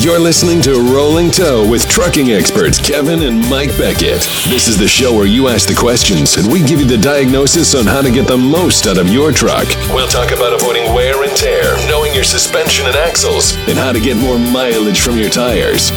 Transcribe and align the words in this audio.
You're 0.00 0.18
listening 0.18 0.60
to 0.62 0.80
Rolling 0.92 1.30
Toe 1.30 1.66
with 1.70 1.88
trucking 1.88 2.32
experts 2.32 2.78
Kevin 2.78 3.22
and 3.22 3.48
Mike 3.48 3.70
Beckett. 3.78 4.20
This 4.50 4.66
is 4.66 4.76
the 4.76 4.88
show 4.88 5.14
where 5.14 5.24
you 5.24 5.46
ask 5.46 5.68
the 5.68 5.74
questions 5.74 6.36
and 6.36 6.52
we 6.52 6.62
give 6.64 6.80
you 6.80 6.84
the 6.84 6.98
diagnosis 6.98 7.76
on 7.76 7.86
how 7.86 8.02
to 8.02 8.10
get 8.10 8.26
the 8.26 8.36
most 8.36 8.88
out 8.88 8.98
of 8.98 9.08
your 9.08 9.30
truck. 9.30 9.66
We'll 9.90 10.08
talk 10.08 10.32
about 10.32 10.52
avoiding 10.52 10.92
wear 10.92 11.22
and 11.22 11.34
tear, 11.36 11.76
knowing 11.88 12.12
your 12.12 12.24
suspension 12.24 12.86
and 12.86 12.96
axles, 12.96 13.56
and 13.68 13.78
how 13.78 13.92
to 13.92 14.00
get 14.00 14.16
more 14.16 14.36
mileage 14.36 15.00
from 15.00 15.16
your 15.16 15.30
tires. 15.30 15.92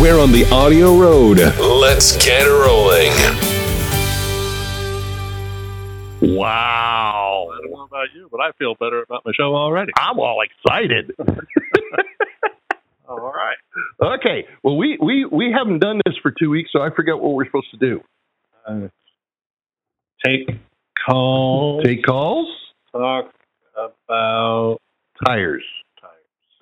We're 0.00 0.18
on 0.18 0.32
the 0.32 0.48
audio 0.50 0.96
road. 0.96 1.38
Let's 1.60 2.16
get 2.24 2.46
rolling. 2.46 3.12
Wow. 6.22 7.50
I 7.52 7.60
don't 7.60 7.70
know 7.70 7.82
about 7.82 8.08
you, 8.14 8.28
but 8.30 8.40
I 8.40 8.52
feel 8.52 8.74
better 8.76 9.02
about 9.02 9.26
my 9.26 9.32
show 9.36 9.54
already. 9.54 9.92
I'm 9.98 10.18
all 10.18 10.40
excited. 10.40 11.14
All 13.20 13.32
right. 13.32 14.14
okay. 14.18 14.46
Well, 14.62 14.76
we, 14.76 14.98
we, 15.00 15.24
we 15.30 15.52
haven't 15.56 15.80
done 15.80 16.00
this 16.06 16.14
for 16.22 16.30
two 16.30 16.50
weeks, 16.50 16.70
so 16.72 16.80
I 16.80 16.90
forget 16.94 17.18
what 17.18 17.34
we're 17.34 17.46
supposed 17.46 17.70
to 17.72 17.76
do. 17.78 18.00
Uh, 18.66 18.88
take 20.24 20.48
calls. 21.06 21.84
Take 21.84 22.04
calls, 22.04 22.48
talk 22.92 23.32
about 23.74 24.78
tires. 25.26 25.64
tires. 26.00 26.12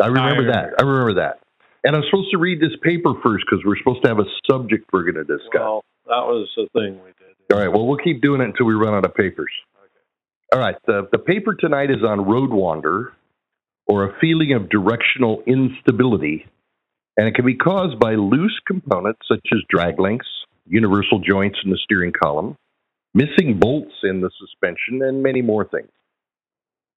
I 0.01 0.07
remember 0.07 0.51
Tires. 0.51 0.73
that. 0.79 0.83
I 0.85 0.87
remember 0.89 1.15
that. 1.21 1.41
And 1.85 1.97
I'm 1.97 2.03
supposed 2.11 2.31
to 2.33 2.39
read 2.39 2.61
this 2.61 2.73
paper 2.83 3.15
first 3.23 3.45
because 3.49 3.65
we're 3.65 3.77
supposed 3.79 4.03
to 4.03 4.09
have 4.09 4.19
a 4.19 4.27
subject 4.51 4.85
we're 4.93 5.03
going 5.11 5.15
to 5.15 5.25
discuss. 5.25 5.55
Well, 5.55 5.85
that 6.07 6.25
was 6.27 6.49
the 6.57 6.69
thing 6.75 7.01
we 7.03 7.11
did. 7.19 7.53
All 7.53 7.59
right. 7.59 7.69
Well, 7.69 7.87
we'll 7.87 7.99
keep 7.99 8.21
doing 8.21 8.41
it 8.41 8.45
until 8.45 8.67
we 8.67 8.75
run 8.75 8.95
out 8.95 9.05
of 9.05 9.15
papers. 9.15 9.51
All 10.53 10.59
right. 10.61 10.77
The, 10.87 11.09
the 11.13 11.19
paper 11.19 11.55
tonight 11.55 11.91
is 11.91 12.03
on 12.07 12.25
road 12.27 12.51
wander 12.51 13.13
or 13.91 14.05
a 14.05 14.17
feeling 14.21 14.53
of 14.53 14.71
directional 14.71 15.43
instability. 15.49 16.47
And 17.17 17.27
it 17.27 17.35
can 17.35 17.45
be 17.45 17.57
caused 17.57 17.99
by 17.99 18.15
loose 18.15 18.57
components 18.65 19.23
such 19.27 19.45
as 19.53 19.59
drag 19.69 19.99
links, 19.99 20.29
universal 20.65 21.19
joints 21.19 21.59
in 21.65 21.73
the 21.73 21.79
steering 21.83 22.13
column, 22.13 22.57
missing 23.15 23.59
bolts 23.59 23.95
in 24.05 24.21
the 24.21 24.31
suspension, 24.39 25.03
and 25.03 25.25
many 25.25 25.43
more 25.43 25.65
things. 25.65 25.91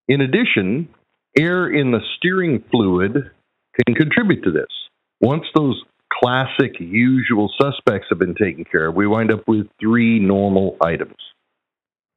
In 0.07 0.21
addition, 0.21 0.87
air 1.35 1.67
in 1.67 1.89
the 1.89 2.01
steering 2.17 2.63
fluid 2.69 3.31
can 3.83 3.95
contribute 3.95 4.43
to 4.43 4.51
this. 4.51 4.69
Once 5.19 5.45
those 5.55 5.81
classic 6.13 6.79
usual 6.79 7.51
suspects 7.59 8.05
have 8.11 8.19
been 8.19 8.35
taken 8.35 8.65
care 8.65 8.89
of, 8.89 8.95
we 8.95 9.07
wind 9.07 9.31
up 9.31 9.47
with 9.47 9.65
three 9.79 10.19
normal 10.19 10.77
items. 10.79 11.15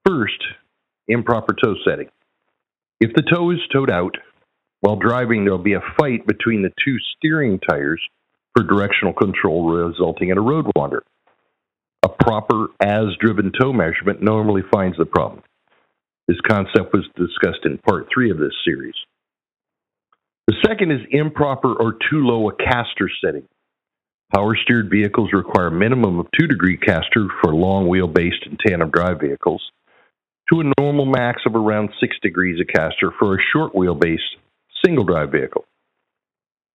First, 0.07 0.45
improper 1.09 1.55
toe 1.55 1.77
setting. 1.89 2.09
If 3.01 3.15
the 3.15 3.23
toe 3.23 3.51
is 3.53 3.59
towed 3.73 3.91
out 3.91 4.17
while 4.81 4.97
driving, 4.97 5.45
there'll 5.45 5.59
be 5.59 5.75
a 5.75 5.95
fight 5.99 6.27
between 6.27 6.63
the 6.63 6.73
two 6.85 6.97
steering 7.17 7.59
tires 7.59 8.01
for 8.57 8.65
directional 8.65 9.13
control, 9.13 9.71
resulting 9.71 10.29
in 10.29 10.39
a 10.39 10.43
road 10.43 10.67
wander. 10.77 11.03
A 12.03 12.09
proper 12.09 12.69
as 12.81 13.17
driven 13.21 13.53
toe 13.59 13.73
measurement 13.73 14.23
normally 14.23 14.63
finds 14.73 14.97
the 14.97 15.07
problem. 15.07 15.43
This 16.29 16.41
concept 16.49 16.93
was 16.93 17.09
discussed 17.17 17.65
in 17.65 17.79
part 17.79 18.09
three 18.13 18.31
of 18.31 18.39
this 18.39 18.55
series. 18.65 18.95
The 20.47 20.57
second 20.65 20.93
is 20.93 21.01
improper 21.11 21.75
or 21.75 21.93
too 21.93 22.21
low 22.21 22.49
a 22.49 22.55
caster 22.55 23.11
setting. 23.25 23.49
Power 24.35 24.57
steered 24.57 24.91
vehicles 24.91 25.31
require 25.33 25.69
a 25.69 25.73
minimum 25.73 26.19
of 26.19 26.27
2 26.39 26.47
degree 26.47 26.77
caster 26.77 27.27
for 27.43 27.55
long 27.55 27.87
wheelbase 27.87 28.45
and 28.45 28.59
tandem 28.65 28.91
drive 28.91 29.21
vehicles, 29.21 29.63
to 30.53 30.61
a 30.61 30.73
normal 30.81 31.07
max 31.07 31.43
of 31.47 31.55
around 31.55 31.91
6 32.01 32.17
degrees 32.23 32.61
of 32.61 32.67
caster 32.67 33.13
for 33.19 33.35
a 33.35 33.43
short 33.53 33.73
wheelbase 33.73 34.19
single 34.85 35.05
drive 35.05 35.33
vehicle. 35.33 35.65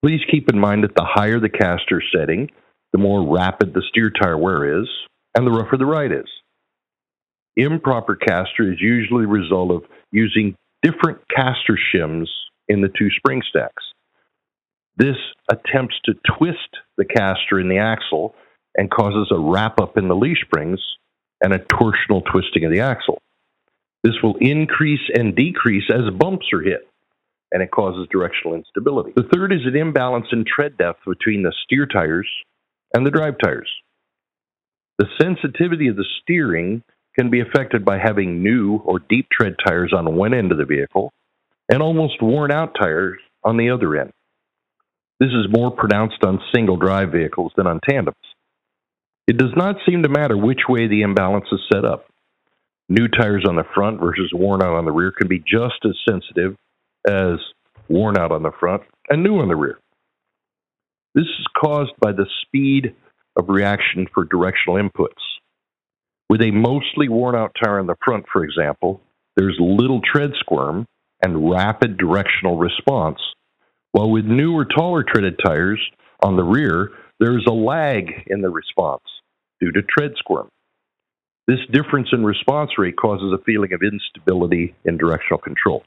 Please 0.03 0.21
keep 0.29 0.49
in 0.49 0.59
mind 0.59 0.83
that 0.83 0.95
the 0.95 1.05
higher 1.07 1.39
the 1.39 1.49
caster 1.49 2.01
setting, 2.15 2.49
the 2.91 2.97
more 2.97 3.35
rapid 3.35 3.73
the 3.73 3.83
steer 3.89 4.09
tire 4.09 4.37
wear 4.37 4.81
is, 4.81 4.89
and 5.35 5.45
the 5.45 5.51
rougher 5.51 5.77
the 5.77 5.85
ride 5.85 6.11
is. 6.11 6.27
Improper 7.55 8.15
caster 8.15 8.71
is 8.71 8.79
usually 8.79 9.25
a 9.25 9.27
result 9.27 9.71
of 9.71 9.83
using 10.11 10.55
different 10.81 11.19
caster 11.35 11.77
shims 11.93 12.27
in 12.67 12.81
the 12.81 12.89
two 12.89 13.09
spring 13.17 13.41
stacks. 13.49 13.83
This 14.97 15.17
attempts 15.49 15.95
to 16.05 16.13
twist 16.37 16.77
the 16.97 17.05
caster 17.05 17.59
in 17.59 17.69
the 17.69 17.77
axle 17.77 18.35
and 18.75 18.89
causes 18.89 19.31
a 19.31 19.39
wrap 19.39 19.79
up 19.79 19.97
in 19.97 20.07
the 20.07 20.15
leaf 20.15 20.37
springs 20.45 20.79
and 21.41 21.53
a 21.53 21.59
torsional 21.59 22.23
twisting 22.31 22.65
of 22.65 22.71
the 22.71 22.81
axle. 22.81 23.21
This 24.03 24.15
will 24.23 24.37
increase 24.39 25.09
and 25.13 25.35
decrease 25.35 25.83
as 25.93 26.09
bumps 26.17 26.47
are 26.53 26.61
hit, 26.61 26.87
and 27.51 27.61
it 27.61 27.71
causes 27.71 28.07
directional 28.11 28.55
instability. 28.55 29.11
The 29.15 29.27
third 29.33 29.51
is 29.51 29.65
an 29.65 29.75
imbalance 29.75 30.27
in 30.31 30.45
tread 30.45 30.77
depth 30.77 30.99
between 31.05 31.43
the 31.43 31.53
steer 31.63 31.85
tires 31.85 32.27
and 32.93 33.05
the 33.05 33.11
drive 33.11 33.35
tires. 33.43 33.69
The 34.97 35.07
sensitivity 35.19 35.87
of 35.87 35.95
the 35.95 36.05
steering 36.21 36.83
can 37.17 37.29
be 37.29 37.41
affected 37.41 37.83
by 37.83 37.97
having 37.97 38.43
new 38.43 38.77
or 38.77 38.99
deep 38.99 39.27
tread 39.31 39.55
tires 39.65 39.93
on 39.95 40.15
one 40.15 40.33
end 40.33 40.51
of 40.51 40.57
the 40.57 40.65
vehicle 40.65 41.11
and 41.69 41.81
almost 41.81 42.21
worn 42.21 42.51
out 42.51 42.75
tires 42.79 43.19
on 43.43 43.57
the 43.57 43.69
other 43.69 43.95
end. 43.97 44.11
This 45.19 45.29
is 45.29 45.51
more 45.51 45.71
pronounced 45.71 46.23
on 46.23 46.41
single 46.53 46.77
drive 46.77 47.11
vehicles 47.11 47.51
than 47.55 47.67
on 47.67 47.79
tandems. 47.87 48.15
It 49.27 49.37
does 49.37 49.51
not 49.55 49.75
seem 49.85 50.03
to 50.03 50.09
matter 50.09 50.37
which 50.37 50.61
way 50.67 50.87
the 50.87 51.03
imbalance 51.03 51.45
is 51.51 51.59
set 51.71 51.85
up. 51.85 52.07
New 52.89 53.07
tires 53.07 53.45
on 53.47 53.55
the 53.55 53.63
front 53.75 53.99
versus 53.99 54.31
worn 54.33 54.61
out 54.61 54.75
on 54.75 54.85
the 54.85 54.91
rear 54.91 55.11
can 55.11 55.27
be 55.27 55.39
just 55.39 55.85
as 55.85 55.95
sensitive 56.09 56.55
as 57.07 57.39
worn 57.89 58.17
out 58.17 58.31
on 58.31 58.43
the 58.43 58.51
front 58.59 58.83
and 59.09 59.23
new 59.23 59.39
on 59.39 59.47
the 59.47 59.55
rear. 59.55 59.79
This 61.13 61.25
is 61.25 61.47
caused 61.61 61.91
by 61.99 62.11
the 62.13 62.27
speed 62.43 62.95
of 63.37 63.49
reaction 63.49 64.07
for 64.13 64.25
directional 64.25 64.81
inputs. 64.81 65.21
With 66.29 66.41
a 66.41 66.51
mostly 66.51 67.09
worn 67.09 67.35
out 67.35 67.55
tire 67.61 67.79
in 67.79 67.87
the 67.87 67.97
front, 68.03 68.25
for 68.31 68.43
example, 68.43 69.01
there's 69.35 69.57
little 69.59 70.01
tread 70.01 70.31
squirm 70.39 70.85
and 71.23 71.51
rapid 71.51 71.97
directional 71.97 72.57
response, 72.57 73.19
while 73.91 74.09
with 74.09 74.25
newer, 74.25 74.65
taller 74.65 75.03
treaded 75.03 75.39
tires 75.43 75.79
on 76.23 76.37
the 76.37 76.43
rear, 76.43 76.91
there's 77.19 77.45
a 77.47 77.53
lag 77.53 78.09
in 78.27 78.41
the 78.41 78.49
response 78.49 79.03
due 79.59 79.71
to 79.71 79.81
tread 79.81 80.13
squirm. 80.17 80.47
This 81.47 81.59
difference 81.71 82.09
in 82.13 82.23
response 82.23 82.71
rate 82.77 82.95
causes 82.95 83.33
a 83.33 83.43
feeling 83.43 83.73
of 83.73 83.81
instability 83.83 84.73
in 84.85 84.97
directional 84.97 85.39
control. 85.39 85.83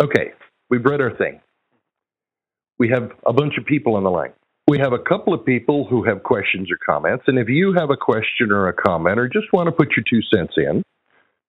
Okay, 0.00 0.32
we've 0.70 0.84
read 0.84 1.00
our 1.00 1.14
thing. 1.16 1.40
We 2.78 2.88
have 2.90 3.10
a 3.26 3.32
bunch 3.32 3.54
of 3.58 3.66
people 3.66 3.96
on 3.96 4.04
the 4.04 4.10
line. 4.10 4.32
We 4.68 4.78
have 4.78 4.92
a 4.92 4.98
couple 4.98 5.34
of 5.34 5.44
people 5.44 5.86
who 5.88 6.04
have 6.04 6.22
questions 6.22 6.68
or 6.70 6.76
comments, 6.84 7.24
and 7.26 7.38
if 7.38 7.48
you 7.48 7.74
have 7.76 7.90
a 7.90 7.96
question 7.96 8.52
or 8.52 8.68
a 8.68 8.72
comment 8.72 9.18
or 9.18 9.28
just 9.28 9.52
want 9.52 9.66
to 9.66 9.72
put 9.72 9.88
your 9.96 10.04
two 10.08 10.20
cents 10.32 10.52
in, 10.56 10.82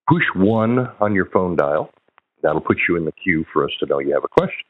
push 0.07 0.23
one 0.35 0.79
on 0.99 1.13
your 1.13 1.29
phone 1.29 1.55
dial. 1.55 1.91
That'll 2.41 2.61
put 2.61 2.77
you 2.87 2.95
in 2.95 3.05
the 3.05 3.11
queue 3.11 3.45
for 3.51 3.65
us 3.65 3.71
to 3.81 3.85
know 3.85 3.99
you 3.99 4.13
have 4.13 4.23
a 4.23 4.29
question. 4.29 4.65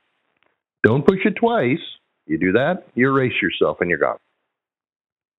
Don't 0.84 1.06
push 1.06 1.20
it 1.24 1.36
twice. 1.40 1.78
You 2.26 2.38
do 2.38 2.52
that, 2.54 2.88
you 2.96 3.08
erase 3.08 3.34
yourself 3.42 3.78
and 3.82 3.90
you're 3.90 4.00
gone. 4.00 4.18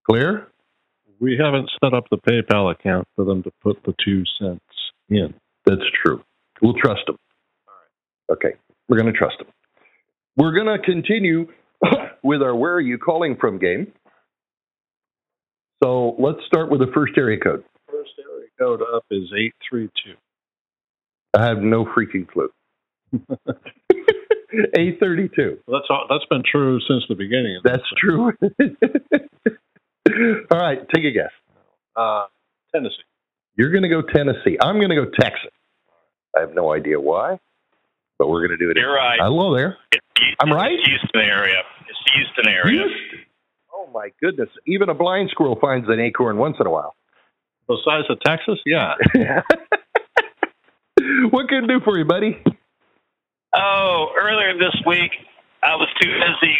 Clear? 0.08 0.46
We 1.18 1.38
haven't 1.38 1.70
set 1.82 1.92
up 1.92 2.04
the 2.10 2.16
PayPal 2.16 2.72
account 2.72 3.06
for 3.14 3.24
them 3.24 3.42
to 3.42 3.50
put 3.62 3.82
the 3.84 3.94
two 4.04 4.22
cents 4.40 4.64
in. 5.08 5.34
That's 5.66 5.82
true. 6.02 6.22
We'll 6.62 6.74
trust 6.74 7.02
them. 7.06 7.16
Okay, 8.30 8.54
we're 8.88 8.98
going 8.98 9.12
to 9.12 9.18
trust 9.18 9.38
them. 9.38 9.48
We're 10.36 10.52
going 10.52 10.66
to 10.66 10.78
continue 10.84 11.46
with 12.22 12.42
our 12.42 12.54
Where 12.54 12.74
Are 12.74 12.80
You 12.80 12.98
Calling 12.98 13.36
From 13.40 13.58
game. 13.58 13.92
So 15.82 16.14
let's 16.18 16.38
start 16.46 16.70
with 16.70 16.80
the 16.80 16.90
first 16.94 17.14
area 17.16 17.38
code. 17.38 17.64
First 17.90 18.10
area 18.18 18.48
code 18.58 18.82
up 18.82 19.04
is 19.10 19.24
832. 19.32 20.14
I 21.34 21.44
have 21.44 21.58
no 21.58 21.84
freaking 21.84 22.26
clue. 22.28 22.50
A32. 24.76 25.58
Well, 25.66 25.80
that's 25.80 25.86
all, 25.90 26.06
that's 26.08 26.24
been 26.28 26.42
true 26.50 26.80
since 26.88 27.04
the 27.08 27.14
beginning. 27.14 27.60
That's 27.64 27.82
true. 27.98 28.32
All 30.50 30.58
right, 30.58 30.80
take 30.94 31.04
a 31.04 31.12
guess. 31.12 31.30
Uh, 31.96 32.24
Tennessee. 32.74 32.96
You're 33.56 33.70
going 33.70 33.82
to 33.82 33.88
go 33.88 34.02
Tennessee. 34.02 34.56
I'm 34.60 34.76
going 34.76 34.90
to 34.90 34.96
go 34.96 35.06
Texas. 35.20 35.50
I 36.36 36.40
have 36.40 36.54
no 36.54 36.72
idea 36.72 37.00
why, 37.00 37.38
but 38.20 38.28
we're 38.28 38.46
going 38.46 38.56
to 38.56 38.62
do 38.62 38.70
it. 38.70 38.76
You're 38.76 38.92
right. 38.92 39.18
Hello 39.18 39.56
there. 39.56 39.78
It's 39.92 40.04
Houston, 40.20 40.36
I'm 40.40 40.52
right? 40.52 40.76
It's 40.76 40.86
Houston 40.86 41.22
area. 41.22 41.62
It's 41.88 41.98
the 42.04 42.12
Houston 42.20 42.52
area. 42.52 42.84
Houston. 42.84 43.24
Oh 43.72 43.88
my 43.94 44.10
goodness! 44.20 44.50
Even 44.66 44.90
a 44.90 44.94
blind 44.94 45.30
squirrel 45.30 45.56
finds 45.58 45.88
an 45.88 45.98
acorn 45.98 46.36
once 46.36 46.58
in 46.60 46.66
a 46.66 46.70
while. 46.70 46.94
The 47.66 47.78
size 47.82 48.04
of 48.10 48.20
Texas? 48.20 48.60
Yeah. 48.66 48.92
what 51.30 51.48
can 51.48 51.64
I 51.64 51.66
do 51.66 51.80
for 51.82 51.96
you, 51.96 52.04
buddy? 52.04 52.36
Oh, 53.56 54.12
earlier 54.20 54.52
this 54.58 54.76
week, 54.86 55.12
I 55.62 55.76
was 55.76 55.88
too 56.02 56.10
busy 56.12 56.56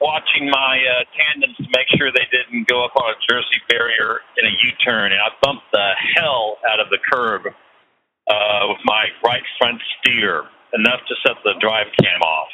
watching 0.00 0.50
my 0.50 0.82
uh, 0.82 1.04
tandems 1.14 1.56
to 1.58 1.64
make 1.70 1.86
sure 1.96 2.10
they 2.10 2.26
didn't 2.32 2.66
go 2.66 2.84
up 2.84 2.92
on 2.96 3.14
a 3.14 3.16
Jersey 3.30 3.62
barrier 3.68 4.20
in 4.36 4.46
a 4.46 4.50
U-turn, 4.50 5.12
and 5.12 5.20
I 5.20 5.28
bumped 5.42 5.70
the 5.72 5.92
hell 6.16 6.58
out 6.68 6.80
of 6.80 6.90
the 6.90 6.98
curb 6.98 7.46
uh, 7.46 8.66
with 8.68 8.80
my 8.84 9.06
right 9.24 9.42
front 9.58 9.80
steer, 10.00 10.44
enough 10.74 11.00
to 11.08 11.14
set 11.26 11.36
the 11.44 11.54
drive 11.60 11.86
cam 12.00 12.20
off. 12.20 12.48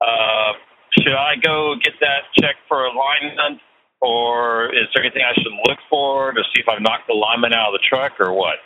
Uh, 0.00 0.52
should 0.98 1.14
I 1.14 1.34
go 1.42 1.74
get 1.82 1.94
that 2.00 2.30
check 2.38 2.56
for 2.68 2.84
alignment, 2.84 3.60
or 4.00 4.66
is 4.74 4.86
there 4.94 5.04
anything 5.04 5.22
I 5.22 5.34
should 5.34 5.52
look 5.66 5.78
for 5.90 6.32
to 6.32 6.42
see 6.54 6.60
if 6.60 6.68
I've 6.68 6.82
knocked 6.82 7.08
the 7.08 7.14
alignment 7.14 7.54
out 7.54 7.74
of 7.74 7.80
the 7.80 7.84
truck, 7.88 8.20
or 8.20 8.32
what? 8.32 8.56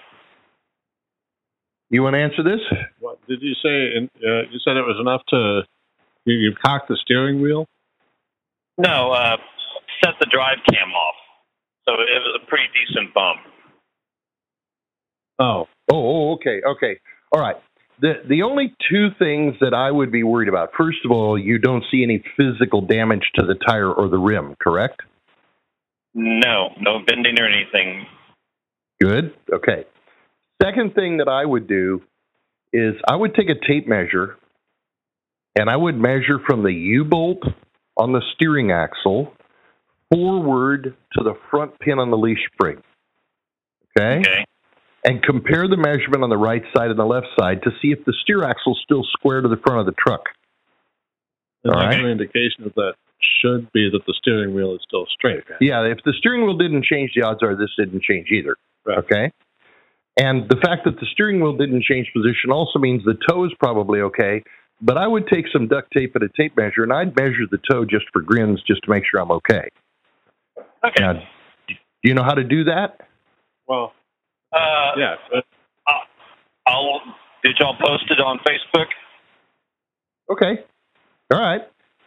You 1.91 2.03
want 2.03 2.15
to 2.15 2.21
answer 2.21 2.43
this? 2.43 2.61
What 3.01 3.19
did 3.27 3.41
you 3.41 3.55
say? 3.63 3.97
Uh, 3.97 4.43
you 4.51 4.59
said 4.65 4.77
it 4.77 4.83
was 4.85 4.99
enough 5.01 5.23
to 5.31 5.63
you, 6.27 6.35
you 6.35 6.55
cocked 6.63 6.89
the 6.89 6.99
steering 7.03 7.41
wheel. 7.41 7.67
No, 8.77 9.13
uh, 9.13 9.37
set 10.05 10.15
the 10.21 10.27
drive 10.31 10.59
cam 10.71 10.93
off. 10.93 11.15
So 11.89 11.95
it 11.95 12.21
was 12.21 12.41
a 12.43 12.47
pretty 12.47 12.67
decent 12.75 13.15
bump. 13.15 13.41
Oh, 15.39 15.67
Oh, 15.91 15.97
oh, 15.97 16.33
okay, 16.35 16.61
okay. 16.67 17.01
All 17.33 17.41
right. 17.41 17.57
The 18.01 18.15
the 18.29 18.43
only 18.43 18.75
two 18.91 19.09
things 19.19 19.57
that 19.61 19.75
I 19.75 19.91
would 19.91 20.13
be 20.13 20.23
worried 20.23 20.49
about. 20.49 20.71
First 20.77 20.99
of 21.05 21.11
all, 21.11 21.39
you 21.39 21.59
don't 21.59 21.85
see 21.91 22.03
any 22.03 22.23
physical 22.37 22.81
damage 22.81 23.31
to 23.37 23.47
the 23.47 23.55
tire 23.55 23.93
or 23.93 24.09
the 24.09 24.19
rim, 24.19 24.55
correct? 24.61 25.03
No, 26.15 26.71
no 26.81 27.01
bending 27.07 27.39
or 27.41 27.47
anything. 27.47 28.07
Good. 29.01 29.35
Okay. 29.53 29.85
Second 30.63 30.95
thing 30.95 31.19
that 31.19 31.29
I 31.29 31.45
would 31.45 31.69
do 31.69 32.03
is 32.73 32.95
I 33.09 33.15
would 33.15 33.35
take 33.35 33.49
a 33.49 33.67
tape 33.67 33.87
measure 33.87 34.37
and 35.57 35.71
I 35.71 35.77
would 35.77 35.97
measure 35.97 36.39
from 36.47 36.63
the 36.63 36.73
U 36.73 37.05
bolt 37.05 37.43
on 37.97 38.13
the 38.13 38.23
steering 38.35 38.71
axle 38.71 39.33
forward 40.13 40.97
to 41.15 41.25
the 41.25 41.35
front 41.51 41.79
pin 41.81 41.99
on 41.99 42.11
the 42.11 42.17
leaf 42.17 42.39
spring. 42.53 42.83
Okay? 43.99 44.21
Okay. 44.21 44.45
And 45.05 45.23
compare 45.23 45.69
the 45.69 45.77
measurement 45.77 46.25
on 46.25 46.31
the 46.31 46.37
right 46.37 46.63
side 46.77 46.91
and 46.91 46.99
the 46.99 47.05
left 47.05 47.29
side 47.39 47.63
to 47.63 47.71
see 47.81 47.93
if 47.93 48.05
the 48.05 48.13
steer 48.23 48.45
axle 48.45 48.73
is 48.73 48.81
still 48.83 49.05
square 49.05 49.41
to 49.41 49.49
the 49.49 49.57
front 49.57 49.81
of 49.81 49.87
the 49.87 49.95
truck. 49.99 50.23
an 51.65 51.71
All 51.71 51.81
right. 51.81 52.05
indication 52.05 52.65
of 52.65 52.75
that 52.75 52.95
should 53.41 53.71
be 53.73 53.89
that 53.93 54.01
the 54.07 54.15
steering 54.21 54.55
wheel 54.55 54.75
is 54.75 54.81
still 54.87 55.07
straight. 55.13 55.45
Yeah, 55.61 55.83
if 55.85 55.99
the 56.05 56.13
steering 56.19 56.45
wheel 56.45 56.57
didn't 56.57 56.85
change, 56.85 57.13
the 57.15 57.23
odds 57.23 57.43
are 57.43 57.57
this 57.57 57.71
didn't 57.79 58.03
change 58.03 58.29
either. 58.31 58.57
Right. 58.85 58.99
Okay. 58.99 59.33
And 60.19 60.49
the 60.49 60.57
fact 60.57 60.85
that 60.85 60.97
the 60.99 61.07
steering 61.13 61.41
wheel 61.41 61.57
didn't 61.57 61.85
change 61.85 62.11
position 62.13 62.51
also 62.51 62.79
means 62.79 63.05
the 63.05 63.17
toe 63.29 63.45
is 63.45 63.53
probably 63.61 64.01
okay. 64.01 64.43
But 64.81 64.97
I 64.97 65.07
would 65.07 65.27
take 65.27 65.47
some 65.53 65.69
duct 65.69 65.93
tape 65.93 66.15
and 66.15 66.25
a 66.25 66.29
tape 66.37 66.57
measure, 66.57 66.83
and 66.83 66.93
I'd 66.93 67.17
measure 67.17 67.47
the 67.51 67.59
toe 67.71 67.85
just 67.85 68.07
for 68.13 68.23
grins, 68.23 68.63
just 68.67 68.83
to 68.85 68.91
make 68.91 69.05
sure 69.09 69.21
I'm 69.21 69.31
okay. 69.33 69.69
Okay. 70.85 71.01
Now, 71.01 71.15
do 71.69 71.75
you 72.05 72.15
know 72.15 72.23
how 72.23 72.35
to 72.35 72.45
do 72.45 72.65
that? 72.65 73.01
Well, 73.67 73.93
Uh, 74.53 74.93
yeah, 74.97 75.15
but 75.31 75.45
I'll. 76.67 77.01
Did 77.43 77.57
y'all 77.61 77.77
post 77.81 78.05
it 78.11 78.21
on 78.21 78.39
Facebook? 78.39 78.87
Okay. 80.31 80.65
All 81.33 81.41
right. 81.41 81.63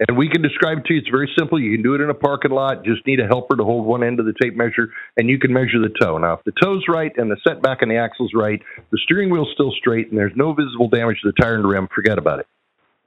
And 0.07 0.17
we 0.17 0.29
can 0.29 0.41
describe 0.41 0.79
it 0.79 0.85
to 0.85 0.93
you. 0.93 0.99
It's 0.99 1.09
very 1.09 1.31
simple. 1.37 1.59
You 1.59 1.75
can 1.75 1.83
do 1.83 1.93
it 1.93 2.01
in 2.01 2.09
a 2.09 2.13
parking 2.13 2.51
lot. 2.51 2.83
Just 2.83 3.05
need 3.05 3.19
a 3.19 3.27
helper 3.27 3.55
to 3.55 3.63
hold 3.63 3.85
one 3.85 4.03
end 4.03 4.19
of 4.19 4.25
the 4.25 4.33
tape 4.41 4.55
measure, 4.55 4.89
and 5.15 5.29
you 5.29 5.37
can 5.37 5.53
measure 5.53 5.79
the 5.79 5.93
toe. 6.01 6.17
Now, 6.17 6.33
if 6.33 6.43
the 6.43 6.53
toe's 6.59 6.83
right 6.89 7.11
and 7.17 7.29
the 7.29 7.37
setback 7.47 7.83
and 7.83 7.91
the 7.91 7.97
axle's 7.97 8.31
right, 8.33 8.59
the 8.91 8.97
steering 9.03 9.29
wheel's 9.29 9.49
still 9.53 9.71
straight, 9.77 10.09
and 10.09 10.17
there's 10.17 10.33
no 10.35 10.53
visible 10.53 10.89
damage 10.89 11.17
to 11.21 11.31
the 11.31 11.39
tire 11.39 11.55
and 11.55 11.67
rim, 11.67 11.87
forget 11.93 12.17
about 12.17 12.39
it. 12.39 12.47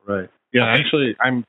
right. 0.07 0.31
Yeah, 0.53 0.67
actually, 0.67 1.17
I'm 1.21 1.45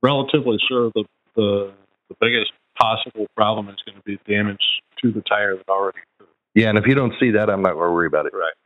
relatively 0.00 0.58
sure 0.68 0.92
that 0.94 1.04
the 1.34 1.72
the 2.08 2.14
biggest 2.20 2.52
possible 2.78 3.26
problem 3.34 3.68
is 3.68 3.76
going 3.84 3.98
to 3.98 4.04
be 4.04 4.18
damage 4.32 4.62
to 5.02 5.10
the 5.10 5.22
tire 5.22 5.56
that 5.56 5.68
already 5.68 5.98
occurred. 5.98 6.32
Yeah, 6.54 6.70
and 6.70 6.78
if 6.78 6.86
you 6.86 6.94
don't 6.94 7.14
see 7.20 7.32
that, 7.32 7.50
I'm 7.50 7.62
not 7.62 7.74
going 7.74 7.86
to 7.86 7.92
worry 7.92 8.06
about 8.06 8.26
it. 8.26 8.32
Right. 8.34 8.56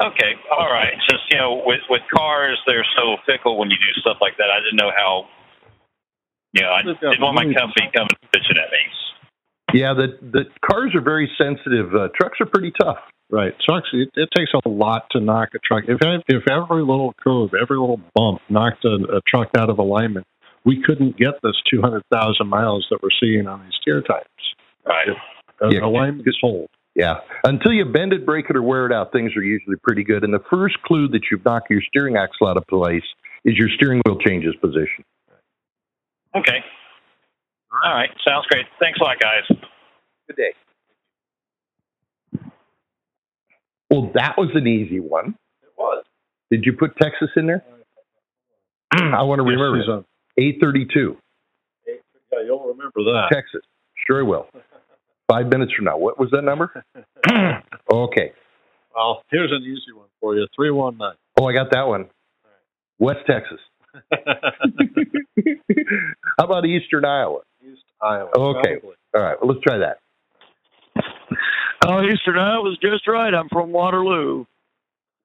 Okay. 0.00 0.38
All 0.50 0.70
right. 0.70 0.94
Just 1.08 1.22
you 1.30 1.38
know, 1.38 1.62
with 1.64 1.80
with 1.90 2.02
cars, 2.14 2.58
they're 2.66 2.86
so 2.96 3.16
fickle 3.26 3.58
when 3.58 3.70
you 3.70 3.76
do 3.76 4.00
stuff 4.00 4.18
like 4.20 4.36
that. 4.38 4.46
I 4.50 4.62
didn't 4.62 4.76
know 4.76 4.92
how. 4.96 5.26
You 6.52 6.62
know, 6.62 6.70
I 6.72 6.82
They've 6.82 6.98
didn't 6.98 7.20
want 7.20 7.34
my 7.34 7.44
company 7.44 7.90
coming 7.94 8.16
bitching 8.34 8.56
at 8.56 8.70
me. 8.70 8.82
Yeah, 9.74 9.92
the 9.94 10.16
the 10.22 10.44
cars 10.64 10.94
are 10.94 11.02
very 11.02 11.30
sensitive. 11.36 11.94
Uh, 11.94 12.08
trucks 12.18 12.38
are 12.40 12.46
pretty 12.46 12.72
tough. 12.80 12.98
Right. 13.30 13.52
Trucks. 13.68 13.88
It, 13.92 14.08
it 14.14 14.30
takes 14.34 14.52
a 14.54 14.68
lot 14.68 15.04
to 15.10 15.20
knock 15.20 15.50
a 15.54 15.58
truck. 15.58 15.84
If 15.88 15.98
if 16.28 16.48
every 16.48 16.80
little 16.82 17.14
curve, 17.22 17.50
every 17.60 17.76
little 17.76 18.00
bump 18.14 18.40
knocked 18.48 18.84
a, 18.84 19.16
a 19.16 19.20
truck 19.28 19.48
out 19.58 19.68
of 19.68 19.78
alignment, 19.78 20.26
we 20.64 20.82
couldn't 20.82 21.18
get 21.18 21.34
this 21.42 21.56
200,000 21.70 22.46
miles 22.46 22.86
that 22.90 23.00
we're 23.02 23.10
seeing 23.20 23.46
on 23.46 23.62
these 23.64 23.74
steer 23.80 24.00
tires. 24.00 24.24
Right. 24.86 25.08
Yeah. 25.62 25.84
Alignment 25.84 26.26
is 26.26 26.36
hold. 26.40 26.68
Yeah, 26.94 27.20
until 27.44 27.72
you 27.72 27.84
bend 27.84 28.12
it, 28.12 28.26
break 28.26 28.46
it, 28.50 28.56
or 28.56 28.62
wear 28.62 28.84
it 28.86 28.92
out, 28.92 29.12
things 29.12 29.36
are 29.36 29.42
usually 29.42 29.76
pretty 29.76 30.02
good. 30.02 30.24
And 30.24 30.34
the 30.34 30.42
first 30.50 30.82
clue 30.82 31.06
that 31.08 31.20
you've 31.30 31.44
knocked 31.44 31.70
your 31.70 31.80
steering 31.88 32.16
axle 32.16 32.48
out 32.48 32.56
of 32.56 32.66
place 32.66 33.04
is 33.44 33.54
your 33.56 33.68
steering 33.76 34.00
wheel 34.04 34.18
changes 34.18 34.54
position. 34.60 35.04
Okay. 36.36 36.58
All 37.84 37.94
right. 37.94 38.10
Sounds 38.26 38.46
great. 38.46 38.66
Thanks 38.80 38.98
a 39.00 39.04
lot, 39.04 39.16
guys. 39.20 39.58
Good 40.26 40.36
day. 40.36 40.52
Well, 43.90 44.10
that 44.14 44.34
was 44.36 44.50
an 44.54 44.66
easy 44.66 45.00
one. 45.00 45.34
It 45.62 45.68
was. 45.78 46.04
Did 46.50 46.64
you 46.66 46.72
put 46.72 46.96
Texas 46.96 47.28
in 47.36 47.46
there? 47.46 47.64
I 48.92 49.22
want 49.22 49.38
to 49.38 49.44
remember 49.44 49.78
it. 49.78 50.04
832, 50.36 51.16
Yeah, 51.86 51.94
you'll 52.44 52.66
remember 52.68 53.02
that. 53.04 53.28
Texas. 53.32 53.60
Sure 54.06 54.24
will. 54.24 54.48
Five 55.30 55.46
minutes 55.48 55.72
from 55.74 55.84
now. 55.84 55.98
What 55.98 56.18
was 56.18 56.30
that 56.32 56.42
number? 56.42 56.84
okay. 57.92 58.32
Well, 58.94 59.22
here's 59.30 59.52
an 59.52 59.62
easy 59.62 59.92
one 59.94 60.06
for 60.20 60.34
you. 60.34 60.46
319. 60.56 61.16
Oh, 61.38 61.46
I 61.46 61.52
got 61.52 61.70
that 61.72 61.86
one. 61.86 62.08
West 62.98 63.20
Texas. 63.26 63.60
How 66.38 66.44
about 66.44 66.64
Eastern 66.66 67.04
Iowa? 67.04 67.40
East 67.62 67.82
Iowa. 68.00 68.30
Okay. 68.36 68.76
probably. 68.78 68.96
All 69.14 69.22
right, 69.22 69.36
well, 69.40 69.50
let's 69.52 69.62
try 69.62 69.78
that. 69.78 69.98
Oh, 71.86 72.02
Eastern 72.02 72.38
Iowa 72.38 72.62
was 72.62 72.78
just 72.82 73.06
right. 73.06 73.32
I'm 73.32 73.48
from 73.50 73.70
Waterloo. 73.70 74.46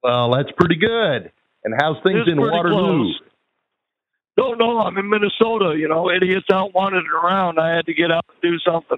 Well, 0.03 0.31
that's 0.31 0.51
pretty 0.57 0.75
good. 0.75 1.31
And 1.63 1.73
how's 1.79 1.95
things 2.03 2.19
It's 2.21 2.29
in 2.29 2.39
Waterloo? 2.39 3.03
close. 3.03 3.19
Don't 4.37 4.57
know. 4.57 4.79
I'm 4.79 4.97
in 4.97 5.09
Minnesota. 5.09 5.75
You 5.77 5.87
know, 5.87 6.09
idiots 6.11 6.47
out 6.51 6.73
wandering 6.73 7.07
around. 7.07 7.59
I 7.59 7.75
had 7.75 7.85
to 7.85 7.93
get 7.93 8.11
out 8.11 8.25
and 8.29 8.41
do 8.51 8.59
something. 8.59 8.97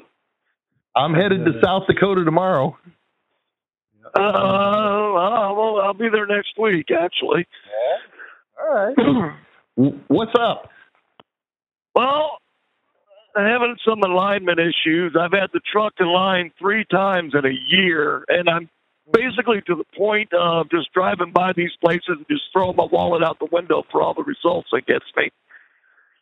I'm 0.96 1.14
headed 1.14 1.46
to 1.46 1.54
South 1.64 1.84
Dakota 1.88 2.24
tomorrow. 2.24 2.78
Uh, 4.18 4.20
uh, 4.20 5.54
well, 5.54 5.82
I'll 5.84 5.94
be 5.94 6.08
there 6.10 6.26
next 6.26 6.58
week, 6.58 6.88
actually. 6.92 7.46
All 8.62 8.74
right. 8.74 9.34
What's 10.08 10.32
up? 10.40 10.70
well, 11.94 12.38
I'm 13.36 13.46
having 13.46 13.76
some 13.86 14.02
alignment 14.04 14.60
issues. 14.60 15.16
I've 15.20 15.34
had 15.34 15.50
the 15.54 15.60
truck 15.70 15.94
in 16.00 16.08
line 16.08 16.52
three 16.58 16.86
times 16.86 17.34
in 17.38 17.46
a 17.46 17.54
year, 17.68 18.24
and 18.30 18.50
I'm 18.50 18.70
basically 19.12 19.62
to 19.68 19.76
the 19.76 19.84
point 19.98 20.32
of 20.34 20.70
just 20.72 20.94
driving 20.94 21.32
by 21.34 21.52
these 21.54 21.72
places 21.84 22.04
and 22.08 22.26
just 22.30 22.44
throwing 22.54 22.78
my 22.78 22.86
wallet 22.90 23.24
out 23.24 23.40
the 23.40 23.50
window 23.52 23.84
for 23.92 24.02
all 24.02 24.14
the 24.14 24.24
results 24.24 24.70
it 24.72 24.86
gets 24.88 25.06
me. 25.18 25.30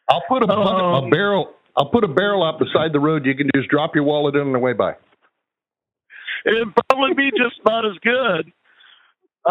I'll 0.09 0.23
put 0.27 0.41
a, 0.43 0.47
bucket- 0.47 0.65
a 0.81 0.83
Um, 0.83 1.09
barrel. 1.11 1.53
I'll 1.75 1.89
put 1.89 2.03
a 2.03 2.07
barrel 2.07 2.43
out 2.43 2.59
beside 2.59 2.93
the 2.93 2.99
road. 2.99 3.25
You 3.25 3.35
can 3.35 3.49
just 3.55 3.69
drop 3.69 3.95
your 3.95 4.03
wallet 4.03 4.35
in 4.35 4.41
on 4.41 4.53
the 4.53 4.59
way 4.59 4.73
by. 4.73 4.95
It'd 6.45 6.73
probably 6.89 7.13
be 7.13 7.31
just 7.31 7.59
about 7.61 7.85
as 7.85 7.97
good. 8.03 8.51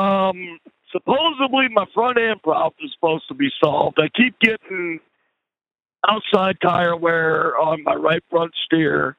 Um, 0.00 0.58
supposedly, 0.90 1.68
my 1.72 1.86
front 1.94 2.18
end 2.18 2.42
problem 2.42 2.74
is 2.84 2.92
supposed 2.94 3.26
to 3.28 3.34
be 3.34 3.48
solved. 3.62 3.98
I 4.00 4.08
keep 4.14 4.38
getting 4.40 5.00
outside 6.08 6.56
tire 6.60 6.96
wear 6.96 7.56
on 7.58 7.82
my 7.82 7.94
right 7.94 8.22
front 8.30 8.52
steer. 8.66 9.16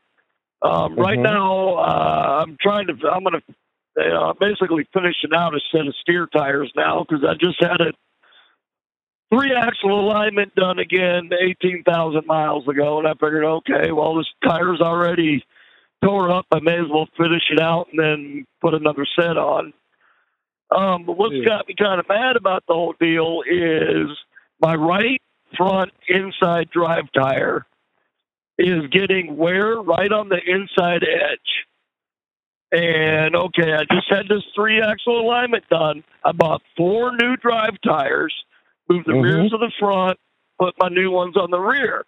Um, 0.62 0.96
Right 0.96 1.18
Mhm. 1.18 1.24
now, 1.24 1.76
uh, 1.76 2.44
I'm 2.46 2.58
trying 2.62 2.88
to. 2.88 2.94
I'm 3.10 3.24
going 3.24 3.42
to 3.42 4.14
uh, 4.16 4.34
basically 4.40 4.86
finishing 4.94 5.34
out 5.36 5.54
a 5.54 5.60
set 5.72 5.86
of 5.88 5.96
steer 5.98 6.26
tires 6.28 6.72
now 6.76 7.06
because 7.08 7.24
I 7.24 7.34
just 7.36 7.62
had 7.62 7.82
a 7.82 7.92
three 9.34 9.54
axle 9.56 10.00
alignment 10.00 10.54
done 10.56 10.80
again 10.80 11.30
18,000 11.34 12.26
miles 12.28 12.68
ago, 12.68 13.00
and 13.00 13.08
I 13.08 13.14
figured, 13.14 13.44
okay, 13.44 13.92
well, 13.92 14.16
this 14.16 14.28
tire's 14.48 14.82
already 14.82 15.44
tore 16.04 16.30
up. 16.32 16.46
I 16.52 16.60
may 16.60 16.74
as 16.76 16.90
well 16.92 17.08
finish 17.18 17.44
it 17.52 17.60
out 17.60 17.88
and 17.92 18.00
then 18.00 18.46
put 18.62 18.74
another 18.74 19.06
set 19.20 19.38
on. 19.38 19.74
Um, 20.76 21.06
but 21.06 21.18
what's 21.18 21.36
Yeah. 21.36 21.46
got 21.46 21.68
me 21.68 21.76
kind 21.76 22.00
of 22.00 22.08
mad 22.10 22.36
about 22.36 22.64
the 22.68 22.74
whole 22.74 22.94
deal 23.00 23.44
is 23.46 24.10
my 24.60 24.76
right 24.76 25.22
front 25.56 25.92
inside 26.08 26.70
drive 26.72 27.12
tire 27.14 27.66
is 28.58 28.88
getting 28.88 29.38
wear 29.38 29.76
right 29.82 30.12
on 30.12 30.30
the 30.30 30.40
inside 30.44 31.04
edge. 31.04 31.66
And 32.72 33.36
okay, 33.36 33.74
I 33.74 33.84
just 33.86 34.10
had 34.10 34.28
this 34.28 34.44
three 34.56 34.82
axle 34.82 35.20
alignment 35.22 35.68
done. 35.70 36.04
I 36.24 36.32
bought 36.32 36.64
four 36.76 37.16
new 37.16 37.36
drive 37.38 37.80
tires, 37.86 38.34
moved 38.90 39.08
the 39.08 39.14
Mhm. 39.14 39.24
rears 39.24 39.52
to 39.52 39.58
the 39.58 39.72
front, 39.80 40.20
put 40.60 40.76
my 40.80 40.90
new 40.90 41.12
ones 41.12 41.38
on 41.38 41.52
the 41.52 41.60
rear. 41.60 42.06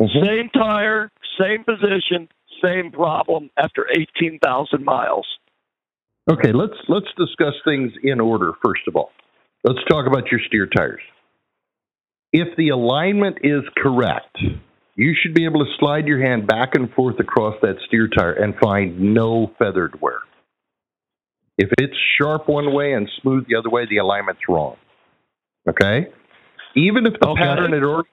Same 0.00 0.50
tire, 0.50 1.10
same 1.38 1.64
position, 1.64 2.28
same 2.62 2.90
problem 2.90 3.50
after 3.56 3.88
18,000 3.96 4.84
miles. 4.84 5.26
Okay, 6.30 6.52
let's 6.52 6.76
let's 6.88 7.12
discuss 7.16 7.54
things 7.64 7.92
in 8.02 8.20
order. 8.20 8.52
First 8.64 8.86
of 8.86 8.96
all, 8.96 9.10
let's 9.64 9.80
talk 9.88 10.06
about 10.06 10.30
your 10.30 10.40
steer 10.46 10.66
tires. 10.66 11.02
If 12.32 12.56
the 12.56 12.70
alignment 12.70 13.38
is 13.42 13.62
correct, 13.76 14.38
you 14.94 15.14
should 15.14 15.34
be 15.34 15.44
able 15.44 15.64
to 15.64 15.72
slide 15.78 16.06
your 16.06 16.20
hand 16.20 16.46
back 16.46 16.74
and 16.74 16.92
forth 16.94 17.18
across 17.20 17.56
that 17.62 17.76
steer 17.86 18.08
tire 18.08 18.32
and 18.32 18.54
find 18.56 19.14
no 19.14 19.52
feathered 19.58 20.00
wear. 20.00 20.20
If 21.58 21.70
it's 21.78 21.96
sharp 22.20 22.48
one 22.48 22.72
way 22.72 22.92
and 22.92 23.08
smooth 23.20 23.46
the 23.48 23.56
other 23.56 23.68
way, 23.68 23.86
the 23.86 23.98
alignment's 23.98 24.48
wrong. 24.48 24.76
Okay? 25.68 26.08
Even 26.74 27.06
if 27.06 27.14
the 27.20 27.28
Okay. 27.28 27.42
pattern 27.42 27.72
had 27.72 27.82
already 27.82 28.08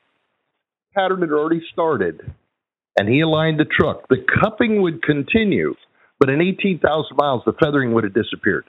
pattern 0.96 1.22
had 1.22 1.32
already 1.32 1.62
started 1.72 2.20
and 2.98 3.08
he 3.08 3.22
aligned 3.22 3.60
the 3.60 3.66
truck, 3.66 4.08
the 4.10 4.18
cupping 4.42 4.82
would 4.82 5.02
continue, 5.04 5.76
but 6.20 6.30
in 6.30 6.42
18,000 6.42 7.16
miles, 7.16 7.44
the 7.46 7.54
feathering 7.54 7.94
would 7.94 8.04
have 8.04 8.14
disappeared. 8.14 8.66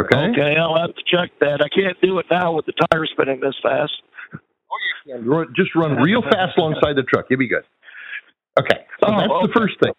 Okay? 0.00 0.30
Okay, 0.30 0.56
I'll 0.56 0.76
have 0.78 0.94
to 0.94 1.02
check 1.06 1.30
that. 1.40 1.60
I 1.62 1.68
can't 1.68 2.00
do 2.00 2.18
it 2.18 2.26
now 2.30 2.52
with 2.52 2.66
the 2.66 2.72
tire 2.90 3.06
spinning 3.06 3.40
this 3.40 3.54
fast. 3.62 3.92
Oh, 4.32 5.12
and 5.14 5.26
run- 5.26 5.52
Just 5.54 5.74
run 5.74 5.96
real 5.96 6.22
fast 6.22 6.56
alongside 6.56 6.94
the 6.96 7.02
truck. 7.04 7.26
You'll 7.30 7.38
be 7.38 7.48
good. 7.48 7.64
Okay. 8.58 8.86
So 9.00 9.08
Oh, 9.08 9.18
that's 9.18 9.52
the 9.52 9.52
first 9.54 9.78
thing. 9.80 9.92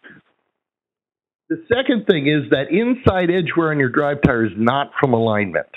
The 1.50 1.64
second 1.72 2.08
thing 2.08 2.28
is 2.28 2.50
that 2.50 2.72
inside 2.72 3.30
edge 3.30 3.52
wear 3.56 3.70
on 3.72 3.80
your 3.80 3.90
drive 3.90 4.22
tire 4.24 4.46
is 4.46 4.54
not 4.58 4.92
from 5.00 5.14
alignment. 5.14 5.68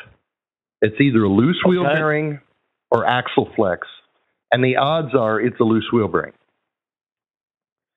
It's 0.81 1.01
either 1.01 1.25
a 1.25 1.29
loose 1.29 1.61
wheel 1.67 1.85
Okay. 1.87 1.95
bearing 1.95 2.41
or 2.91 3.05
axle 3.07 3.51
flex, 3.57 3.87
and 4.53 4.65
the 4.65 4.77
odds 4.77 5.15
are 5.15 5.41
it's 5.41 5.59
a 5.61 5.65
loose 5.65 5.89
wheel 5.93 6.09
bearing. 6.09 6.33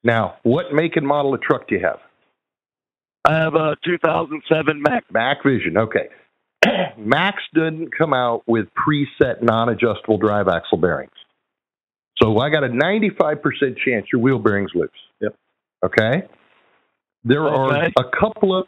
Now, 0.04 0.38
what 0.44 0.74
make 0.74 0.96
and 0.96 1.06
model 1.08 1.34
of 1.34 1.42
truck 1.42 1.68
do 1.68 1.76
you 1.76 1.82
have? 1.86 2.00
I 3.24 3.36
have 3.36 3.54
a 3.54 3.76
2007 3.86 4.82
Mack. 4.82 5.06
Mack 5.12 5.44
Vision. 5.44 5.78
Okay. 5.78 6.10
Macks 6.98 7.44
didn't 7.54 7.96
come 7.96 8.14
out 8.14 8.44
with 8.48 8.68
preset 8.74 9.44
non-adjustable 9.44 10.18
drive 10.18 10.48
axle 10.48 10.80
bearings. 10.80 11.12
So 12.22 12.40
I 12.40 12.50
got 12.50 12.64
a 12.64 12.70
95% 12.70 13.78
chance 13.78 14.08
your 14.12 14.22
wheel 14.22 14.40
bearing's 14.40 14.72
loose. 14.74 14.90
Yep. 15.22 15.36
Okay? 15.86 16.24
There 17.24 17.48
are 17.48 17.86
a 17.86 18.04
couple 18.20 18.58
of 18.58 18.66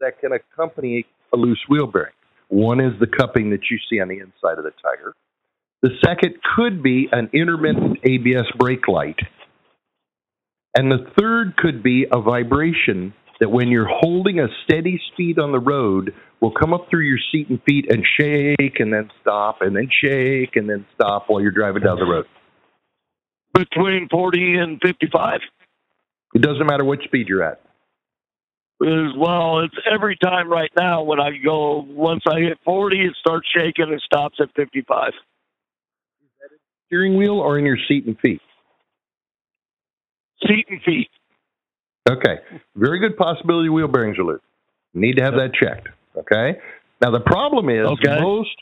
that 0.00 0.18
can 0.20 0.32
accompany 0.32 1.06
a 1.32 1.36
loose 1.36 1.60
wheel 1.68 1.86
bearing. 1.86 2.12
One 2.54 2.78
is 2.78 2.92
the 3.00 3.08
cupping 3.08 3.50
that 3.50 3.62
you 3.68 3.78
see 3.90 4.00
on 4.00 4.06
the 4.06 4.20
inside 4.20 4.58
of 4.58 4.64
the 4.64 4.70
tire. 4.80 5.12
The 5.82 5.90
second 6.04 6.36
could 6.54 6.84
be 6.84 7.08
an 7.10 7.28
intermittent 7.32 7.98
ABS 8.04 8.46
brake 8.56 8.86
light. 8.86 9.18
And 10.76 10.88
the 10.88 11.04
third 11.18 11.56
could 11.56 11.82
be 11.82 12.06
a 12.12 12.20
vibration 12.20 13.12
that 13.40 13.50
when 13.50 13.70
you're 13.70 13.90
holding 13.90 14.38
a 14.38 14.46
steady 14.62 15.00
speed 15.12 15.40
on 15.40 15.50
the 15.50 15.58
road 15.58 16.14
will 16.40 16.52
come 16.52 16.72
up 16.72 16.86
through 16.88 17.06
your 17.06 17.18
seat 17.32 17.48
and 17.50 17.60
feet 17.64 17.86
and 17.90 18.04
shake 18.20 18.78
and 18.78 18.92
then 18.92 19.10
stop 19.20 19.56
and 19.60 19.74
then 19.74 19.88
shake 19.90 20.54
and 20.54 20.70
then 20.70 20.86
stop 20.94 21.24
while 21.26 21.40
you're 21.40 21.50
driving 21.50 21.82
down 21.82 21.98
the 21.98 22.04
road. 22.04 22.26
between 23.52 24.08
40 24.08 24.58
and 24.58 24.80
55. 24.80 25.40
It 26.36 26.40
doesn't 26.40 26.66
matter 26.66 26.84
what 26.84 27.00
speed 27.02 27.26
you're 27.28 27.42
at. 27.42 27.60
Is 28.84 29.16
well, 29.16 29.60
it's 29.60 29.74
every 29.90 30.14
time 30.22 30.50
right 30.50 30.70
now 30.78 31.02
when 31.02 31.18
I 31.18 31.30
go 31.42 31.86
once 31.88 32.22
I 32.28 32.40
hit 32.40 32.58
40, 32.66 33.00
it 33.06 33.16
starts 33.18 33.48
shaking 33.56 33.86
and 33.90 34.00
stops 34.04 34.36
at 34.40 34.50
55. 34.54 35.12
Steering 36.88 37.16
wheel 37.16 37.38
or 37.40 37.58
in 37.58 37.64
your 37.64 37.78
seat 37.88 38.04
and 38.06 38.18
feet? 38.20 38.42
Seat 40.46 40.66
and 40.68 40.82
feet. 40.82 41.08
Okay. 42.06 42.40
Very 42.76 42.98
good 42.98 43.16
possibility 43.16 43.70
wheel 43.70 43.88
bearings 43.88 44.18
are 44.18 44.24
loose. 44.24 44.42
Need 44.92 45.16
to 45.16 45.22
have 45.24 45.34
that 45.34 45.52
checked. 45.54 45.88
Okay. 46.18 46.58
Now 47.00 47.10
the 47.10 47.20
problem 47.20 47.70
is 47.70 47.86
Okay. 47.86 48.20
most 48.20 48.54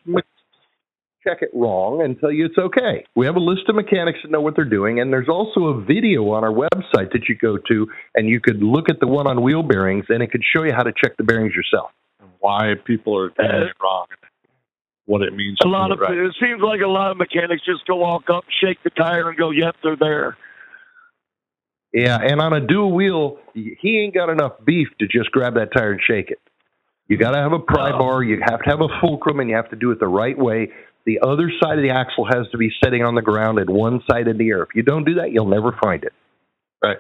check 1.25 1.39
it 1.43 1.51
wrong 1.55 2.03
and 2.03 2.19
tell 2.21 2.33
you 2.33 2.47
it's 2.47 2.59
okay. 2.59 3.05
We 3.15 3.27
have 3.27 3.37
a 3.37 3.41
list 3.41 3.69
of 3.69 3.75
mechanics 3.75 4.19
that 4.23 4.31
know 4.31 4.41
what 4.41 4.57
they're 4.57 4.65
doing, 4.65 5.01
and 5.01 5.13
there's 5.13 5.29
also 5.29 5.67
a 5.67 5.81
video 5.81 6.31
on 6.31 6.45
our 6.45 6.53
website 6.53 7.13
that 7.13 7.29
you 7.29 7.37
go 7.37 7.57
to, 7.69 7.87
and 8.15 8.29
you 8.29 8.41
could 8.41 8.63
look 8.63 8.89
at 8.89 9.01
the 9.01 9.07
one 9.07 9.27
on 9.27 9.43
wheel 9.43 9.63
bearings, 9.63 10.07
and 10.09 10.23
it 10.23 10.31
could 10.31 10.43
show 10.55 10.65
you 10.65 10.73
how 10.73 10.83
to 10.83 10.93
check 10.93 11.17
the 11.17 11.25
bearings 11.25 11.55
yourself. 11.55 11.91
and 12.21 12.31
why 12.41 12.75
people 12.85 13.17
are 13.19 13.31
doing 13.31 13.51
Uh, 13.51 13.65
it 13.67 13.77
wrong, 13.83 14.07
what 15.07 15.23
it 15.23 15.35
means. 15.35 15.59
A 15.65 15.69
lot 15.69 15.91
of 15.91 16.01
it 16.01 16.03
right. 16.03 16.17
it 16.17 16.35
seems 16.41 16.61
like 16.61 16.81
a 16.81 16.87
lot 16.87 17.11
of 17.11 17.17
mechanics 17.17 17.63
just 17.65 17.85
go 17.87 17.97
walk 17.97 18.31
up, 18.31 18.45
shake 18.61 18.83
the 18.83 18.91
tire, 18.91 19.29
and 19.29 19.37
go, 19.37 19.51
"Yep, 19.51 19.77
they're 19.83 19.97
there." 19.97 20.37
Yeah, 21.93 22.19
and 22.23 22.41
on 22.41 22.53
a 22.53 22.61
dual 22.61 22.93
wheel, 22.93 23.39
he 23.55 23.99
ain't 23.99 24.15
got 24.15 24.31
enough 24.31 24.53
beef 24.65 24.89
to 25.01 25.07
just 25.07 25.31
grab 25.31 25.55
that 25.55 25.73
tire 25.73 25.93
and 25.93 26.01
shake 26.01 26.31
it. 26.31 26.41
You 27.09 27.19
got 27.19 27.33
to 27.33 27.39
have 27.39 27.53
a 27.53 27.59
pry 27.59 27.91
bar, 27.91 28.23
you 28.23 28.41
have 28.41 28.63
to 28.63 28.71
have 28.71 28.81
a 28.81 28.89
fulcrum, 29.01 29.41
and 29.41 29.51
you 29.51 29.57
have 29.57 29.69
to 29.71 29.77
do 29.77 29.91
it 29.91 30.01
the 30.01 30.07
right 30.09 30.39
way. 30.39 30.71
The 31.05 31.21
other 31.21 31.51
side 31.63 31.79
of 31.79 31.83
the 31.83 31.91
axle 31.91 32.25
has 32.25 32.47
to 32.53 32.59
be 32.59 32.71
sitting 32.83 33.03
on 33.03 33.15
the 33.15 33.23
ground 33.23 33.59
and 33.59 33.69
one 33.69 34.01
side 34.09 34.29
in 34.29 34.39
the 34.39 34.49
air. 34.51 34.63
If 34.63 34.75
you 34.75 34.83
don't 34.83 35.05
do 35.05 35.15
that, 35.15 35.33
you'll 35.33 35.49
never 35.49 35.77
find 35.83 36.05
it. 36.05 36.13
Right. 36.83 36.99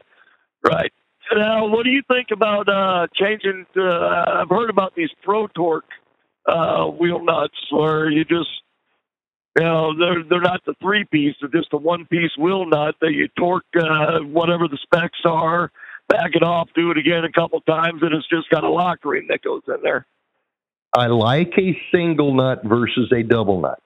Right. 0.65 0.93
Now, 1.35 1.67
what 1.69 1.85
do 1.85 1.91
you 1.91 2.03
think 2.09 2.29
about 2.31 2.69
uh, 2.69 3.07
changing? 3.15 3.67
To, 3.75 3.83
uh, 3.83 4.43
I've 4.43 4.51
heard 4.51 4.71
about 4.71 4.95
these 4.95 5.09
Pro-Torq 5.23 5.83
uh, 6.47 6.87
wheel 6.87 7.25
nuts, 7.25 7.55
where 7.71 8.11
you 8.11 8.25
just, 8.25 8.51
you 9.57 9.65
know, 9.65 9.97
they're 9.99 10.23
they're 10.29 10.41
not 10.41 10.61
the 10.67 10.75
three 10.81 11.05
piece; 11.05 11.35
they're 11.41 11.49
just 11.49 11.73
a 11.73 11.79
one 11.79 12.07
piece 12.07 12.33
wheel 12.39 12.67
nut 12.67 12.97
that 13.01 13.13
you 13.13 13.29
torque 13.39 13.65
uh, 13.77 14.19
whatever 14.21 14.69
the 14.69 14.79
specs 14.83 15.21
are, 15.25 15.71
back 16.09 16.33
it 16.35 16.43
off, 16.43 16.69
do 16.75 16.91
it 16.91 16.99
again 16.99 17.25
a 17.25 17.33
couple 17.33 17.61
times, 17.63 18.03
and 18.03 18.13
it's 18.13 18.29
just 18.29 18.51
got 18.51 18.65
a 18.65 18.71
lock 18.71 19.05
ring 19.05 19.27
that 19.29 19.43
goes 19.43 19.63
in 19.69 19.83
there. 19.83 20.07
I 20.95 21.07
like 21.07 21.55
a 21.57 21.81
single 21.91 22.35
nut 22.35 22.63
versus 22.65 23.11
a 23.13 23.23
double 23.23 23.61
nut. 23.61 23.81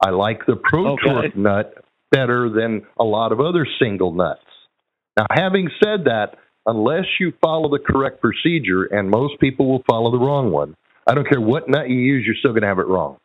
I 0.00 0.10
like 0.10 0.46
the 0.46 0.56
Pro 0.56 0.92
Okay. 0.92 1.02
Torque 1.08 1.36
nut 1.36 1.84
better 2.10 2.48
than 2.48 2.86
a 2.98 3.04
lot 3.04 3.32
of 3.32 3.40
other 3.40 3.66
single 3.80 4.12
nuts. 4.12 4.40
Now, 5.16 5.26
having 5.30 5.68
said 5.82 6.04
that, 6.04 6.36
unless 6.66 7.04
you 7.18 7.32
follow 7.40 7.68
the 7.68 7.78
correct 7.78 8.20
procedure, 8.20 8.84
and 8.84 9.10
most 9.10 9.38
people 9.40 9.66
will 9.68 9.82
follow 9.88 10.10
the 10.10 10.18
wrong 10.18 10.50
one, 10.50 10.74
I 11.06 11.14
don't 11.14 11.28
care 11.28 11.40
what 11.40 11.68
nut 11.68 11.88
you 11.88 11.96
use, 11.98 12.24
you're 12.26 12.36
still 12.36 12.52
going 12.52 12.62
to 12.62 12.68
have 12.68 12.78
it 12.78 12.86
wrong. 12.86 13.18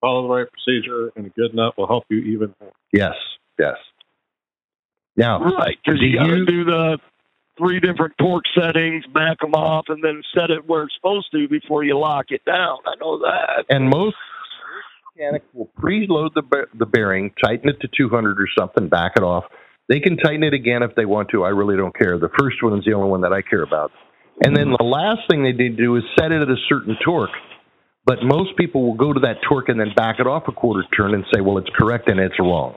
Follow 0.00 0.22
the 0.28 0.34
right 0.34 0.46
procedure, 0.50 1.10
and 1.16 1.26
a 1.26 1.28
good 1.30 1.54
nut 1.54 1.76
will 1.76 1.86
help 1.86 2.04
you 2.08 2.18
even 2.20 2.54
more. 2.60 2.72
Yes, 2.92 3.14
yes. 3.58 3.76
Now, 5.16 5.42
Right, 5.42 5.76
because 5.84 6.00
do 6.00 6.06
you 6.06 6.18
got 6.18 6.26
to 6.28 6.36
you- 6.36 6.46
do 6.46 6.64
the 6.64 6.98
three 7.58 7.80
different 7.80 8.14
torque 8.18 8.44
settings, 8.58 9.04
back 9.08 9.40
them 9.40 9.52
off, 9.54 9.86
and 9.88 10.02
then 10.02 10.22
set 10.34 10.50
it 10.50 10.66
where 10.66 10.84
it's 10.84 10.94
supposed 10.94 11.30
to 11.32 11.46
before 11.48 11.84
you 11.84 11.98
lock 11.98 12.26
it 12.30 12.42
down. 12.46 12.78
I 12.86 12.94
know 13.00 13.18
that. 13.18 13.66
and 13.68 13.90
most 13.90 14.16
mechanics 15.16 15.46
will 15.52 15.70
preload 15.78 16.34
the 16.34 16.42
the 16.78 16.86
bearing, 16.86 17.32
tighten 17.42 17.68
it 17.68 17.80
to 17.80 17.88
200 17.96 18.40
or 18.40 18.48
something, 18.58 18.88
back 18.88 19.12
it 19.16 19.22
off. 19.22 19.44
They 19.88 20.00
can 20.00 20.16
tighten 20.16 20.44
it 20.44 20.54
again 20.54 20.82
if 20.82 20.94
they 20.94 21.04
want 21.04 21.30
to. 21.30 21.44
I 21.44 21.48
really 21.48 21.76
don't 21.76 21.96
care. 21.96 22.18
The 22.18 22.30
first 22.38 22.62
one 22.62 22.78
is 22.78 22.84
the 22.84 22.92
only 22.92 23.10
one 23.10 23.22
that 23.22 23.32
I 23.32 23.42
care 23.42 23.62
about. 23.62 23.90
And 24.44 24.56
then 24.56 24.70
the 24.70 24.84
last 24.84 25.28
thing 25.28 25.42
they 25.42 25.52
need 25.52 25.76
to 25.76 25.82
do 25.82 25.96
is 25.96 26.04
set 26.18 26.32
it 26.32 26.40
at 26.40 26.48
a 26.48 26.56
certain 26.68 26.96
torque. 27.04 27.30
But 28.06 28.18
most 28.22 28.56
people 28.56 28.86
will 28.86 28.94
go 28.94 29.12
to 29.12 29.20
that 29.20 29.36
torque 29.46 29.68
and 29.68 29.78
then 29.78 29.92
back 29.94 30.16
it 30.20 30.26
off 30.26 30.44
a 30.48 30.52
quarter 30.52 30.84
turn 30.96 31.14
and 31.14 31.24
say, 31.34 31.40
well, 31.40 31.58
it's 31.58 31.68
correct 31.76 32.08
and 32.08 32.18
it's 32.18 32.38
wrong. 32.38 32.76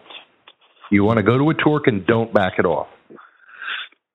You 0.92 1.04
want 1.04 1.18
to 1.18 1.24
go 1.24 1.38
to 1.38 1.50
a 1.50 1.54
torque 1.54 1.88
and 1.88 2.06
don't 2.06 2.34
back 2.34 2.54
it 2.60 2.66
off. 2.66 2.88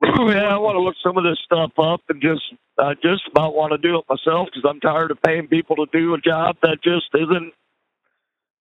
yeah, 0.02 0.46
I 0.46 0.58
want 0.58 0.76
to 0.76 0.80
look 0.80 0.94
some 1.02 1.16
of 1.16 1.25
this 1.25 1.38
stuff 1.44 1.72
up 1.78 2.02
and 2.08 2.22
just 2.22 2.42
I 2.78 2.94
just 2.94 3.22
about 3.30 3.54
want 3.54 3.72
to 3.72 3.78
do 3.78 3.98
it 3.98 4.04
myself 4.08 4.48
because 4.52 4.68
I'm 4.68 4.78
tired 4.78 5.10
of 5.10 5.18
paying 5.22 5.48
people 5.48 5.75
to 5.76 5.87
do 5.92 6.14
a 6.14 6.20
job 6.20 6.56
that 6.62 6.78
just 6.84 7.06
isn't 7.14 7.52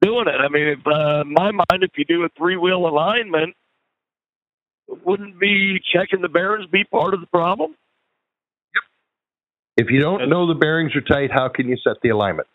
doing 0.01 0.27
it. 0.27 0.35
I 0.39 0.49
mean, 0.49 0.67
if, 0.67 0.79
uh, 0.85 1.21
in 1.21 1.33
my 1.33 1.51
mind, 1.51 1.83
if 1.83 1.91
you 1.97 2.05
do 2.05 2.23
a 2.23 2.29
three 2.37 2.57
wheel 2.57 2.87
alignment, 2.87 3.55
wouldn't 4.87 5.39
be 5.39 5.79
checking 5.93 6.21
the 6.21 6.29
bearings 6.29 6.69
be 6.71 6.83
part 6.83 7.13
of 7.13 7.21
the 7.21 7.27
problem? 7.27 7.75
If 9.75 9.87
you 9.91 9.99
don't 9.99 10.29
know 10.29 10.47
the 10.47 10.55
bearings 10.55 10.95
are 10.95 11.01
tight, 11.01 11.29
how 11.31 11.49
can 11.49 11.67
you 11.67 11.77
set 11.83 11.97
the 12.01 12.09
alignment? 12.09 12.47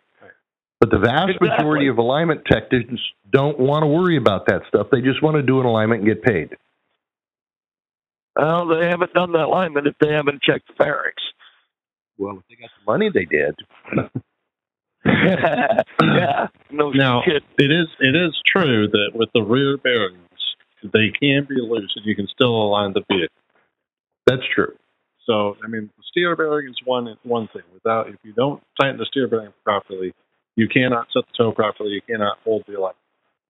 But 0.80 0.90
the 0.90 0.98
vast 0.98 1.28
Exactly. 1.28 1.48
majority 1.48 1.86
of 1.86 1.98
alignment 1.98 2.42
technicians 2.50 3.00
don't 3.30 3.56
want 3.60 3.84
to 3.84 3.86
worry 3.86 4.16
about 4.16 4.46
that 4.46 4.62
stuff. 4.66 4.88
They 4.90 5.00
just 5.00 5.22
want 5.22 5.36
to 5.36 5.42
do 5.42 5.60
an 5.60 5.66
alignment 5.66 6.02
and 6.02 6.08
get 6.08 6.24
paid. 6.24 6.56
Well, 8.34 8.66
they 8.66 8.86
haven't 8.86 9.12
done 9.12 9.30
the 9.30 9.44
alignment 9.44 9.86
if 9.86 9.94
they 10.00 10.12
haven't 10.12 10.42
checked 10.42 10.66
the 10.66 10.74
bearings. 10.74 11.14
Well, 12.18 12.38
if 12.38 12.42
they 12.48 12.56
got 12.56 12.70
the 12.76 12.90
money, 12.90 13.10
they 13.14 13.26
did. 13.26 13.54
yeah, 15.06 16.46
no 16.70 16.90
Now, 16.90 17.22
shit. 17.24 17.42
it 17.58 17.70
is 17.70 17.88
it 18.00 18.14
is 18.14 18.34
true 18.46 18.88
that 18.88 19.10
with 19.14 19.28
the 19.34 19.42
rear 19.42 19.76
bearings, 19.76 20.18
they 20.82 21.10
can 21.20 21.46
be 21.48 21.56
loose, 21.60 21.92
and 21.96 22.04
you 22.06 22.14
can 22.14 22.28
still 22.28 22.50
align 22.54 22.92
the 22.92 23.02
vehicle. 23.10 23.34
That's 24.26 24.42
true. 24.54 24.74
So, 25.26 25.56
I 25.64 25.68
mean, 25.68 25.90
the 25.96 26.02
steer 26.10 26.34
bearing 26.36 26.68
is 26.68 26.76
one 26.84 27.16
one 27.22 27.48
thing. 27.52 27.62
Without, 27.74 28.08
if 28.08 28.16
you 28.22 28.32
don't 28.32 28.62
tighten 28.80 28.98
the 28.98 29.06
steer 29.06 29.28
bearing 29.28 29.52
properly, 29.64 30.12
you 30.56 30.68
cannot 30.68 31.06
set 31.12 31.24
the 31.26 31.44
toe 31.44 31.52
properly. 31.52 31.90
You 31.90 32.02
cannot 32.02 32.38
hold 32.44 32.64
the 32.66 32.74
alignment. 32.74 32.96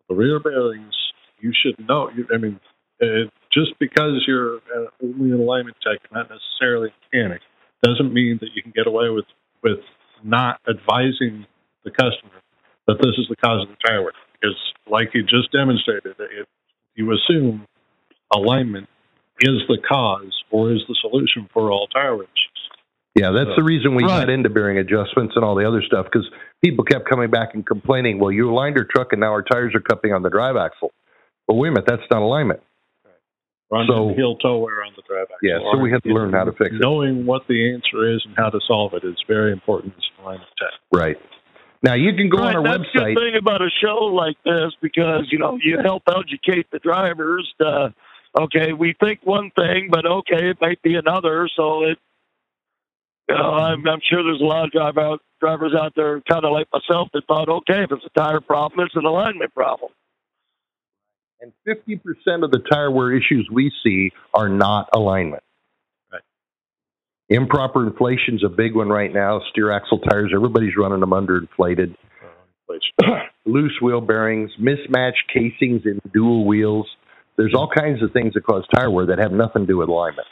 The 0.09 0.15
rear 0.15 0.41
bearings, 0.41 0.95
you 1.41 1.53
should 1.55 1.79
know. 1.87 2.11
You, 2.15 2.27
I 2.33 2.39
mean, 2.39 2.61
uh, 3.03 3.29
just 3.53 3.79
because 3.79 4.25
you're 4.27 4.57
uh, 4.57 4.87
only 5.03 5.31
an 5.33 5.41
alignment 5.41 5.77
tech, 5.83 6.01
not 6.13 6.29
necessarily 6.31 6.91
a 6.91 7.17
mechanic, 7.17 7.41
doesn't 7.83 8.13
mean 8.13 8.39
that 8.41 8.51
you 8.55 8.63
can 8.63 8.73
get 8.75 8.87
away 8.87 9.09
with 9.11 9.25
with 9.63 9.81
not 10.25 10.61
advising 10.69 11.47
the 11.85 11.91
customer 11.91 12.41
that 12.87 12.99
this 13.01 13.15
is 13.19 13.27
the 13.29 13.37
cause 13.37 13.63
of 13.63 13.69
the 13.69 13.77
tire 13.87 14.03
wear. 14.03 14.13
Because 14.41 14.57
like 14.91 15.11
you 15.15 15.23
just 15.23 15.53
demonstrated, 15.53 16.15
if 16.19 16.47
you 16.95 17.13
assume 17.13 17.67
alignment 18.35 18.89
is 19.41 19.61
the 19.69 19.79
cause 19.89 20.33
or 20.51 20.73
is 20.73 20.83
the 20.89 20.97
solution 21.01 21.49
for 21.53 21.71
all 21.71 21.87
tire 21.89 22.17
wear 22.17 22.25
issues. 22.25 22.49
Yeah, 23.15 23.31
that's 23.31 23.55
the 23.57 23.63
reason 23.63 23.95
we 23.95 24.05
Right. 24.05 24.21
got 24.21 24.31
into 24.31 24.49
bearing 24.49 24.79
adjustments 24.79 25.35
and 25.37 25.45
all 25.45 25.55
the 25.55 25.69
other 25.69 25.83
stuff 25.83 26.07
because 26.07 26.27
people 26.65 26.85
kept 26.85 27.09
coming 27.09 27.31
back 27.31 27.55
and 27.55 27.65
complaining, 27.67 28.19
well, 28.19 28.33
you 28.33 28.51
aligned 28.51 28.79
our 28.79 28.85
truck 28.85 29.13
and 29.13 29.21
now 29.21 29.31
our 29.33 29.43
tires 29.43 29.75
are 29.75 29.81
cupping 29.81 30.15
on 30.15 30.23
the 30.23 30.31
drive 30.31 30.57
axle. 30.57 30.93
Well, 31.47 31.59
wait 31.59 31.69
a 31.69 31.73
minute, 31.73 31.87
that's 31.87 32.03
not 32.11 32.23
alignment. 32.23 32.61
Run 33.73 33.87
So- 33.87 34.13
heel 34.15 34.37
toe 34.37 34.59
wear 34.59 34.85
on 34.85 34.93
the 34.97 35.03
drive 35.09 35.29
axle. 35.33 35.39
Yeah, 35.49 35.59
so 35.73 35.79
we 35.79 35.91
have 35.91 36.03
to 36.03 36.11
learn 36.11 36.31
how 36.35 36.45
to 36.45 36.53
fix 36.53 36.75
it. 36.75 36.81
Knowing 36.81 37.25
what 37.25 37.47
the 37.49 37.73
answer 37.73 38.07
is 38.07 38.23
and 38.27 38.37
how 38.37 38.51
to 38.51 38.61
solve 38.67 38.93
it 38.93 39.03
is 39.03 39.17
very 39.27 39.51
important 39.51 39.95
as 39.97 40.05
an 40.19 40.25
alignment 40.25 40.51
tech. 40.59 40.73
Right. 40.93 41.19
Now, 41.83 41.95
you 41.95 42.15
can 42.15 42.29
go 42.29 42.39
right, 42.39 42.55
on 42.55 42.67
our 42.67 42.79
that's 42.79 42.91
website. 42.91 43.15
the 43.15 43.21
thing 43.21 43.37
about 43.37 43.63
a 43.63 43.71
show 43.83 44.05
like 44.05 44.37
this 44.45 44.73
because 44.83 45.27
you 45.33 45.39
know 45.39 45.59
you 45.63 45.79
help 45.83 46.03
educate 46.07 46.71
the 46.71 46.79
drivers. 46.81 47.51
To, 47.61 47.95
okay, 48.39 48.75
we 48.75 48.95
think 49.01 49.21
one 49.25 49.51
thing, 49.57 49.89
but 49.91 50.05
okay, 50.05 50.51
it 50.51 50.61
might 50.61 50.81
be 50.83 50.95
another. 50.95 51.49
So 51.57 51.85
it, 51.85 51.99
you 53.29 53.35
know, 53.35 53.55
I'm, 53.55 53.89
I'm 53.89 54.01
sure 54.09 54.23
there's 54.23 54.43
a 54.43 54.45
lot 54.45 54.67
of 54.67 54.71
drive 54.71 54.99
out, 54.99 55.23
drivers 55.41 55.75
out 55.75 55.95
there, 55.97 56.21
kind 56.31 56.45
of 56.45 56.53
like 56.53 56.69
myself, 56.73 57.09
that 57.15 57.27
thought, 57.27 57.49
okay, 57.49 57.85
if 57.85 57.91
it's 57.91 58.05
a 58.05 58.19
tire 58.21 58.41
problem, 58.41 58.87
it's 58.87 58.97
an 58.97 59.07
alignment 59.07 59.55
problem. 59.55 59.91
And 61.43 61.53
50% 61.67 62.45
of 62.45 62.53
the 62.53 62.61
tire 62.71 62.91
wear 62.91 63.13
issues 63.13 63.49
we 63.53 63.73
see 63.85 64.13
are 64.33 64.49
not 64.49 64.89
alignment. 64.95 65.43
Right. 66.13 66.23
Improper 67.29 67.85
inflation's 67.87 68.45
a 68.45 68.49
big 68.49 68.77
one 68.77 68.89
right 68.89 69.13
now. 69.13 69.41
Steer 69.51 69.73
axle 69.73 69.99
tires, 69.99 70.31
everybody's 70.35 70.77
running 70.79 71.01
them 71.01 71.11
underinflated. 71.11 71.97
Loose 73.45 73.77
wheel 73.83 74.01
bearings, 74.01 74.51
mismatched 74.59 75.25
casings 75.35 75.83
in 75.85 76.01
dual 76.15 76.47
wheels. 76.47 76.87
There's 77.37 77.55
all 77.55 77.69
kinds 77.69 78.03
of 78.03 78.13
things 78.13 78.35
that 78.35 78.45
cause 78.45 78.65
tire 78.73 78.91
wear 78.91 79.07
that 79.07 79.19
have 79.19 79.33
nothing 79.33 79.63
to 79.63 79.67
do 79.67 79.79
with 79.79 79.89
alignment. 79.89 80.29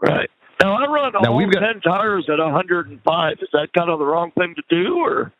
Right. 0.00 0.30
Now 0.62 0.72
I 0.74 0.86
run 0.86 1.12
Now, 1.22 1.30
all 1.32 1.36
we've 1.36 1.50
got- 1.50 1.60
ten 1.60 1.80
tires 1.82 2.26
at 2.32 2.38
105. 2.38 3.32
Is 3.42 3.48
that 3.52 3.68
kind 3.76 3.90
of 3.90 3.98
the 3.98 4.06
wrong 4.06 4.30
thing 4.38 4.54
to 4.54 4.62
do, 4.70 4.98
or? 4.98 5.32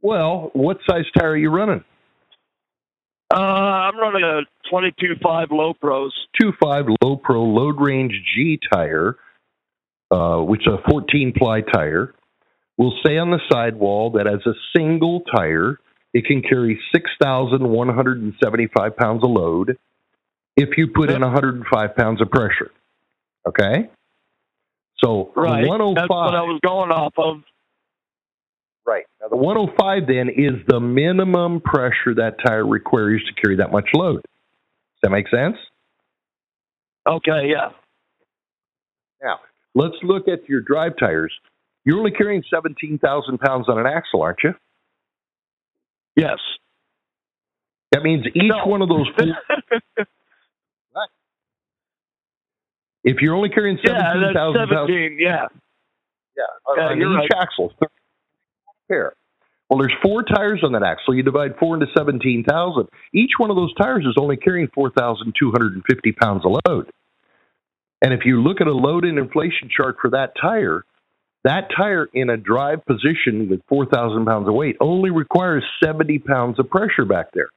Well, 0.00 0.50
what 0.52 0.78
size 0.88 1.04
tire 1.18 1.30
are 1.32 1.36
you 1.36 1.50
running? 1.50 1.82
Uh, 3.32 3.36
I'm 3.36 3.98
running 3.98 4.22
a 4.22 4.42
22.5 4.72 5.50
low 5.50 5.74
pros. 5.74 6.14
2.5 6.40 6.96
low 7.02 7.16
pro 7.16 7.42
load 7.42 7.80
range 7.80 8.14
G 8.34 8.58
tire, 8.72 9.16
uh, 10.10 10.38
which 10.38 10.62
is 10.66 10.72
a 10.72 10.90
14 10.90 11.32
ply 11.36 11.62
tire, 11.62 12.14
will 12.78 12.94
say 13.04 13.18
on 13.18 13.30
the 13.30 13.40
sidewall 13.50 14.10
that 14.12 14.26
as 14.26 14.40
a 14.46 14.54
single 14.76 15.22
tire, 15.34 15.78
it 16.14 16.24
can 16.24 16.42
carry 16.42 16.80
6,175 16.94 18.96
pounds 18.96 19.24
of 19.24 19.30
load 19.30 19.76
if 20.56 20.78
you 20.78 20.88
put 20.94 21.10
in 21.10 21.20
105 21.20 21.96
pounds 21.96 22.22
of 22.22 22.30
pressure. 22.30 22.70
Okay? 23.46 23.90
So 25.02 25.32
Right. 25.36 25.66
105. 25.66 25.94
That's 25.94 26.08
what 26.08 26.34
I 26.34 26.42
was 26.42 26.60
going 26.64 26.90
off 26.90 27.12
of. 27.18 27.42
Right. 28.86 29.04
Now, 29.20 29.28
the 29.28 29.36
105 29.36 30.06
then 30.06 30.28
is 30.28 30.64
the 30.68 30.78
minimum 30.78 31.60
pressure 31.60 32.14
that 32.16 32.36
tire 32.46 32.64
requires 32.66 33.22
to 33.26 33.40
carry 33.40 33.56
that 33.56 33.72
much 33.72 33.88
load. 33.94 34.22
Does 34.22 35.00
that 35.02 35.10
make 35.10 35.28
sense? 35.28 35.56
Okay, 37.06 37.48
yeah. 37.50 37.70
Now, 39.22 39.40
let's 39.74 39.96
look 40.02 40.28
at 40.28 40.48
your 40.48 40.60
drive 40.60 40.92
tires. 40.98 41.32
You're 41.84 41.98
only 41.98 42.10
carrying 42.12 42.42
17,000 42.52 43.38
pounds 43.38 43.68
on 43.68 43.78
an 43.78 43.86
axle, 43.86 44.22
aren't 44.22 44.38
you? 44.44 44.54
Yes. 46.16 46.38
That 47.92 48.02
means 48.02 48.24
each 48.26 48.42
No. 48.44 48.66
one 48.66 48.82
of 48.82 48.88
those 48.88 49.06
four, 49.16 49.26
if 53.04 53.16
you're 53.20 53.34
only 53.34 53.48
carrying 53.48 53.78
yeah, 53.84 53.92
that's 53.92 54.34
17,000 54.34 54.68
pounds 54.68 54.90
17. 54.90 55.18
Yeah. 55.20 55.46
yeah, 56.36 56.42
on, 56.66 56.76
Yeah, 56.78 56.92
you're 56.94 57.22
each 57.22 57.30
axle, 57.36 57.72
30 58.88 58.98
pair. 58.98 59.12
Well, 59.68 59.80
there's 59.80 59.94
four 60.02 60.22
tires 60.22 60.60
on 60.62 60.72
that 60.72 60.84
axle. 60.84 61.14
You 61.14 61.24
divide 61.24 61.56
four 61.58 61.74
into 61.74 61.86
17,000. 61.96 62.88
Each 63.12 63.32
one 63.36 63.50
of 63.50 63.56
those 63.56 63.74
tires 63.74 64.04
is 64.04 64.14
only 64.18 64.36
carrying 64.36 64.68
4,250 64.72 66.12
pounds 66.12 66.44
of 66.44 66.52
load. 66.66 66.90
And 68.00 68.12
if 68.12 68.20
you 68.24 68.42
look 68.42 68.60
at 68.60 68.68
a 68.68 68.72
load 68.72 69.04
and 69.04 69.18
inflation 69.18 69.68
chart 69.74 69.96
for 70.00 70.10
that 70.10 70.34
tire, 70.40 70.84
that 71.42 71.68
tire 71.76 72.08
in 72.12 72.30
a 72.30 72.36
drive 72.36 72.84
position 72.86 73.48
with 73.48 73.60
4,000 73.68 74.24
pounds 74.26 74.48
of 74.48 74.54
weight 74.54 74.76
only 74.80 75.10
requires 75.10 75.64
70 75.82 76.20
pounds 76.20 76.58
of 76.60 76.70
pressure 76.70 77.04
back 77.04 77.32
there. 77.32 77.48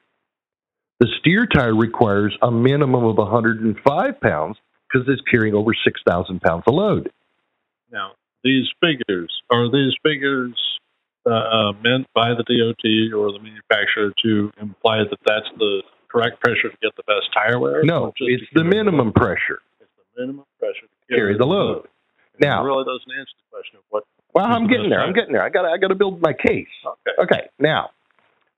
The 1.00 1.08
steer 1.20 1.46
tire 1.46 1.76
requires 1.76 2.36
a 2.42 2.52
minimum 2.52 3.06
of 3.06 3.18
105 3.18 4.22
pounds 4.22 4.58
because 4.92 5.08
it's 5.08 5.22
carrying 5.30 5.54
over 5.54 5.72
6,000 5.84 6.42
pounds 6.42 6.64
of 6.68 6.74
load. 6.74 7.12
Now, 7.92 8.14
these 8.44 8.68
figures 8.82 9.32
are 9.52 9.72
these 9.72 9.94
figures 10.04 10.60
uh, 11.26 11.30
uh, 11.30 11.72
meant 11.84 12.08
by 12.14 12.30
the 12.30 12.44
DOT 12.44 13.18
or 13.18 13.32
the 13.32 13.40
manufacturer 13.40 14.12
to 14.24 14.52
imply 14.62 15.00
that 15.00 15.18
that's 15.26 15.48
the 15.58 15.82
correct 16.10 16.40
pressure 16.42 16.70
to 16.70 16.78
get 16.82 16.96
the 16.98 17.04
best 17.04 17.28
tire 17.34 17.60
wear? 17.60 17.84
No, 17.84 18.14
it's 18.20 18.44
the 18.54 18.62
carry 18.62 18.70
minimum 18.70 19.12
pressure. 19.14 19.60
It's 19.80 19.90
the 19.98 20.22
minimum 20.22 20.46
pressure 20.60 20.88
to 21.10 21.16
Carry 21.16 21.38
the 21.38 21.46
load. 21.46 21.88
And 22.34 22.42
Now- 22.50 22.62
it 22.64 22.66
really 22.66 22.84
doesn't 22.86 23.12
answer 23.20 23.34
the 23.38 23.50
question 23.52 23.78
of 23.78 23.84
what. 23.90 24.04
Well, 24.34 24.46
I'm 24.46 24.68
getting 24.68 24.90
there. 24.90 25.02
I'm 25.02 25.14
getting 25.14 25.34
there. 25.34 25.42
I 25.44 25.50
got 25.50 25.66
I 25.66 25.78
got 25.78 25.88
to 25.88 25.96
build 25.96 26.22
my 26.22 26.34
case. 26.34 26.68
Okay. 26.86 27.24
Okay. 27.24 27.50
Now, 27.58 27.90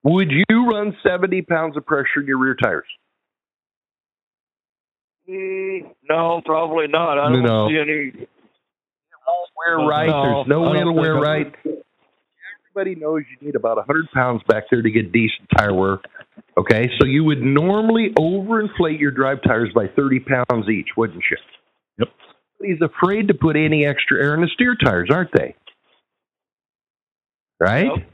would 0.04 0.30
you 0.30 0.68
run 0.70 0.96
70 1.02 1.44
pounds 1.44 1.78
of 1.78 1.86
pressure 1.86 2.20
in 2.20 2.28
your 2.28 2.38
rear 2.40 2.56
tires? 2.62 2.86
Mm, 5.30 5.92
no, 6.10 6.42
probably 6.46 6.88
not. 6.88 7.18
I 7.18 7.30
don't 7.32 7.44
No. 7.44 7.70
see 7.70 7.78
any. 7.78 8.28
Wear 9.56 9.78
right. 9.88 10.08
No, 10.10 10.24
There's 10.24 10.48
no 10.48 10.62
way 10.72 10.80
don't 10.80 10.88
to 10.88 10.92
wear 10.94 11.14
think 11.14 11.26
I 11.26 11.30
right. 11.30 11.81
Everybody 12.74 12.96
knows 13.02 13.24
you 13.30 13.46
need 13.46 13.56
about 13.56 13.76
100 13.78 14.12
pounds 14.14 14.42
back 14.48 14.64
there 14.72 14.82
to 14.82 14.90
get 14.90 15.12
decent 15.12 15.48
tire 15.58 15.74
wear. 15.74 16.00
Okay, 16.58 16.90
so 17.00 17.06
you 17.06 17.26
would 17.26 17.42
normally 17.42 18.12
overinflate 18.18 18.98
your 18.98 19.12
drive 19.12 19.40
tires 19.46 19.70
by 19.76 19.88
30 19.94 20.20
pounds 20.22 20.70
each, 20.70 20.88
wouldn't 20.96 21.24
you? 21.30 21.38
Yep. 22.00 22.08
He's 22.62 22.82
afraid 22.82 23.28
to 23.28 23.34
put 23.34 23.58
any 23.58 23.86
extra 23.86 24.24
air 24.24 24.36
in 24.36 24.42
the 24.42 24.50
steer 24.54 24.76
tires, 24.82 25.10
aren't 25.12 25.32
they? 25.36 25.56
Right? 27.60 27.86
Yep. 27.86 28.08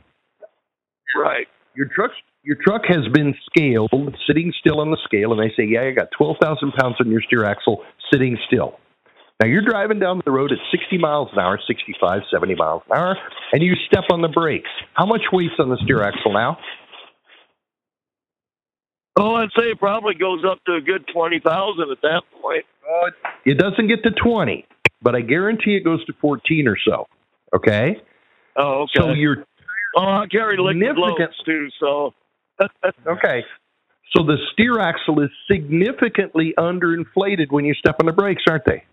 Right. 1.15 1.47
your 1.75 1.87
truck 1.87 2.11
your 2.43 2.57
truck 2.63 2.81
has 2.87 3.07
been 3.13 3.33
scaled 3.45 3.91
sitting 4.27 4.51
still 4.59 4.81
on 4.81 4.91
the 4.91 4.97
scale 5.05 5.31
and 5.31 5.41
they 5.41 5.53
say 5.55 5.67
yeah 5.67 5.83
you 5.85 5.95
got 5.95 6.09
12,000 6.17 6.73
pounds 6.73 6.95
on 6.99 7.09
your 7.09 7.21
steer 7.21 7.45
axle 7.45 7.81
sitting 8.11 8.37
still 8.45 8.79
now 9.41 9.47
you're 9.47 9.61
driving 9.61 9.99
down 9.99 10.21
the 10.25 10.31
road 10.31 10.51
at 10.51 10.57
60 10.71 10.97
miles 10.97 11.29
an 11.33 11.39
hour 11.39 11.59
65 11.67 12.21
70 12.31 12.55
miles 12.55 12.81
an 12.89 12.97
hour 12.97 13.17
and 13.51 13.61
you 13.63 13.75
step 13.87 14.05
on 14.11 14.21
the 14.21 14.27
brakes 14.27 14.69
how 14.93 15.05
much 15.05 15.21
weight's 15.31 15.53
on 15.59 15.69
the 15.69 15.77
steer 15.83 16.01
axle 16.03 16.33
now 16.33 16.57
Oh, 19.19 19.33
I'd 19.33 19.49
say 19.57 19.71
it 19.71 19.79
probably 19.79 20.13
goes 20.13 20.43
up 20.47 20.59
to 20.65 20.73
a 20.75 20.81
good 20.81 21.03
20,000 21.11 21.89
at 21.89 21.97
that 22.03 22.21
point. 22.39 22.63
it 23.45 23.57
doesn't 23.57 23.87
get 23.87 24.03
to 24.03 24.11
20 24.11 24.65
but 25.01 25.15
i 25.15 25.21
guarantee 25.21 25.75
it 25.75 25.83
goes 25.83 26.03
to 26.05 26.13
14 26.21 26.67
or 26.67 26.77
so 26.87 27.05
okay 27.55 27.97
Oh, 28.59 28.83
okay. 28.83 28.91
so 28.95 29.11
you're 29.11 29.45
oh, 29.95 30.01
I 30.01 30.25
carry 30.31 30.57
liquid 30.57 30.97
loads 30.97 31.37
too, 31.45 31.67
so. 31.79 32.13
okay 33.07 33.43
so 34.15 34.23
the 34.23 34.37
steer 34.53 34.79
axle 34.79 35.21
is 35.21 35.29
significantly 35.51 36.53
underinflated 36.57 37.51
when 37.51 37.65
you 37.65 37.73
step 37.75 37.95
on 37.99 38.07
the 38.07 38.13
brakes 38.13 38.41
aren't 38.49 38.65
they 38.65 38.83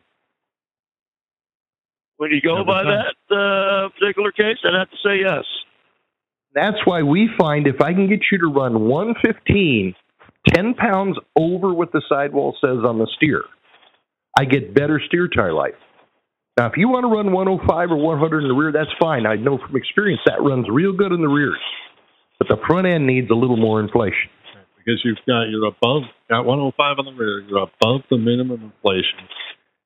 when 2.17 2.31
you 2.31 2.41
go 2.41 2.57
Never 2.57 2.67
by 2.67 2.83
done. 2.83 3.05
that 3.29 3.37
uh, 3.37 3.89
particular 3.99 4.33
case, 4.33 4.59
I'd 4.65 4.79
have 4.79 4.91
to 4.91 4.97
say 5.05 5.21
yes. 5.21 5.45
That's 6.55 6.79
why 6.85 7.03
we 7.03 7.29
find 7.37 7.67
if 7.67 7.81
I 7.81 7.93
can 7.93 8.09
get 8.09 8.21
you 8.31 8.39
to 8.39 8.47
run 8.47 8.89
115, 8.89 9.95
10 10.55 10.75
pounds 10.75 11.19
over 11.37 11.75
what 11.75 11.91
the 11.93 12.03
sidewall 12.09 12.57
says 12.61 12.79
on 12.87 12.99
the 12.99 13.09
steer, 13.17 13.43
I 14.39 14.45
get 14.45 14.75
better 14.75 15.01
steer 15.07 15.29
tire 15.29 15.53
life. 15.53 15.75
Now, 16.57 16.67
if 16.67 16.77
you 16.77 16.89
want 16.89 17.03
to 17.03 17.09
run 17.11 17.33
105 17.33 17.91
or 17.91 17.97
100 17.97 18.43
in 18.43 18.49
the 18.49 18.55
rear, 18.55 18.71
that's 18.71 18.93
fine. 19.01 19.27
I 19.27 19.35
know 19.35 19.59
from 19.59 19.75
experience 19.75 20.21
that 20.27 20.41
runs 20.41 20.67
real 20.71 20.93
good 20.93 21.11
in 21.11 21.21
the 21.21 21.29
rears. 21.29 21.59
But 22.39 22.49
the 22.49 22.57
front 22.67 22.87
end 22.87 23.07
needs 23.07 23.29
a 23.31 23.35
little 23.35 23.57
more 23.57 23.81
inflation. 23.81 24.31
Because 24.79 25.01
you've 25.05 25.19
got 25.27 25.45
you're 25.49 25.65
above 25.65 26.03
got 26.29 26.45
105 26.45 26.99
on 26.99 27.05
the 27.07 27.13
rear, 27.19 27.41
you're 27.41 27.63
above 27.63 28.03
the 28.11 28.19
minimum 28.19 28.71
inflation, 28.71 29.27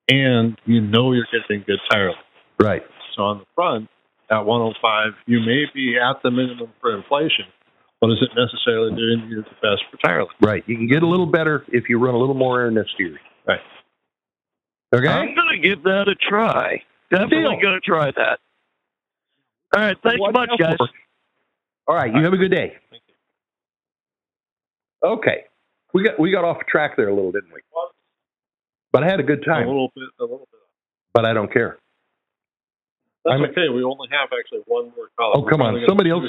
and 0.08 0.58
you 0.64 0.80
know 0.80 1.12
you're 1.12 1.26
getting 1.32 1.64
good 1.66 1.80
tire 1.90 2.10
life. 2.10 2.18
Right. 2.60 2.82
So 3.16 3.22
on 3.22 3.38
the 3.38 3.44
front, 3.54 3.88
at 4.30 4.44
105, 4.44 5.12
you 5.26 5.40
may 5.40 5.64
be 5.74 5.96
at 5.98 6.22
the 6.22 6.30
minimum 6.30 6.70
for 6.80 6.96
inflation, 6.96 7.46
but 8.00 8.10
is 8.10 8.18
it 8.20 8.30
necessarily 8.36 8.90
doing 8.94 9.28
you 9.30 9.42
the 9.42 9.50
best 9.62 9.82
for 9.90 9.96
tire 10.04 10.22
life? 10.22 10.32
Right. 10.40 10.64
You 10.66 10.76
can 10.76 10.88
get 10.88 11.02
a 11.02 11.06
little 11.06 11.26
better 11.26 11.64
if 11.68 11.88
you 11.88 11.98
run 11.98 12.14
a 12.14 12.18
little 12.18 12.34
more 12.34 12.60
air 12.60 12.70
next 12.70 12.94
year. 12.98 13.18
steer. 13.44 13.56
Right. 13.56 13.60
Okay? 14.94 15.08
I'm 15.08 15.34
going 15.34 15.60
to 15.60 15.68
give 15.68 15.82
that 15.84 16.08
a 16.08 16.14
try. 16.14 16.82
Definitely 17.10 17.56
Deal. 17.56 17.60
going 17.60 17.74
to 17.74 17.80
try 17.80 18.10
that. 18.10 18.38
All 19.74 19.82
right. 19.82 19.96
Thanks 20.02 20.20
Watch 20.20 20.34
much, 20.34 20.50
guys. 20.58 20.76
for. 20.78 20.88
All 21.86 21.96
right. 21.96 22.14
You 22.14 22.22
have 22.22 22.32
a 22.32 22.36
good 22.36 22.50
day. 22.50 22.76
Okay, 25.02 25.44
we 25.94 26.02
got 26.02 26.18
we 26.18 26.32
got 26.32 26.44
off 26.44 26.58
track 26.68 26.96
there 26.96 27.08
a 27.08 27.14
little, 27.14 27.30
didn't 27.30 27.52
we? 27.52 27.60
But 28.92 29.04
I 29.04 29.06
had 29.06 29.20
a 29.20 29.22
good 29.22 29.44
time. 29.44 29.66
A 29.66 29.70
little 29.70 29.92
bit, 29.94 30.08
a 30.18 30.22
little 30.22 30.48
bit. 30.50 30.60
But 31.12 31.24
I 31.24 31.32
don't 31.32 31.52
care. 31.52 31.78
That's 33.24 33.40
I'm- 33.40 33.50
okay. 33.50 33.68
We 33.68 33.82
only 33.84 34.08
have 34.10 34.30
actually 34.38 34.60
one 34.66 34.92
more 34.96 35.08
caller. 35.18 35.36
Oh, 35.36 35.42
come 35.42 35.60
on. 35.60 35.82
Somebody 35.86 36.10
else- 36.10 36.24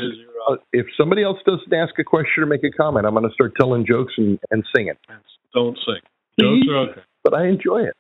Uh, 0.48 0.58
if 0.74 0.88
somebody 0.98 1.24
else 1.24 1.38
doesn't 1.46 1.72
ask 1.74 1.98
a 2.00 2.04
question 2.04 2.44
or 2.44 2.46
make 2.48 2.64
a 2.64 2.72
comment, 2.72 3.06
I'm 3.06 3.14
going 3.14 3.28
to 3.28 3.34
start 3.34 3.54
telling 3.56 3.86
jokes 3.86 4.14
and, 4.18 4.40
and 4.52 4.66
singing. 4.76 4.96
Don't 5.54 5.78
sing. 5.86 6.02
Jokes 6.40 6.68
are 6.70 6.78
okay. 6.90 7.02
But 7.24 7.34
I 7.34 7.48
enjoy 7.48 7.84
it. 7.84 7.96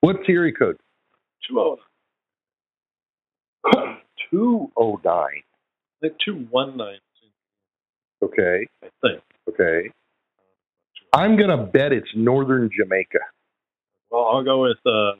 What's 0.00 0.26
the 0.26 0.32
area 0.32 0.52
code? 0.52 0.78
Two 1.48 1.60
oh 1.60 1.78
Two 4.30 4.72
oh 4.76 5.00
nine. 5.04 5.42
I 6.02 6.08
think 6.08 6.14
two 6.24 6.46
one 6.50 6.76
nine. 6.76 6.98
Okay. 8.22 8.66
I 8.82 8.88
think. 9.02 9.22
Okay. 9.48 9.90
I'm 11.12 11.36
going 11.36 11.50
to 11.50 11.58
bet 11.58 11.92
it's 11.92 12.08
northern 12.16 12.70
Jamaica. 12.76 13.18
Well, 14.12 14.24
I'll 14.28 14.44
go 14.44 14.60
with 14.68 14.76
uh, 14.84 15.16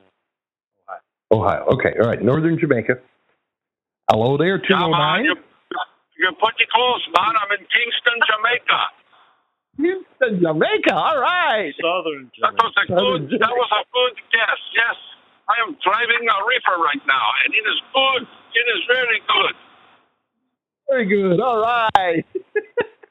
Ohio. 1.33 1.65
Okay. 1.81 1.97
All 1.99 2.07
right. 2.13 2.21
Northern 2.21 2.59
Jamaica. 2.61 3.01
Hello 4.11 4.37
there, 4.37 4.61
Yeah, 4.69 4.85
man, 4.93 5.25
209. 5.25 5.25
you're, 5.25 5.41
you're 6.21 6.37
pretty 6.37 6.69
close, 6.69 7.01
man. 7.17 7.33
I'm 7.41 7.51
in 7.57 7.65
Kingston, 7.73 8.19
Jamaica. 8.29 8.81
Houston, 9.81 10.33
Jamaica. 10.45 10.93
All 10.93 11.17
right. 11.17 11.73
Southern 11.81 12.29
That 12.45 12.53
was 12.61 12.77
a 12.77 12.85
good. 12.85 13.41
That 13.41 13.55
was 13.57 13.71
a 13.73 13.83
good 13.89 14.15
guess. 14.29 14.61
Yes, 14.77 14.97
I 15.49 15.57
am 15.65 15.73
driving 15.81 16.29
a 16.29 16.37
reefer 16.45 16.77
right 16.85 17.01
now, 17.09 17.27
and 17.49 17.55
it 17.57 17.65
is 17.65 17.81
good. 17.97 18.23
It 18.53 18.67
is 18.77 18.81
very 18.85 19.21
good. 19.25 19.55
Very 20.93 21.07
good. 21.09 21.41
All 21.41 21.63
right. 21.65 22.25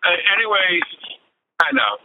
Uh, 0.02 0.18
anyway, 0.34 0.82
I 1.62 1.70
know 1.78 2.02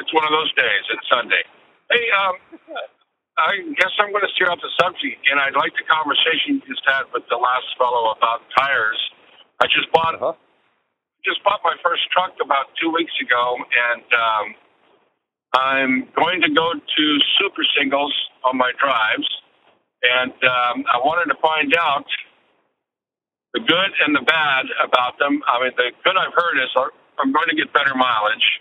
it's 0.00 0.08
one 0.14 0.24
of 0.24 0.30
those 0.32 0.48
days. 0.56 0.80
It's 0.88 1.04
Sunday. 1.12 1.44
Hey, 1.92 2.08
um, 2.16 2.40
I 3.38 3.62
guess 3.78 3.94
I'm 4.02 4.10
going 4.10 4.26
to 4.26 4.32
steer 4.34 4.50
off 4.50 4.58
the 4.58 4.72
subject 4.82 5.14
again. 5.22 5.38
I'd 5.38 5.54
like 5.54 5.70
the 5.78 5.86
conversation 5.86 6.58
you 6.58 6.62
just 6.66 6.82
had 6.90 7.06
with 7.14 7.22
the 7.30 7.38
last 7.38 7.70
fellow 7.78 8.10
about 8.10 8.42
tires. 8.58 8.98
I 9.62 9.66
just 9.70 9.90
bought 9.94 10.14
Uh-huh. 10.18 10.34
just 11.24 11.42
bought 11.44 11.60
my 11.62 11.74
first 11.82 12.02
truck 12.10 12.34
about 12.42 12.74
two 12.82 12.90
weeks 12.90 13.12
ago, 13.22 13.56
and 13.62 14.06
um, 14.14 14.46
I'm 15.54 15.92
going 16.18 16.40
to 16.42 16.50
go 16.50 16.74
to 16.74 17.04
super 17.38 17.62
singles 17.78 18.14
on 18.44 18.56
my 18.58 18.72
drives, 18.78 19.28
and 20.02 20.32
um, 20.44 20.84
I 20.90 20.98
wanted 20.98 21.30
to 21.34 21.38
find 21.40 21.74
out 21.78 22.06
the 23.54 23.60
good 23.60 23.90
and 24.06 24.14
the 24.14 24.22
bad 24.26 24.66
about 24.84 25.18
them. 25.18 25.42
I 25.46 25.62
mean, 25.62 25.72
the 25.76 25.90
good 26.04 26.16
I've 26.16 26.34
heard 26.34 26.58
is 26.62 26.70
I'm 27.18 27.32
going 27.32 27.48
to 27.50 27.56
get 27.56 27.72
better 27.72 27.94
mileage, 27.94 28.60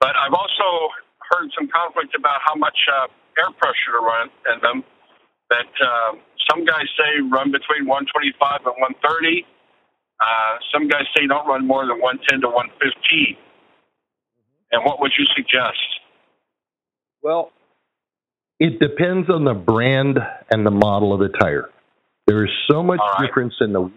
but 0.00 0.14
I've 0.16 0.34
also 0.34 0.90
heard 1.30 1.50
some 1.58 1.68
conflict 1.68 2.14
about 2.18 2.40
how 2.46 2.54
much 2.54 2.76
uh, 2.90 3.06
air 3.38 3.50
pressure 3.58 3.92
to 3.96 4.02
run 4.02 4.28
in 4.52 4.58
them. 4.62 4.84
That 5.50 5.68
uh, 5.80 6.16
some 6.50 6.64
guys 6.64 6.88
say 6.96 7.20
run 7.28 7.52
between 7.52 7.86
125 7.86 8.66
and 8.66 8.76
130. 9.02 9.46
Uh, 10.20 10.24
some 10.72 10.88
guys 10.88 11.04
say 11.16 11.26
don't 11.26 11.46
run 11.46 11.66
more 11.66 11.84
than 11.86 12.00
110 12.00 12.40
to 12.42 12.48
115. 12.48 13.36
And 14.72 14.84
what 14.84 15.00
would 15.00 15.12
you 15.18 15.26
suggest? 15.36 15.82
Well, 17.22 17.52
it 18.58 18.80
depends 18.80 19.28
on 19.28 19.44
the 19.44 19.54
brand 19.54 20.18
and 20.50 20.64
the 20.64 20.70
model 20.70 21.12
of 21.12 21.20
the 21.20 21.28
tire. 21.28 21.68
There 22.26 22.44
is 22.44 22.50
so 22.70 22.82
much 22.82 23.00
right. 23.00 23.26
difference 23.26 23.54
in 23.60 23.72
the 23.72 23.82
way 23.82 23.92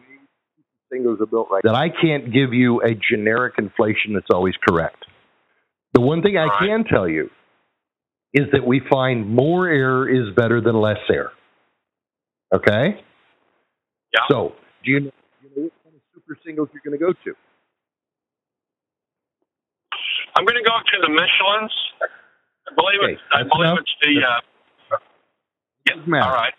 singles 0.91 1.19
are 1.21 1.25
built 1.25 1.47
right 1.51 1.63
that 1.63 1.75
I 1.75 1.89
can't 1.89 2.31
give 2.31 2.53
you 2.53 2.81
a 2.81 2.93
generic 2.93 3.55
inflation 3.57 4.13
that's 4.13 4.29
always 4.31 4.53
correct. 4.67 5.05
The 5.93 6.01
one 6.01 6.21
thing 6.21 6.37
I 6.37 6.41
All 6.41 6.47
right. 6.47 6.67
can 6.67 6.83
tell 6.85 7.07
you 7.07 7.29
is 8.35 8.45
that 8.53 8.67
we 8.67 8.81
find 8.91 9.29
more 9.29 9.69
air 9.69 10.09
is 10.09 10.35
better 10.35 10.61
than 10.61 10.75
less 10.75 10.99
air. 11.11 11.31
Okay? 12.55 13.01
Yeah. 14.13 14.27
So, 14.31 14.53
do 14.85 14.91
you 14.91 15.01
know, 15.01 15.11
do 15.41 15.47
you 15.49 15.51
know 15.57 15.63
what 15.65 15.73
kind 15.83 15.95
of 15.95 16.01
super 16.15 16.37
singles 16.45 16.69
you're 16.73 16.83
going 16.85 16.99
to 16.99 17.05
go 17.05 17.13
to? 17.13 17.35
I'm 20.37 20.45
going 20.45 20.57
to 20.57 20.63
go 20.63 20.77
to 20.77 20.97
the 21.01 21.09
Michelin's. 21.09 21.73
I 22.69 22.75
believe 22.75 23.01
Okay, 23.03 23.13
it's. 23.13 23.21
I 23.33 23.43
that's 23.43 23.49
believe 23.49 23.73
enough. 23.73 23.79
it's 23.79 23.91
the. 24.01 24.13
Uh, 24.25 24.41
yeah. 25.87 25.95
All 26.21 26.33
right. 26.33 26.53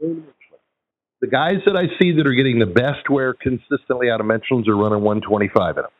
The 0.00 1.28
guys 1.28 1.58
that 1.66 1.76
I 1.76 1.86
see 2.00 2.12
that 2.16 2.26
are 2.26 2.34
getting 2.34 2.58
the 2.60 2.66
best 2.66 3.10
wear 3.10 3.34
consistently 3.34 4.10
out 4.10 4.20
of 4.20 4.26
Michelin's 4.26 4.68
are 4.68 4.76
running 4.76 5.02
125 5.02 5.78
in 5.78 5.82
them. 5.84 5.92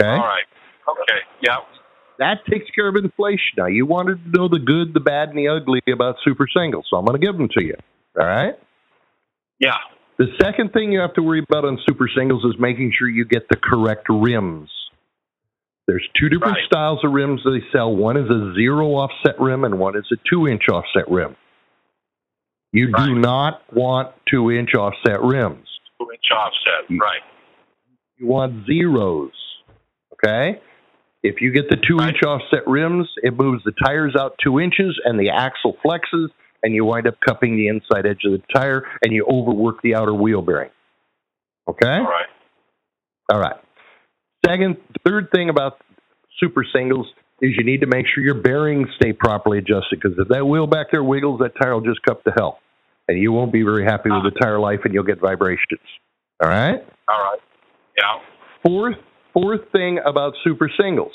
Okay? 0.00 0.08
All 0.08 0.26
right. 0.26 0.46
Okay. 0.88 1.20
Yeah. 1.42 1.58
That 2.20 2.44
takes 2.48 2.70
care 2.74 2.86
of 2.86 2.96
inflation. 2.96 3.56
Now, 3.56 3.66
you 3.66 3.86
wanted 3.86 4.22
to 4.24 4.30
know 4.30 4.46
the 4.48 4.58
good, 4.58 4.94
the 4.94 5.00
bad, 5.00 5.30
and 5.30 5.38
the 5.38 5.48
ugly 5.48 5.80
about 5.92 6.16
super 6.22 6.46
singles, 6.54 6.86
so 6.88 6.96
I'm 6.98 7.04
going 7.06 7.18
to 7.20 7.26
give 7.26 7.36
them 7.36 7.48
to 7.58 7.64
you. 7.64 7.74
All 8.18 8.26
right? 8.26 8.54
Yeah. 9.58 9.76
The 10.18 10.26
second 10.40 10.72
thing 10.74 10.92
you 10.92 11.00
have 11.00 11.14
to 11.14 11.22
worry 11.22 11.42
about 11.42 11.64
on 11.64 11.78
super 11.88 12.08
singles 12.14 12.44
is 12.44 12.60
making 12.60 12.92
sure 12.96 13.08
you 13.08 13.24
get 13.24 13.48
the 13.48 13.56
correct 13.56 14.06
rims. 14.10 14.70
There's 15.86 16.06
two 16.20 16.28
different 16.28 16.56
Right. 16.56 16.66
styles 16.66 17.02
of 17.04 17.10
rims 17.12 17.40
they 17.42 17.64
sell. 17.72 17.96
One 17.96 18.16
is 18.18 18.28
a 18.30 18.52
zero 18.54 18.88
offset 18.96 19.40
rim, 19.40 19.64
and 19.64 19.78
one 19.78 19.96
is 19.96 20.04
a 20.12 20.16
two 20.28 20.46
inch 20.46 20.68
offset 20.68 21.10
rim. 21.10 21.36
You 22.72 22.92
do 22.92 23.14
not 23.16 23.62
want 23.72 24.14
two 24.30 24.52
inch 24.52 24.74
offset 24.74 25.20
rims. 25.22 25.66
Two 25.98 26.12
inch 26.12 26.30
offset. 26.30 26.84
Right. 27.00 27.22
You 28.18 28.26
want 28.26 28.66
zeros. 28.66 29.32
Okay? 30.12 30.60
If 31.22 31.40
you 31.40 31.52
get 31.52 31.68
the 31.68 31.76
two 31.76 32.02
inch 32.02 32.22
offset 32.22 32.66
rims, 32.66 33.08
it 33.22 33.34
moves 33.36 33.62
the 33.64 33.72
tires 33.84 34.14
out 34.18 34.36
two 34.42 34.58
inches 34.58 34.98
and 35.04 35.18
the 35.18 35.30
axle 35.30 35.76
flexes, 35.84 36.28
and 36.62 36.74
you 36.74 36.84
wind 36.84 37.06
up 37.06 37.14
cupping 37.26 37.56
the 37.56 37.68
inside 37.68 38.06
edge 38.06 38.22
of 38.24 38.32
the 38.32 38.42
tire 38.54 38.84
and 39.02 39.12
you 39.12 39.26
overwork 39.30 39.82
the 39.82 39.94
outer 39.94 40.14
wheel 40.14 40.42
bearing. 40.42 40.70
Okay? 41.68 41.88
All 41.88 42.04
right. 42.04 42.26
All 43.32 43.40
right. 43.40 43.56
Second, 44.44 44.76
third 45.06 45.28
thing 45.32 45.50
about 45.50 45.78
super 46.38 46.64
singles 46.74 47.06
is 47.40 47.52
you 47.56 47.64
need 47.64 47.80
to 47.80 47.86
make 47.86 48.06
sure 48.12 48.22
your 48.22 48.34
bearings 48.34 48.88
stay 48.96 49.12
properly 49.12 49.58
adjusted 49.58 50.00
because 50.02 50.18
if 50.18 50.28
that 50.28 50.44
wheel 50.46 50.66
back 50.66 50.88
there 50.90 51.04
wiggles, 51.04 51.40
that 51.40 51.52
tire 51.60 51.74
will 51.74 51.80
just 51.80 52.02
cup 52.02 52.24
to 52.24 52.32
hell. 52.36 52.58
And 53.08 53.18
you 53.18 53.32
won't 53.32 53.52
be 53.52 53.62
very 53.62 53.84
happy 53.84 54.10
with 54.10 54.22
the 54.22 54.38
tire 54.40 54.58
life 54.58 54.80
and 54.84 54.94
you'll 54.94 55.04
get 55.04 55.20
vibrations. 55.20 55.80
All 56.42 56.48
right? 56.48 56.84
All 57.08 57.18
right. 57.18 57.38
Yeah. 57.96 58.20
Fourth, 58.62 58.96
fourth 59.32 59.70
thing 59.72 59.98
about 60.04 60.34
super 60.44 60.70
singles 60.80 61.12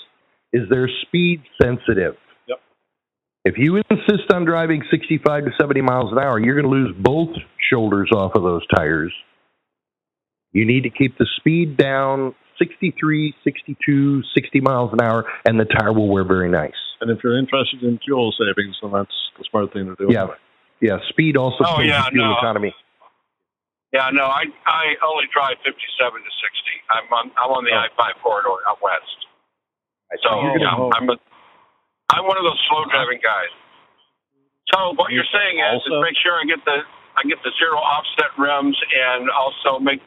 is 0.54 0.64
they're 0.70 0.90
speed 1.04 1.42
sensitive. 1.62 2.16
Yep. 2.48 2.58
If 3.46 3.56
you 3.58 3.78
insist 3.90 4.32
on 4.34 4.46
driving 4.46 4.84
65 4.90 5.46
to 5.46 5.52
70 5.60 5.82
miles 5.82 6.12
an 6.12 6.20
hour, 6.20 6.40
you're 6.40 6.60
going 6.60 6.72
to 6.72 6.78
lose 6.86 6.96
both 6.98 7.30
shoulders 7.70 8.10
off 8.14 8.34
of 8.36 8.44
those 8.44 8.66
tires. 8.76 9.14
You 10.54 10.66
need 10.66 10.84
to 10.84 10.90
keep 10.90 11.18
the 11.18 11.28
speed 11.38 11.76
down 11.78 12.34
63, 12.60 13.34
62, 13.44 14.24
60 14.34 14.62
miles 14.62 14.92
an 14.94 15.02
hour, 15.02 15.26
and 15.46 15.60
the 15.60 15.66
tire 15.66 15.92
will 15.92 16.08
wear 16.08 16.24
very 16.24 16.50
nice. 16.50 16.72
And 17.02 17.12
if 17.12 17.20
you're 17.24 17.38
interested 17.38 17.84
in 17.84 18.00
fuel 18.06 18.34
savings, 18.40 18.78
then 18.82 18.92
that's 18.92 19.12
the 19.38 19.44
smart 19.52 19.74
thing 19.74 19.88
to 19.88 19.96
do. 19.96 20.14
Yeah. 20.14 20.28
Yeah, 20.82 20.98
speed 21.10 21.36
also 21.38 21.64
Oh, 21.66 21.76
kills 21.78 21.88
yeah, 21.88 22.10
fuel 22.10 22.26
no. 22.30 22.38
economy. 22.38 22.74
Yeah. 23.96 24.12
No, 24.12 24.28
I 24.28 24.44
I 24.68 24.84
only 25.08 25.26
drive 25.32 25.56
57 25.64 25.72
to 25.72 26.32
60. 26.44 26.92
I'm 26.92 27.08
on 27.16 27.26
I'm 27.40 27.52
on 27.56 27.64
the 27.64 27.72
Oh. 27.72 27.88
I-5 27.88 28.20
corridor 28.20 28.60
out 28.68 28.84
west. 28.84 29.16
So 30.24 30.30
yeah, 30.60 30.68
I'm 31.00 31.08
a, 31.10 31.16
I'm 32.12 32.24
one 32.28 32.38
of 32.38 32.44
those 32.44 32.60
slow 32.68 32.84
driving 32.92 33.20
guys. 33.24 33.52
So 34.74 34.92
what 35.00 35.12
you're 35.16 35.28
saying 35.32 35.60
is, 35.64 35.80
is 35.88 35.94
make 36.04 36.16
sure 36.20 36.36
I 36.36 36.44
get 36.46 36.60
the 36.68 36.84
I 37.16 37.24
get 37.24 37.40
the 37.44 37.52
zero 37.58 37.80
offset 37.80 38.32
rims, 38.38 38.76
and 38.92 39.30
also 39.32 39.80
make 39.80 40.02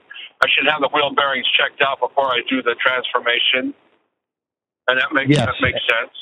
I 0.44 0.46
should 0.52 0.68
have 0.70 0.80
the 0.84 0.90
wheel 0.92 1.10
bearings 1.16 1.46
checked 1.56 1.80
out 1.82 1.98
before 2.00 2.28
I 2.30 2.40
do 2.48 2.62
the 2.62 2.76
transformation. 2.78 3.74
And 4.88 5.00
that 5.00 5.12
makes 5.12 5.30
Yes. 5.30 5.46
that 5.46 5.56
makes 5.60 5.80
sense. 5.88 6.12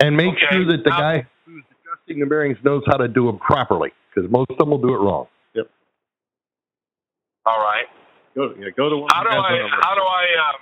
And 0.00 0.16
make 0.16 0.34
Okay, 0.34 0.46
sure 0.50 0.66
that 0.66 0.84
the 0.84 0.90
now- 0.90 0.98
guy 1.00 1.26
who's 1.46 1.64
adjusting 1.70 2.20
the 2.20 2.26
bearings 2.26 2.58
knows 2.64 2.82
how 2.86 2.96
to 2.98 3.08
do 3.08 3.26
them 3.26 3.38
properly 3.38 3.92
because 4.12 4.30
most 4.30 4.50
of 4.50 4.58
them 4.58 4.70
will 4.70 4.78
do 4.82 4.94
it 4.94 4.98
wrong. 4.98 5.26
All 7.46 7.58
right. 7.58 7.86
Go, 8.34 8.54
yeah, 8.58 8.70
go 8.76 8.88
to 8.90 8.96
one. 8.96 9.08
How 9.12 9.22
do 9.24 9.30
I 9.30 9.32
guys 9.32 9.62
on 9.64 9.70
the- 9.70 9.82
how 9.86 9.94
do 9.94 10.02
I 10.02 10.24
um, 10.48 10.60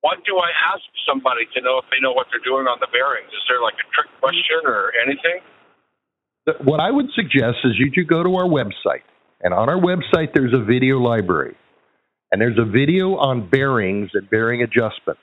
what 0.00 0.18
do 0.24 0.36
I 0.38 0.50
ask 0.72 0.82
somebody 1.06 1.46
to 1.54 1.60
know 1.60 1.78
if 1.78 1.84
they 1.90 2.00
know 2.00 2.12
what 2.12 2.26
they're 2.30 2.44
doing 2.44 2.66
on 2.66 2.78
the 2.80 2.86
bearings? 2.92 3.28
Is 3.28 3.42
there 3.48 3.60
like 3.60 3.74
a 3.74 3.86
trick 3.92 4.08
question 4.20 4.60
or 4.64 4.92
anything? 5.04 5.40
What 6.64 6.80
I 6.80 6.90
would 6.90 7.10
suggest 7.14 7.58
is 7.64 7.72
you 7.78 7.90
should 7.94 8.08
go 8.08 8.22
to 8.22 8.34
our 8.36 8.48
website, 8.48 9.04
and 9.42 9.52
on 9.52 9.68
our 9.68 9.76
website 9.78 10.32
there's 10.32 10.54
a 10.54 10.62
video 10.64 10.98
library, 10.98 11.56
and 12.32 12.40
there's 12.40 12.56
a 12.58 12.64
video 12.64 13.16
on 13.16 13.50
bearings 13.50 14.10
and 14.14 14.30
bearing 14.30 14.62
adjustments. 14.62 15.20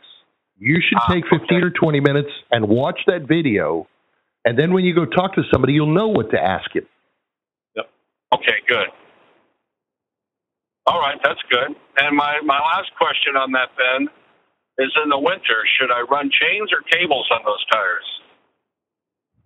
You 0.59 0.79
should 0.87 0.99
Ah, 1.01 1.13
take 1.13 1.23
15 1.27 1.57
okay. 1.57 1.65
or 1.65 1.69
20 1.71 1.99
minutes 1.99 2.29
and 2.51 2.67
watch 2.67 2.99
that 3.07 3.23
video, 3.23 3.87
and 4.45 4.59
then 4.59 4.71
when 4.73 4.83
you 4.85 4.93
go 4.93 5.05
talk 5.05 5.33
to 5.35 5.43
somebody, 5.51 5.73
you'll 5.73 5.93
know 5.93 6.09
what 6.09 6.29
to 6.31 6.39
ask 6.39 6.69
him. 6.75 6.85
Yep. 7.75 7.89
Okay, 8.35 8.57
good. 8.67 8.87
All 10.87 10.99
right, 10.99 11.17
that's 11.23 11.41
good. 11.49 11.75
And 11.97 12.15
my, 12.15 12.41
my 12.45 12.59
last 12.59 12.91
question 12.97 13.35
on 13.35 13.51
that 13.53 13.69
Ben, 13.75 14.07
is 14.77 14.91
in 15.03 15.09
the 15.09 15.19
winter. 15.19 15.63
Should 15.79 15.91
I 15.91 16.01
run 16.01 16.29
chains 16.29 16.69
or 16.71 16.81
cables 16.91 17.27
on 17.31 17.41
those 17.45 17.65
tires? 17.71 18.05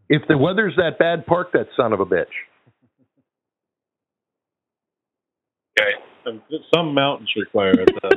If 0.10 0.24
the 0.28 0.38
weather's 0.38 0.76
that 0.78 0.98
bad, 0.98 1.26
park 1.26 1.52
that 1.54 1.68
son 1.78 1.94
of 1.94 2.00
a 2.00 2.06
bitch. 2.06 2.26
Okay. 5.80 5.92
And 6.26 6.42
some 6.74 6.94
mountains 6.94 7.30
require 7.38 7.80
it. 7.80 7.90
Though. 8.02 8.10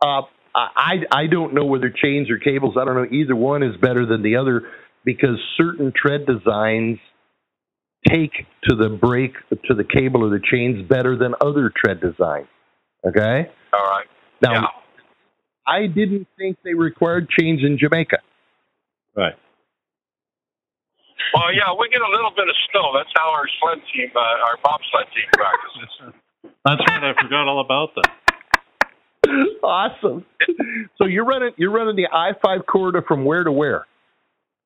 uh, 0.00 0.22
I 0.54 0.98
I 1.10 1.26
don't 1.26 1.54
know 1.54 1.64
whether 1.64 1.90
chains 1.90 2.30
or 2.30 2.38
cables. 2.38 2.76
I 2.80 2.84
don't 2.84 2.94
know 2.94 3.06
either 3.10 3.34
one 3.34 3.62
is 3.62 3.76
better 3.80 4.06
than 4.06 4.22
the 4.22 4.36
other 4.36 4.68
because 5.04 5.38
certain 5.56 5.92
tread 5.94 6.26
designs 6.26 6.98
take 8.08 8.32
to 8.64 8.74
the 8.76 8.88
brake 8.88 9.34
to 9.66 9.74
the 9.74 9.84
cable 9.84 10.24
or 10.24 10.30
the 10.30 10.40
chains 10.50 10.86
better 10.88 11.16
than 11.16 11.34
other 11.40 11.70
tread 11.74 12.00
designs. 12.00 12.48
Okay. 13.06 13.48
All 13.72 13.80
right. 13.84 14.06
Now, 14.40 14.52
Yeah. 14.52 14.66
I 15.66 15.86
didn't 15.86 16.26
think 16.36 16.56
they 16.64 16.74
required 16.74 17.28
chains 17.30 17.60
in 17.62 17.78
Jamaica. 17.78 18.18
right. 19.16 19.34
Well, 21.34 21.54
yeah, 21.54 21.72
we 21.78 21.88
get 21.88 22.02
a 22.02 22.10
little 22.10 22.32
bit 22.36 22.48
of 22.48 22.54
snow. 22.70 22.92
That's 22.94 23.08
how 23.16 23.30
our 23.30 23.46
sled 23.60 23.78
team, 23.94 24.10
uh, 24.14 24.18
our 24.18 24.56
bobsled 24.62 25.06
team 25.14 25.28
practices. 25.32 26.14
That's 26.64 26.80
right. 26.88 27.04
I 27.04 27.14
forgot 27.22 27.46
all 27.48 27.60
about 27.60 27.90
that. 27.94 28.10
awesome. 29.62 30.24
So 30.98 31.06
you're 31.06 31.24
running 31.24 31.52
you're 31.56 31.70
running 31.70 31.96
the 31.96 32.08
I 32.12 32.32
five 32.44 32.66
corridor 32.66 33.02
from 33.06 33.24
where 33.24 33.44
to 33.44 33.52
where? 33.52 33.86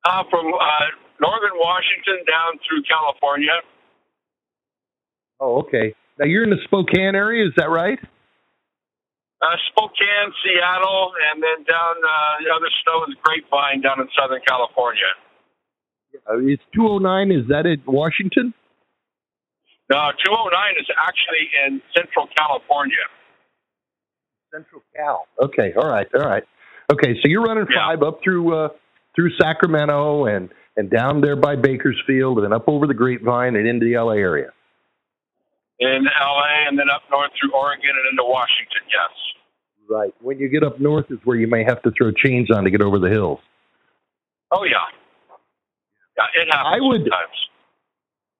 Uh, 0.05 0.23
from 0.29 0.47
uh, 0.53 0.87
northern 1.19 1.55
Washington 1.57 2.23
down 2.25 2.59
through 2.67 2.83
California. 2.83 3.59
Oh, 5.39 5.59
okay. 5.67 5.93
Now 6.19 6.25
you're 6.25 6.43
in 6.43 6.49
the 6.49 6.61
Spokane 6.63 7.15
area, 7.15 7.45
is 7.45 7.53
that 7.57 7.69
right? 7.69 7.99
Uh, 9.41 9.55
Spokane, 9.69 10.33
Seattle, 10.43 11.11
and 11.31 11.43
then 11.43 11.63
down 11.65 11.95
uh, 12.01 12.41
the 12.41 12.49
other 12.55 12.69
snow 12.83 13.03
is 13.07 13.15
Grapevine 13.21 13.81
down 13.81 13.99
in 14.01 14.07
Southern 14.17 14.41
California. 14.47 15.11
Uh, 16.25 16.39
it's 16.41 16.63
209. 16.73 17.31
Is 17.31 17.47
that 17.49 17.65
in 17.67 17.81
Washington? 17.85 18.53
No, 19.89 20.09
209 20.25 20.73
is 20.79 20.87
actually 20.97 21.45
in 21.65 21.81
Central 21.95 22.27
California. 22.35 23.05
Central 24.51 24.81
Cal. 24.95 25.27
Okay. 25.41 25.73
All 25.77 25.87
right. 25.87 26.07
All 26.15 26.27
right. 26.27 26.43
Okay. 26.91 27.13
So 27.21 27.27
you're 27.29 27.43
running 27.43 27.67
Yeah. 27.69 27.85
five 27.85 28.01
up 28.01 28.19
through 28.23 28.55
uh, 28.55 28.69
through 29.17 29.31
Sacramento 29.41 30.25
and 30.25 30.49
and 30.77 30.91
down 30.91 31.21
there 31.21 31.35
by 31.35 31.55
Bakersfield 31.55 32.37
and 32.39 32.53
up 32.53 32.65
over 32.67 32.85
the 32.85 32.93
Grapevine 32.93 33.55
and 33.55 33.67
into 33.67 33.83
the 33.85 33.97
LA 33.97 34.11
area. 34.13 34.51
In 35.79 36.05
LA 36.05 36.67
and 36.67 36.77
then 36.77 36.85
up 36.93 37.01
north 37.09 37.31
through 37.39 37.51
Oregon 37.53 37.89
and 37.89 38.11
into 38.11 38.23
Washington, 38.23 38.81
yes. 38.87 39.09
Right. 39.89 40.13
When 40.21 40.37
you 40.37 40.49
get 40.49 40.63
up 40.63 40.79
north 40.79 41.05
is 41.09 41.17
where 41.23 41.35
you 41.35 41.47
may 41.47 41.63
have 41.63 41.81
to 41.81 41.91
throw 41.97 42.11
chains 42.11 42.49
on 42.51 42.63
to 42.65 42.69
get 42.69 42.81
over 42.83 42.99
the 42.99 43.09
hills. 43.09 43.39
Oh, 44.51 44.63
yeah. 44.65 44.85
Yeah, 46.15 46.41
it 46.41 46.47
happens 46.51 46.75
I 46.75 46.79
would- 46.79 47.01
sometimes. 47.01 47.37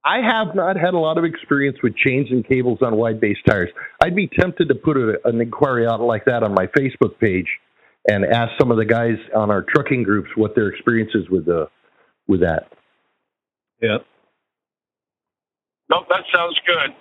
I 0.05 0.21
have 0.21 0.55
not 0.55 0.77
had 0.77 0.93
a 0.93 0.97
lot 0.99 1.17
of 1.17 1.25
experience 1.25 1.77
with 1.83 1.95
chains 1.97 2.27
and 2.29 2.47
cables 2.47 2.79
on 2.81 2.95
wide 2.95 3.19
base 3.19 3.37
tires. 3.45 3.69
I'd 4.01 4.15
be 4.15 4.27
tempted 4.27 4.69
to 4.69 4.75
put 4.75 4.95
a, 4.95 5.19
an 5.25 5.41
inquiry 5.41 5.85
out 5.85 5.99
like 6.01 6.23
that 6.25 6.43
on 6.43 6.53
my 6.53 6.67
Facebook 6.67 7.17
page 7.19 7.47
and 8.07 8.25
ask 8.25 8.51
some 8.59 8.71
of 8.71 8.77
the 8.77 8.85
guys 8.85 9.17
on 9.35 9.51
our 9.51 9.61
trucking 9.61 10.03
groups 10.03 10.29
what 10.35 10.55
their 10.55 10.69
experience 10.69 11.11
is 11.13 11.29
with 11.29 11.45
the 11.45 11.69
with 12.27 12.41
that. 12.41 12.71
Yeah. 13.81 13.97
Nope, 15.89 16.07
that 16.09 16.23
sounds 16.33 16.59
good. 16.65 16.95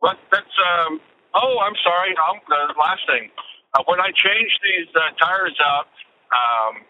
But 0.00 0.18
that's 0.32 0.56
um. 0.86 1.00
Oh, 1.34 1.58
I'm 1.60 1.74
sorry. 1.82 2.14
Um, 2.30 2.38
the 2.48 2.74
last 2.78 3.00
thing, 3.08 3.28
uh, 3.74 3.82
when 3.86 4.00
I 4.00 4.12
changed 4.14 4.60
these 4.62 4.86
uh, 4.94 5.10
tires 5.18 5.58
out, 5.60 5.88
um, 6.30 6.82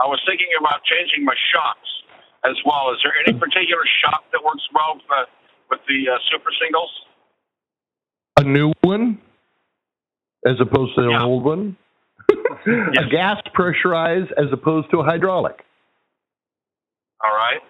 I 0.00 0.06
was 0.06 0.20
thinking 0.26 0.48
about 0.58 0.82
changing 0.84 1.24
my 1.24 1.34
shocks 1.52 1.88
as 2.44 2.56
well. 2.64 2.92
Is 2.92 2.98
there 3.04 3.12
any 3.26 3.38
particular 3.38 3.82
shock 4.02 4.24
that 4.32 4.42
works 4.42 4.66
well 4.74 4.94
with, 4.96 5.04
uh, 5.10 5.24
with 5.70 5.80
the 5.86 6.08
uh, 6.08 6.16
super 6.32 6.50
singles? 6.62 6.90
A 8.38 8.44
new 8.44 8.72
one 8.80 9.18
as 10.46 10.56
opposed 10.60 10.94
to 10.96 11.02
an 11.02 11.10
Yeah. 11.10 11.24
old 11.24 11.44
one. 11.44 11.76
A 12.66 13.08
gas 13.10 13.40
pressurized 13.52 14.32
as 14.36 14.46
opposed 14.52 14.90
to 14.90 15.00
a 15.00 15.04
hydraulic. 15.04 15.64
All 17.22 17.30
right. 17.34 17.60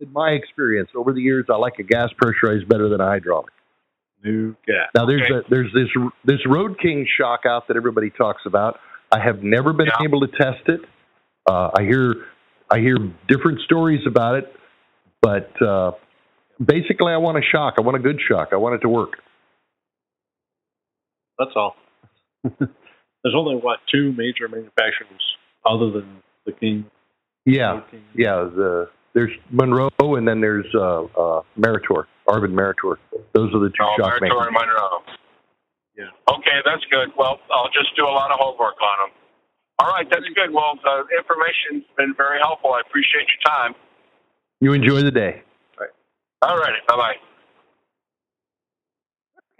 In 0.00 0.12
my 0.12 0.30
experience 0.30 0.90
over 0.94 1.12
the 1.12 1.20
years, 1.20 1.46
I 1.50 1.56
like 1.56 1.74
a 1.78 1.82
gas 1.82 2.08
pressurized 2.16 2.68
better 2.68 2.88
than 2.88 3.00
a 3.00 3.06
hydraulic. 3.06 3.52
New 4.24 4.54
gas. 4.66 4.88
Now 4.94 5.06
there's 5.06 5.22
Okay. 5.22 5.34
a, 5.34 5.50
there's 5.50 5.72
this 5.74 5.88
this 6.24 6.40
Road 6.46 6.78
King 6.80 7.06
shock 7.18 7.40
out 7.46 7.68
that 7.68 7.76
everybody 7.76 8.10
talks 8.10 8.42
about. 8.46 8.78
I 9.12 9.18
have 9.18 9.42
never 9.42 9.72
been 9.72 9.86
Yeah. 9.86 10.04
able 10.06 10.20
to 10.20 10.28
test 10.28 10.68
it. 10.68 10.80
Uh, 11.48 11.70
I 11.78 11.82
hear 11.82 12.14
I 12.70 12.78
hear 12.78 12.96
different 13.28 13.60
stories 13.62 14.00
about 14.06 14.36
it, 14.36 14.54
but 15.22 15.50
uh, 15.62 15.92
basically, 16.64 17.12
I 17.12 17.16
want 17.16 17.38
a 17.38 17.42
shock. 17.42 17.74
I 17.78 17.80
want 17.82 17.96
a 17.96 18.00
good 18.00 18.20
shock. 18.28 18.50
I 18.52 18.56
want 18.56 18.74
it 18.76 18.78
to 18.82 18.88
work. 18.88 19.14
That's 21.38 21.52
all. 21.56 21.76
There's 23.22 23.34
only 23.36 23.56
what 23.56 23.78
two 23.92 24.12
major 24.12 24.48
manufacturers 24.48 25.22
other 25.64 25.90
than 25.90 26.22
the 26.46 26.52
King. 26.52 26.86
Yeah, 27.44 27.80
King? 27.90 28.04
yeah. 28.14 28.48
The 28.54 28.88
there's 29.14 29.32
Monroe 29.50 29.90
and 30.00 30.26
then 30.26 30.40
there's 30.40 30.66
uh, 30.74 31.04
uh, 31.04 31.42
Meritor, 31.58 32.04
Arvin 32.28 32.52
Meritor. 32.52 32.96
Those 33.34 33.52
are 33.54 33.58
the 33.60 33.68
two 33.70 33.82
Oh, 33.82 33.94
shock 33.98 34.20
Meritor 34.20 34.46
and 34.46 34.52
makers. 34.52 34.52
Monroe. 34.52 35.02
Yeah. 35.98 36.34
Okay, 36.34 36.58
that's 36.64 36.84
good. 36.90 37.08
Well, 37.18 37.40
I'll 37.52 37.68
just 37.68 37.94
do 37.96 38.04
a 38.04 38.14
lot 38.14 38.30
of 38.30 38.38
homework 38.40 38.80
on 38.80 39.08
them. 39.10 39.16
All 39.80 39.88
right, 39.90 40.06
that's 40.08 40.24
good. 40.34 40.52
Well, 40.52 40.78
the 40.82 41.04
information's 41.16 41.84
been 41.96 42.14
very 42.16 42.38
helpful. 42.38 42.72
I 42.72 42.80
appreciate 42.86 43.26
your 43.28 43.42
time. 43.52 43.74
You 44.60 44.72
enjoy 44.74 45.02
the 45.02 45.10
day. 45.10 45.42
All 46.42 46.56
righty. 46.56 46.76
Bye 46.88 46.96
bye. 46.96 47.14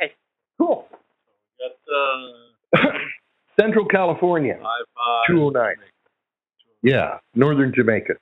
Okay. 0.01 0.15
Cool. 0.59 0.87
Got 1.59 2.81
uh, 2.83 2.89
Central 3.61 3.85
California, 3.85 4.55
five 4.55 4.87
five. 4.95 5.27
209. 5.29 5.77
Yeah, 6.83 7.19
northern 7.35 7.73
Jamaica. 7.75 8.15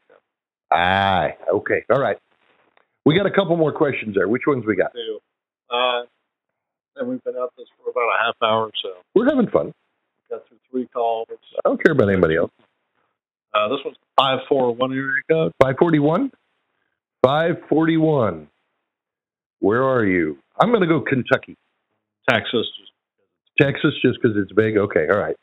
Aye. 0.72 1.34
Okay. 1.52 1.84
All 1.90 2.00
right. 2.00 2.18
We 3.04 3.16
got 3.16 3.26
a 3.26 3.30
couple 3.30 3.56
more 3.56 3.72
questions 3.72 4.14
there. 4.14 4.28
Which 4.28 4.42
ones 4.46 4.64
we 4.66 4.76
got? 4.76 4.92
Uh, 5.70 6.02
and 6.96 7.08
we've 7.08 7.22
been 7.24 7.36
at 7.36 7.48
this 7.56 7.66
for 7.82 7.90
about 7.90 8.08
a 8.08 8.18
half 8.24 8.34
hour 8.42 8.64
or 8.64 8.72
so. 8.82 8.90
We're 9.14 9.26
having 9.26 9.48
fun. 9.48 9.72
Got 10.28 10.46
through 10.48 10.58
three 10.70 10.86
calls. 10.92 11.26
I 11.30 11.60
don't 11.64 11.82
care 11.82 11.92
about 11.92 12.10
anybody 12.10 12.36
else. 12.36 12.50
Uh, 13.54 13.68
this 13.68 13.78
one's 13.84 13.96
five 14.18 14.40
four 14.48 14.74
one 14.74 14.92
area 14.92 15.22
code. 15.30 15.52
541? 15.62 16.30
541. 17.22 18.48
Where 19.60 19.82
are 19.82 20.04
you? 20.04 20.38
I'm 20.60 20.68
going 20.68 20.82
to 20.82 20.86
go 20.86 21.00
Kentucky. 21.00 21.56
Texas. 22.28 22.66
Texas, 23.60 23.94
just 24.02 24.18
because 24.22 24.36
it's 24.36 24.52
big. 24.52 24.76
Okay. 24.76 25.06
All 25.10 25.18
right. 25.18 25.36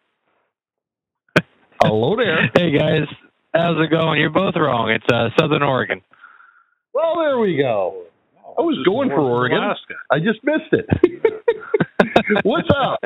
Hello 1.81 2.15
there. 2.15 2.49
Hey 2.57 2.71
guys, 2.71 3.07
how's 3.53 3.77
it 3.79 3.91
going? 3.91 4.19
You're 4.19 4.29
both 4.29 4.55
wrong. 4.55 4.89
It's 4.89 5.05
uh, 5.11 5.29
Southern 5.39 5.61
Oregon. 5.61 6.01
Well, 6.93 7.17
there 7.17 7.37
we 7.37 7.57
go. 7.57 8.03
I 8.57 8.61
was 8.61 8.81
going 8.85 9.09
for 9.09 9.19
Oregon. 9.19 9.57
Alaska. 9.57 9.95
I 10.09 10.19
just 10.19 10.39
missed 10.43 10.71
it. 10.71 10.85
What's 12.43 12.69
up? 12.73 12.99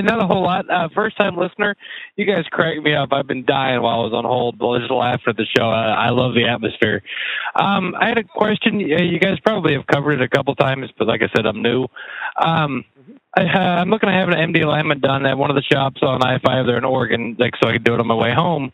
Not 0.04 0.22
a 0.22 0.26
whole 0.26 0.42
lot. 0.42 0.68
Uh, 0.70 0.88
first 0.94 1.16
time 1.16 1.36
listener, 1.36 1.76
you 2.16 2.24
guys 2.24 2.44
crack 2.50 2.82
me 2.82 2.94
up. 2.94 3.12
I've 3.12 3.26
been 3.26 3.44
dying 3.44 3.82
while 3.82 4.00
I 4.00 4.04
was 4.04 4.12
on 4.14 4.24
hold, 4.24 4.58
but 4.58 4.78
just 4.78 4.90
laughing 4.90 5.24
at 5.28 5.36
the 5.36 5.46
show. 5.56 5.64
I, 5.64 6.06
I 6.06 6.10
love 6.10 6.34
the 6.34 6.46
atmosphere. 6.48 7.02
Um, 7.54 7.94
I 7.98 8.08
had 8.08 8.18
a 8.18 8.24
question. 8.24 8.76
Uh, 8.76 9.02
You 9.02 9.18
guys 9.18 9.38
probably 9.40 9.74
have 9.74 9.86
covered 9.86 10.20
it 10.20 10.22
a 10.22 10.28
couple 10.28 10.54
times, 10.54 10.90
but 10.98 11.08
like 11.08 11.22
I 11.22 11.28
said, 11.36 11.46
I'm 11.46 11.62
new. 11.62 11.86
Um, 12.42 12.84
I, 13.36 13.42
uh, 13.42 13.80
I'm 13.80 13.88
looking 13.88 14.08
to 14.08 14.14
have 14.14 14.28
an 14.28 14.34
MD 14.34 14.64
alignment 14.64 15.00
done 15.00 15.26
at 15.26 15.36
one 15.36 15.50
of 15.50 15.56
the 15.56 15.62
shops 15.62 16.00
on 16.02 16.22
I-5 16.22 16.66
there 16.66 16.78
in 16.78 16.84
Oregon, 16.84 17.36
like 17.38 17.52
so 17.62 17.68
I 17.68 17.72
can 17.72 17.82
do 17.82 17.94
it 17.94 18.00
on 18.00 18.06
my 18.06 18.14
way 18.14 18.32
home. 18.34 18.72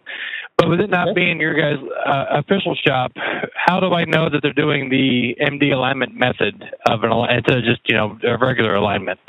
But 0.56 0.68
with 0.70 0.80
it 0.80 0.90
not 0.90 1.14
being 1.14 1.40
your 1.40 1.54
guys' 1.54 1.78
uh, 2.04 2.24
official 2.30 2.74
shop, 2.74 3.12
how 3.54 3.78
do 3.78 3.94
I 3.94 4.04
know 4.04 4.28
that 4.28 4.40
they're 4.42 4.52
doing 4.52 4.90
the 4.90 5.36
MD 5.40 5.72
alignment 5.72 6.16
method 6.16 6.64
of 6.88 7.04
an 7.04 7.12
instead 7.30 7.58
of 7.58 7.64
just 7.64 7.80
you 7.86 7.94
know 7.94 8.18
a 8.24 8.36
regular 8.36 8.74
alignment? 8.74 9.20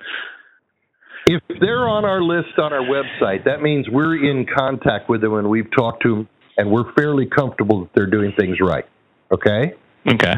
If 1.26 1.42
they're 1.60 1.88
on 1.88 2.06
our 2.06 2.22
list 2.22 2.58
on 2.58 2.74
our 2.74 2.82
website, 2.82 3.46
that 3.46 3.62
means 3.62 3.88
we're 3.90 4.16
in 4.16 4.46
contact 4.46 5.10
with 5.10 5.22
them 5.22 5.34
and 5.36 5.50
we've 5.50 5.70
talked 5.76 6.04
to 6.04 6.16
them 6.16 6.30
and 6.58 6.72
we're 6.72 6.92
fairly 6.94 7.26
comfortable 7.26 7.82
that 7.82 7.90
they're 7.94 8.10
doing 8.10 8.34
things 8.38 8.58
right. 8.62 8.86
Okay? 9.32 9.74
Okay. 10.08 10.34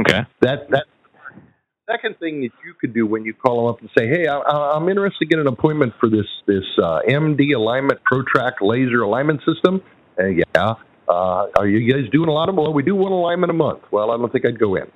Okay. 0.00 0.20
That 0.40 0.70
that 0.70 0.84
second 1.90 2.18
thing 2.18 2.40
that 2.40 2.50
you 2.64 2.74
could 2.80 2.94
do 2.94 3.06
when 3.06 3.24
you 3.24 3.34
call 3.34 3.64
them 3.64 3.74
up 3.74 3.80
and 3.80 3.90
say, 3.96 4.08
"Hey, 4.08 4.26
I, 4.26 4.38
I'm 4.38 4.88
interested 4.88 5.22
in 5.22 5.28
getting 5.28 5.46
an 5.46 5.52
appointment 5.52 5.92
for 6.00 6.08
this 6.08 6.26
this 6.46 6.64
uh, 6.82 7.00
MD 7.08 7.54
alignment 7.54 8.00
ProTrack 8.10 8.54
laser 8.60 9.02
alignment 9.02 9.40
system." 9.46 9.82
And 10.16 10.38
yeah, 10.38 10.74
uh, 11.08 11.46
are 11.58 11.66
you 11.66 11.92
guys 11.92 12.10
doing 12.10 12.28
a 12.28 12.32
lot 12.32 12.48
of? 12.48 12.56
Well, 12.56 12.72
we 12.72 12.82
do 12.82 12.94
one 12.94 13.12
alignment 13.12 13.50
a 13.50 13.54
month. 13.54 13.82
Well, 13.90 14.10
I 14.10 14.16
don't 14.16 14.32
think 14.32 14.46
I'd 14.46 14.58
go 14.58 14.74
in. 14.76 14.90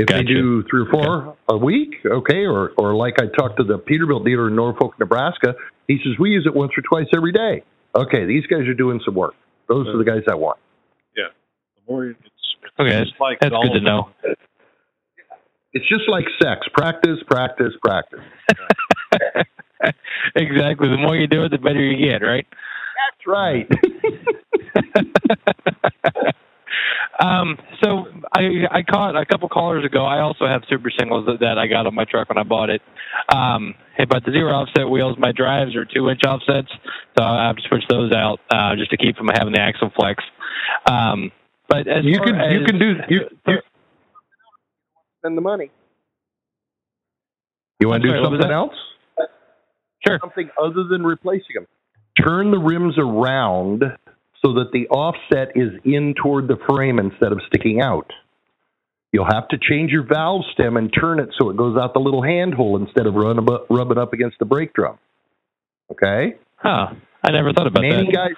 If 0.00 0.06
Gotcha. 0.06 0.22
they 0.22 0.24
do 0.24 0.62
three 0.70 0.82
or 0.82 0.90
four 0.90 1.36
a 1.48 1.56
week, 1.56 1.94
okay, 2.04 2.44
or 2.46 2.72
or 2.78 2.94
like 2.94 3.14
I 3.20 3.26
talked 3.36 3.56
to 3.58 3.64
the 3.64 3.78
Peterbilt 3.78 4.24
dealer 4.24 4.48
in 4.48 4.56
Norfolk, 4.56 4.98
Nebraska, 4.98 5.54
he 5.88 5.98
says 6.04 6.14
we 6.18 6.30
use 6.30 6.46
it 6.46 6.54
once 6.54 6.72
or 6.76 6.82
twice 6.82 7.06
every 7.14 7.32
day. 7.32 7.62
Okay, 7.96 8.26
these 8.26 8.46
guys 8.46 8.66
are 8.68 8.74
doing 8.74 9.00
some 9.04 9.14
work. 9.14 9.34
Those 9.68 9.88
are 9.88 9.96
the 9.96 10.04
guys 10.04 10.22
I 10.30 10.34
want. 10.34 10.58
Yeah. 11.16 11.24
The 11.76 11.92
more 11.92 12.06
it's, 12.06 12.20
it's 12.24 12.34
Okay, 12.78 13.04
just 13.04 13.18
like 13.20 13.38
that's 13.40 13.54
good 13.62 13.72
to 13.72 13.80
golf. 13.80 14.08
know. 14.24 14.34
It's 15.72 15.88
just 15.88 16.08
like 16.08 16.24
sex: 16.42 16.66
practice, 16.74 17.18
practice, 17.28 17.72
practice. 17.82 18.20
exactly. 20.36 20.88
The 20.88 20.96
more 20.98 21.16
you 21.16 21.26
do 21.26 21.44
it, 21.44 21.50
the 21.50 21.58
better 21.58 21.80
you 21.80 21.96
get, 21.96 22.22
right? 22.24 22.46
That's 22.96 23.26
right. 23.26 23.68
um, 27.20 27.58
so 27.82 28.06
I 28.32 28.66
I 28.70 28.82
caught 28.82 29.16
a 29.16 29.24
couple 29.24 29.48
callers 29.48 29.84
ago. 29.84 30.04
I 30.04 30.20
also 30.20 30.46
have 30.46 30.62
super 30.68 30.90
singles 30.98 31.26
that, 31.26 31.40
that 31.40 31.58
I 31.58 31.66
got 31.66 31.86
on 31.86 31.94
my 31.94 32.04
truck 32.04 32.28
when 32.28 32.38
I 32.38 32.42
bought 32.42 32.70
it. 32.70 32.82
Um, 33.32 33.74
but 34.10 34.24
the 34.24 34.32
zero 34.32 34.52
offset 34.52 34.88
wheels, 34.88 35.16
my 35.18 35.32
drives 35.32 35.74
are 35.74 35.84
two 35.84 36.08
inch 36.08 36.20
offsets, 36.26 36.68
so 37.16 37.24
I 37.24 37.46
have 37.46 37.56
to 37.56 37.62
switch 37.68 37.84
those 37.88 38.12
out 38.12 38.40
uh, 38.50 38.76
just 38.76 38.90
to 38.90 38.96
keep 38.96 39.16
from 39.16 39.28
having 39.28 39.52
the 39.52 39.60
axle 39.60 39.90
flex. 39.96 40.22
Um, 40.90 41.32
but 41.68 41.88
as 41.88 42.04
you 42.04 42.18
far 42.18 42.26
can 42.26 42.52
you 42.52 42.64
can 42.64 42.78
do 42.78 42.94
you, 43.08 43.20
you 43.46 43.58
spend 45.20 45.36
the 45.36 45.42
money. 45.42 45.70
You 47.80 47.88
want 47.88 48.02
to 48.02 48.08
do 48.08 48.14
sorry, 48.14 48.24
something 48.24 48.50
else? 48.50 48.74
Sure. 50.06 50.18
Something 50.20 50.50
other 50.62 50.84
than 50.84 51.04
replacing 51.04 51.54
them. 51.54 51.66
Turn 52.22 52.50
the 52.50 52.58
rims 52.58 52.94
around 52.96 53.82
so 54.44 54.54
that 54.54 54.70
the 54.72 54.88
offset 54.88 55.56
is 55.56 55.70
in 55.84 56.14
toward 56.20 56.48
the 56.48 56.58
frame 56.68 56.98
instead 56.98 57.32
of 57.32 57.40
sticking 57.46 57.80
out. 57.80 58.10
You'll 59.12 59.26
have 59.26 59.48
to 59.48 59.58
change 59.58 59.92
your 59.92 60.04
valve 60.04 60.42
stem 60.52 60.76
and 60.76 60.92
turn 60.92 61.20
it 61.20 61.30
so 61.38 61.50
it 61.50 61.56
goes 61.56 61.78
out 61.78 61.94
the 61.94 62.00
little 62.00 62.22
hand 62.22 62.54
hole 62.54 62.76
instead 62.76 63.06
of 63.06 63.14
run 63.14 63.38
ab- 63.38 63.66
rubbing 63.70 63.98
up 63.98 64.12
against 64.12 64.38
the 64.38 64.44
brake 64.44 64.74
drum. 64.74 64.98
Okay? 65.90 66.36
Huh. 66.56 66.88
I 67.24 67.30
never 67.30 67.52
thought 67.52 67.66
about 67.66 67.82
many 67.82 68.06
that. 68.06 68.14
guys 68.14 68.34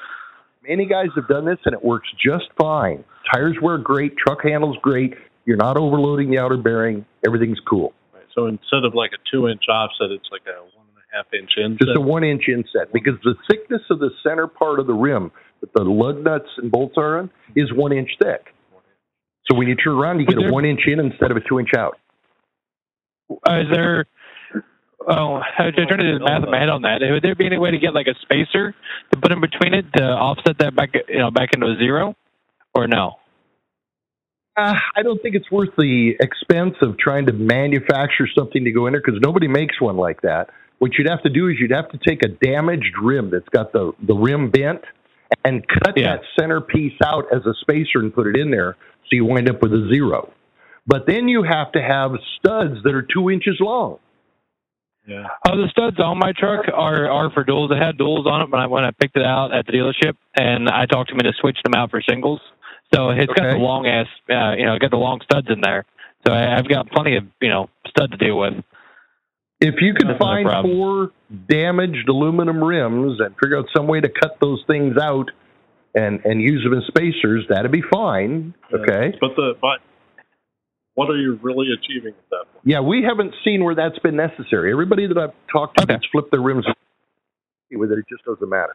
many 0.69 0.87
guys 0.87 1.09
have 1.17 1.27
done 1.27 1.47
this 1.47 1.59
and 1.65 1.75
it 1.75 1.85
works 1.85 2.09
just 2.23 2.45
fine. 2.61 3.03
Tires 3.33 3.57
wear 3.61 3.79
great, 3.79 4.17
truck 4.17 4.43
handles 4.45 4.77
great, 4.83 5.15
you're 5.47 5.57
not 5.57 5.77
overloading 5.77 6.31
the 6.31 6.39
outer 6.39 6.59
bearing, 6.59 7.07
everything's 7.27 7.59
cool. 7.69 7.93
Right. 8.15 8.25
So 8.35 8.47
instead 8.47 8.85
of 8.85 8.95
like 8.95 9.11
a 9.13 9.21
two 9.33 9.49
inch 9.49 9.65
offset, 9.69 10.11
it's 10.11 10.29
like 10.31 10.43
a 10.47 10.63
one 10.63 10.69
and 10.69 10.78
a 10.78 10.78
half 11.13 11.27
inch 11.33 11.51
inset. 11.57 11.79
Just 11.81 11.97
a 11.97 12.01
one 12.01 12.25
inch 12.25 12.45
inset 12.49 12.93
because 12.93 13.15
the 13.25 13.35
thickness 13.51 13.83
of 13.91 13.99
the 13.99 14.11
center 14.23 14.47
part 14.47 14.81
of 14.81 14.87
the 14.87 14.95
rim 14.95 15.31
that 15.61 15.73
the 15.75 15.83
lug 15.83 16.23
nuts 16.23 16.49
and 16.59 16.71
bolts 16.71 16.95
are 16.97 17.19
on 17.19 17.31
is 17.57 17.73
one 17.73 17.93
inch 17.93 18.11
thick. 18.23 18.55
So 19.51 19.57
when 19.57 19.69
you 19.69 19.75
turn 19.75 19.95
around, 19.95 20.21
you 20.21 20.27
Would 20.29 20.39
get 20.39 20.51
a 20.51 20.53
one 20.53 20.65
inch 20.65 20.81
in 20.87 21.01
instead 21.01 21.31
of 21.31 21.37
a 21.37 21.41
two 21.41 21.59
inch 21.59 21.71
out. 21.77 21.99
Uh, 23.31 23.61
is 23.61 23.67
there? 23.73 24.07
Oh, 25.07 25.41
I'm 25.59 25.73
trying 25.73 25.87
to 25.89 25.97
do 25.97 26.19
the 26.19 26.25
math 26.25 26.45
in 26.45 26.51
my 26.51 26.59
head 26.59 26.69
on 26.69 26.83
that. 26.83 27.01
Would 27.01 27.23
there 27.23 27.35
be 27.35 27.47
any 27.47 27.59
way 27.59 27.71
to 27.71 27.79
get 27.79 27.95
like 27.95 28.07
a 28.09 28.15
spacer 28.23 28.75
to 29.13 29.21
put 29.21 29.33
in 29.33 29.41
between 29.41 29.75
it 29.75 29.87
to 29.97 30.03
offset 30.03 30.59
that 30.59 30.75
back, 30.75 30.91
you 31.09 31.19
know, 31.19 31.31
back 31.31 31.51
into 31.55 31.67
a 31.67 31.77
zero, 31.79 32.15
or 32.75 32.87
no? 32.87 33.15
Uh, 34.57 34.75
I 34.97 35.03
don't 35.03 35.23
think 35.23 35.37
it's 35.37 35.51
worth 35.53 35.71
the 35.79 36.15
expense 36.21 36.75
of 36.83 36.99
trying 36.99 37.27
to 37.27 37.33
manufacture 37.33 38.29
something 38.37 38.65
to 38.65 38.73
go 38.73 38.87
in 38.87 38.93
there 38.93 39.01
because 39.05 39.21
nobody 39.23 39.47
makes 39.47 39.81
one 39.81 39.97
like 39.97 40.23
that. 40.23 40.51
What 40.79 40.93
you'd 40.97 41.09
have 41.09 41.23
to 41.23 41.31
do 41.31 41.49
is 41.49 41.57
you'd 41.59 41.73
have 41.73 41.89
to 41.91 41.99
take 42.07 42.23
a 42.25 42.29
damaged 42.29 42.95
rim 43.03 43.31
that's 43.31 43.49
got 43.49 43.73
the, 43.73 43.93
the 44.07 44.15
rim 44.15 44.51
bent 44.51 44.81
and 45.45 45.65
cut 45.67 45.97
Yeah. 45.97 46.17
that 46.17 46.23
center 46.39 46.61
piece 46.61 46.93
out 47.05 47.25
as 47.35 47.45
a 47.47 47.55
spacer 47.61 47.99
and 47.99 48.15
put 48.15 48.27
it 48.29 48.37
in 48.37 48.51
there 48.51 48.77
so 49.03 49.09
you 49.13 49.25
wind 49.25 49.49
up 49.49 49.61
with 49.63 49.73
a 49.73 49.89
zero. 49.93 50.33
But 50.87 51.07
then 51.07 51.29
you 51.29 51.43
have 51.43 51.73
to 51.73 51.83
have 51.83 52.13
studs 52.39 52.83
that 52.85 52.95
are 52.95 53.03
two 53.03 53.29
inches 53.31 53.57
long. 53.61 53.99
yeah. 55.07 55.25
Oh, 55.49 55.57
the 55.57 55.69
studs 55.71 55.99
on 56.01 56.19
my 56.19 56.33
truck 56.33 56.67
are 56.73 57.11
are 57.11 57.31
for 57.31 57.45
duals. 57.45 57.71
It 57.73 57.83
had 57.83 57.99
duals 57.99 58.27
on 58.27 58.43
it 58.43 58.51
when 58.51 58.61
I 58.61 58.67
when 58.67 58.85
I 58.85 58.91
picked 58.93 59.17
it 59.17 59.25
out 59.27 59.53
at 59.55 59.67
the 59.67 59.73
dealership, 59.73 60.17
and 60.37 60.69
I 60.69 60.87
talked 60.87 61.09
to 61.11 61.15
him 61.15 61.21
to 61.21 61.33
switch 61.41 61.59
them 61.65 61.75
out 61.75 61.91
for 61.91 62.01
singles. 62.09 62.41
So 62.95 63.11
it's 63.11 63.33
got 63.35 63.53
the 63.53 63.59
long 63.59 63.87
ass, 63.87 64.07
uh, 64.31 64.53
you 64.57 64.65
know, 64.65 64.79
got 64.79 64.91
the 64.91 64.97
long 64.97 65.21
studs 65.31 65.49
in 65.51 65.61
there. 65.61 65.85
So 66.27 66.33
I, 66.33 66.57
I've 66.57 66.69
got 66.69 66.91
plenty 66.91 67.17
of 67.17 67.25
you 67.41 67.49
know 67.51 67.69
stud 67.89 68.11
to 68.13 68.17
deal 68.17 68.39
with. 68.39 68.55
If 69.61 69.77
you 69.81 69.95
could 69.95 70.09
That's 70.09 70.19
find 70.19 70.49
four 70.63 71.11
damaged 71.49 72.09
aluminum 72.09 72.63
rims 72.63 73.19
and 73.21 73.35
figure 73.43 73.59
out 73.59 73.67
some 73.77 73.89
way 73.89 74.01
to 74.01 74.09
cut 74.09 74.39
those 74.41 74.63
things 74.67 74.97
out 75.03 75.31
and, 75.95 76.21
and 76.25 76.41
use 76.41 76.63
them 76.63 76.79
as 76.79 76.85
spacers, 76.87 77.45
that'd 77.49 77.73
be 77.73 77.83
fine. 77.93 78.55
Okay. 78.73 79.17
But 79.21 79.31
the 79.37 79.55
but 79.61 79.81
what 80.95 81.11
are 81.11 81.17
you 81.17 81.39
really 81.43 81.69
achieving 81.73 82.15
at 82.15 82.31
that 82.31 82.45
point? 82.53 82.65
Yeah, 82.65 82.81
we 82.81 83.03
haven't 83.03 83.35
seen 83.45 83.65
where 83.65 83.75
that's 83.75 83.99
been 83.99 84.17
necessary. 84.17 84.71
Everybody 84.73 85.09
that 85.09 85.19
I've 85.19 85.35
talked 85.53 85.79
to 85.79 85.85
Okay. 85.85 85.95
that's 85.95 86.07
flipped 86.13 86.31
their 86.31 86.41
rims 86.43 86.67
with 87.71 87.93
it, 87.93 87.99
it 87.99 88.05
just 88.09 88.25
doesn't 88.25 88.49
matter. 88.49 88.75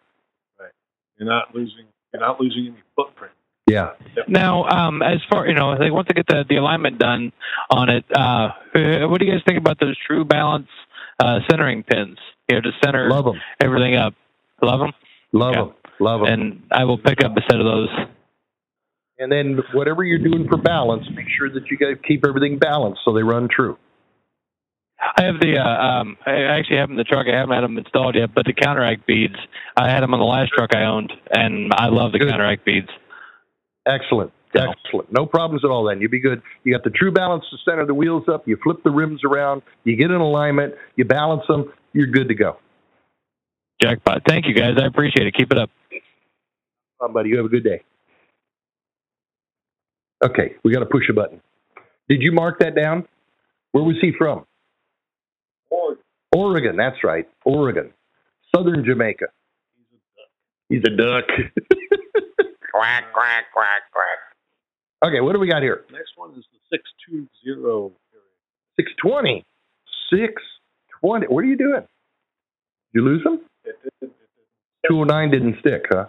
You're 1.18 1.30
not 1.30 1.54
losing. 1.56 1.86
You're 2.14 2.22
not 2.22 2.42
losing 2.42 2.68
any 2.68 2.84
footprint. 2.96 3.34
Yeah. 3.68 3.92
Now, 4.28 4.66
um, 4.66 5.02
as 5.02 5.20
far 5.32 5.48
you 5.48 5.54
know, 5.54 5.70
like 5.70 5.92
once 5.92 6.08
I 6.10 6.14
get 6.14 6.28
the, 6.28 6.44
the 6.50 6.58
alignment 6.58 7.00
done 7.00 7.32
on 7.70 7.90
it, 7.90 8.04
uh, 8.16 8.50
uh, 8.76 9.08
what 9.08 9.20
do 9.20 9.26
you 9.26 9.32
guys 9.32 9.42
think 9.48 9.58
about 9.58 9.80
those 9.80 9.98
True 10.06 10.26
Balance 10.26 10.68
uh, 11.20 11.40
centering 11.50 11.84
pins? 11.84 12.18
You 12.50 12.56
know, 12.58 12.62
to 12.62 12.72
center 12.84 13.10
Love 13.10 13.26
them. 13.26 13.40
everything 13.62 13.96
up. 13.96 14.14
Love 14.62 14.80
them, 14.80 14.92
Love 15.32 15.54
Yeah. 15.56 15.62
them. 15.62 15.74
Love 16.00 16.22
them. 16.22 16.30
and 16.34 16.64
I 16.72 16.84
will 16.84 16.98
pick 16.98 17.24
up 17.24 17.32
a 17.38 17.42
set 17.50 17.60
of 17.60 17.66
those. 17.66 17.90
And 19.20 19.32
then 19.32 19.60
whatever 19.74 20.04
you're 20.04 20.18
doing 20.20 20.48
for 20.50 20.58
balance, 20.58 21.06
make 21.16 21.28
sure 21.38 21.50
that 21.50 21.64
you 21.72 21.78
guys 21.78 21.96
keep 22.06 22.26
everything 22.28 22.58
balanced 22.60 23.02
so 23.06 23.14
they 23.14 23.24
run 23.24 23.48
true. 23.48 23.78
I 25.18 25.24
have 25.24 25.40
the, 25.40 25.58
uh, 25.60 25.64
um, 25.86 26.18
I 26.26 26.44
actually 26.44 26.78
have 26.78 26.90
them 26.90 26.94
in 26.94 26.98
the 26.98 27.04
truck. 27.04 27.28
I 27.28 27.38
haven't 27.38 27.54
had 27.54 27.64
them 27.64 27.78
installed 27.78 28.16
yet, 28.16 28.34
but 28.34 28.46
the 28.46 28.54
counteract 28.54 29.06
beads, 29.06 29.36
I 29.78 29.90
had 29.90 30.02
them 30.02 30.14
on 30.14 30.20
the 30.20 30.26
last 30.26 30.52
truck 30.56 30.74
I 30.76 30.84
owned, 30.86 31.14
and 31.32 31.72
I 31.74 31.88
love 31.88 32.12
the 32.12 32.20
Good. 32.20 32.30
counteract 32.30 32.66
beads. 32.66 32.88
Excellent. 33.88 34.32
Excellent. 34.56 35.12
No 35.12 35.26
problems 35.26 35.64
at 35.66 35.72
all 35.72 35.84
then. 35.86 36.00
You'll 36.00 36.12
be 36.12 36.20
good. 36.20 36.42
You 36.64 36.74
got 36.74 36.84
the 36.84 36.92
true 36.92 37.12
balance 37.12 37.44
to 37.50 37.58
center 37.66 37.86
the 37.86 37.94
wheels 37.94 38.24
up, 38.32 38.48
you 38.48 38.58
flip 38.64 38.84
the 38.84 38.92
rims 38.92 39.22
around, 39.24 39.64
you 39.84 39.96
get 39.96 40.12
in 40.12 40.22
alignment, 40.22 40.76
you 40.96 41.06
balance 41.06 41.44
them, 41.48 41.72
you're 41.92 42.08
good 42.08 42.28
to 42.28 42.36
go. 42.36 42.58
Jackpot. 43.82 44.22
Thank 44.28 44.46
you 44.48 44.54
guys. 44.54 44.76
I 44.78 44.86
appreciate 44.86 45.28
it. 45.28 45.36
Keep 45.36 45.52
it 45.52 45.58
up. 45.58 45.70
Come 47.02 47.14
buddy. 47.14 47.30
You 47.30 47.38
have 47.38 47.46
a 47.46 47.50
good 47.50 47.64
day. 47.64 47.84
Okay, 50.24 50.56
we 50.64 50.72
got 50.72 50.80
to 50.80 50.86
push 50.86 51.04
a 51.10 51.14
button. 51.14 51.42
Did 52.08 52.22
you 52.22 52.32
mark 52.32 52.60
that 52.60 52.76
down? 52.76 53.06
Where 53.72 53.84
was 53.84 53.98
he 54.00 54.12
from? 54.18 54.46
Oregon. 55.70 56.04
Oregon. 56.34 56.76
That's 56.78 57.04
right. 57.04 57.28
Oregon. 57.44 57.92
Southern 58.56 58.86
Jamaica. 58.86 59.26
He's 60.70 60.84
a 60.86 60.96
duck. 60.96 61.26
Quack, 62.74 63.14
quack, 63.14 63.46
quack, 63.54 63.84
quack. 63.92 65.08
okay, 65.08 65.22
what 65.22 65.34
do 65.34 65.40
we 65.40 65.48
got 65.48 65.62
here? 65.62 65.86
Next 65.92 66.14
one 66.16 66.32
is 66.32 66.46
the 66.52 66.60
six 66.72 66.84
two 67.08 67.28
zero. 67.44 67.92
620. 68.78 69.44
620. 70.10 71.28
What 71.28 71.44
are 71.44 71.48
you 71.48 71.58
doing? 71.58 71.82
Did 71.82 71.88
you 72.94 73.02
lose 73.06 73.24
them? 73.24 73.42
It, 73.64 73.76
it, 73.84 73.92
it, 74.02 74.12
209 74.88 75.32
didn't 75.32 75.60
stick, 75.60 75.86
huh? 75.90 76.06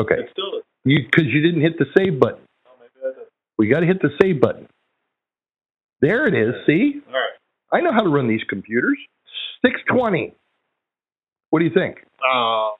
Okay. 0.00 0.16
it's 0.18 0.30
still. 0.30 0.62
You 0.84 1.00
Because 1.04 1.26
you 1.26 1.40
didn't 1.42 1.60
hit 1.60 1.78
the 1.78 1.86
save 1.96 2.20
button. 2.20 2.40
Oh, 2.66 2.70
maybe 2.78 2.90
I 3.04 3.18
did. 3.18 3.26
We 3.58 3.68
got 3.68 3.80
to 3.80 3.86
hit 3.86 4.00
the 4.00 4.10
save 4.22 4.40
button. 4.40 4.66
There 6.00 6.26
it 6.26 6.34
is. 6.34 6.54
See? 6.66 7.00
All 7.06 7.12
right. 7.12 7.30
I 7.72 7.80
know 7.80 7.92
how 7.92 8.02
to 8.02 8.08
run 8.08 8.28
these 8.28 8.44
computers. 8.48 8.98
620. 9.62 10.34
What 11.50 11.58
do 11.58 11.64
you 11.64 11.74
think? 11.74 11.98
Uh, 12.24 12.70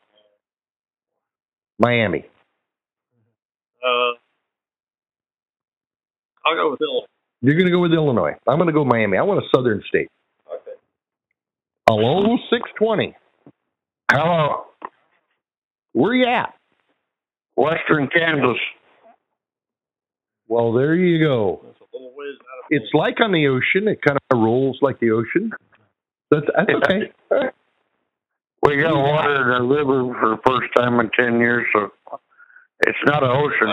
Miami. 1.79 2.27
Uh, 3.85 4.13
I'll 6.45 6.55
go 6.55 6.71
with 6.73 6.81
Illinois. 6.81 7.07
You're 7.43 7.55
going 7.55 7.67
to 7.67 7.73
go 7.73 7.81
with 7.81 7.93
Illinois. 7.93 8.35
I'm 8.47 8.57
going 8.59 8.67
to 8.67 8.73
go 8.73 8.85
Miami. 8.85 9.17
I 9.17 9.23
want 9.23 9.43
a 9.43 9.49
southern 9.55 9.83
state. 9.89 10.09
Okay. 10.53 10.77
Hello, 11.89 12.37
620. 12.51 13.17
Hello, 14.13 14.65
Where 15.93 16.15
you 16.15 16.27
at? 16.27 16.55
Western 17.57 18.09
Kansas. 18.09 18.59
Well, 20.49 20.73
there 20.73 20.95
you 20.97 21.25
go. 21.25 21.61
That's 21.65 21.81
a 21.81 21.97
little 21.97 22.13
ways 22.17 22.35
out 22.41 22.59
of. 22.59 22.65
It's 22.71 22.93
like 22.93 23.21
on 23.21 23.33
the 23.33 23.47
ocean. 23.47 23.87
It 23.87 24.03
kind 24.03 24.19
of 24.31 24.39
rolls 24.39 24.79
like 24.83 24.99
the 24.99 25.13
ocean. 25.13 25.53
That's, 26.31 26.47
that's 26.57 26.71
okay. 26.71 27.13
We 28.63 28.77
got 28.77 28.95
water 28.95 29.43
in 29.43 29.49
our 29.49 29.65
river 29.65 30.15
for 30.21 30.31
the 30.31 30.41
first 30.47 30.69
time 30.77 31.01
in 31.01 31.11
10 31.19 31.41
years, 31.41 31.67
so 31.73 31.91
it's 32.83 32.99
not 33.07 33.23
an 33.23 33.31
ocean. 33.31 33.69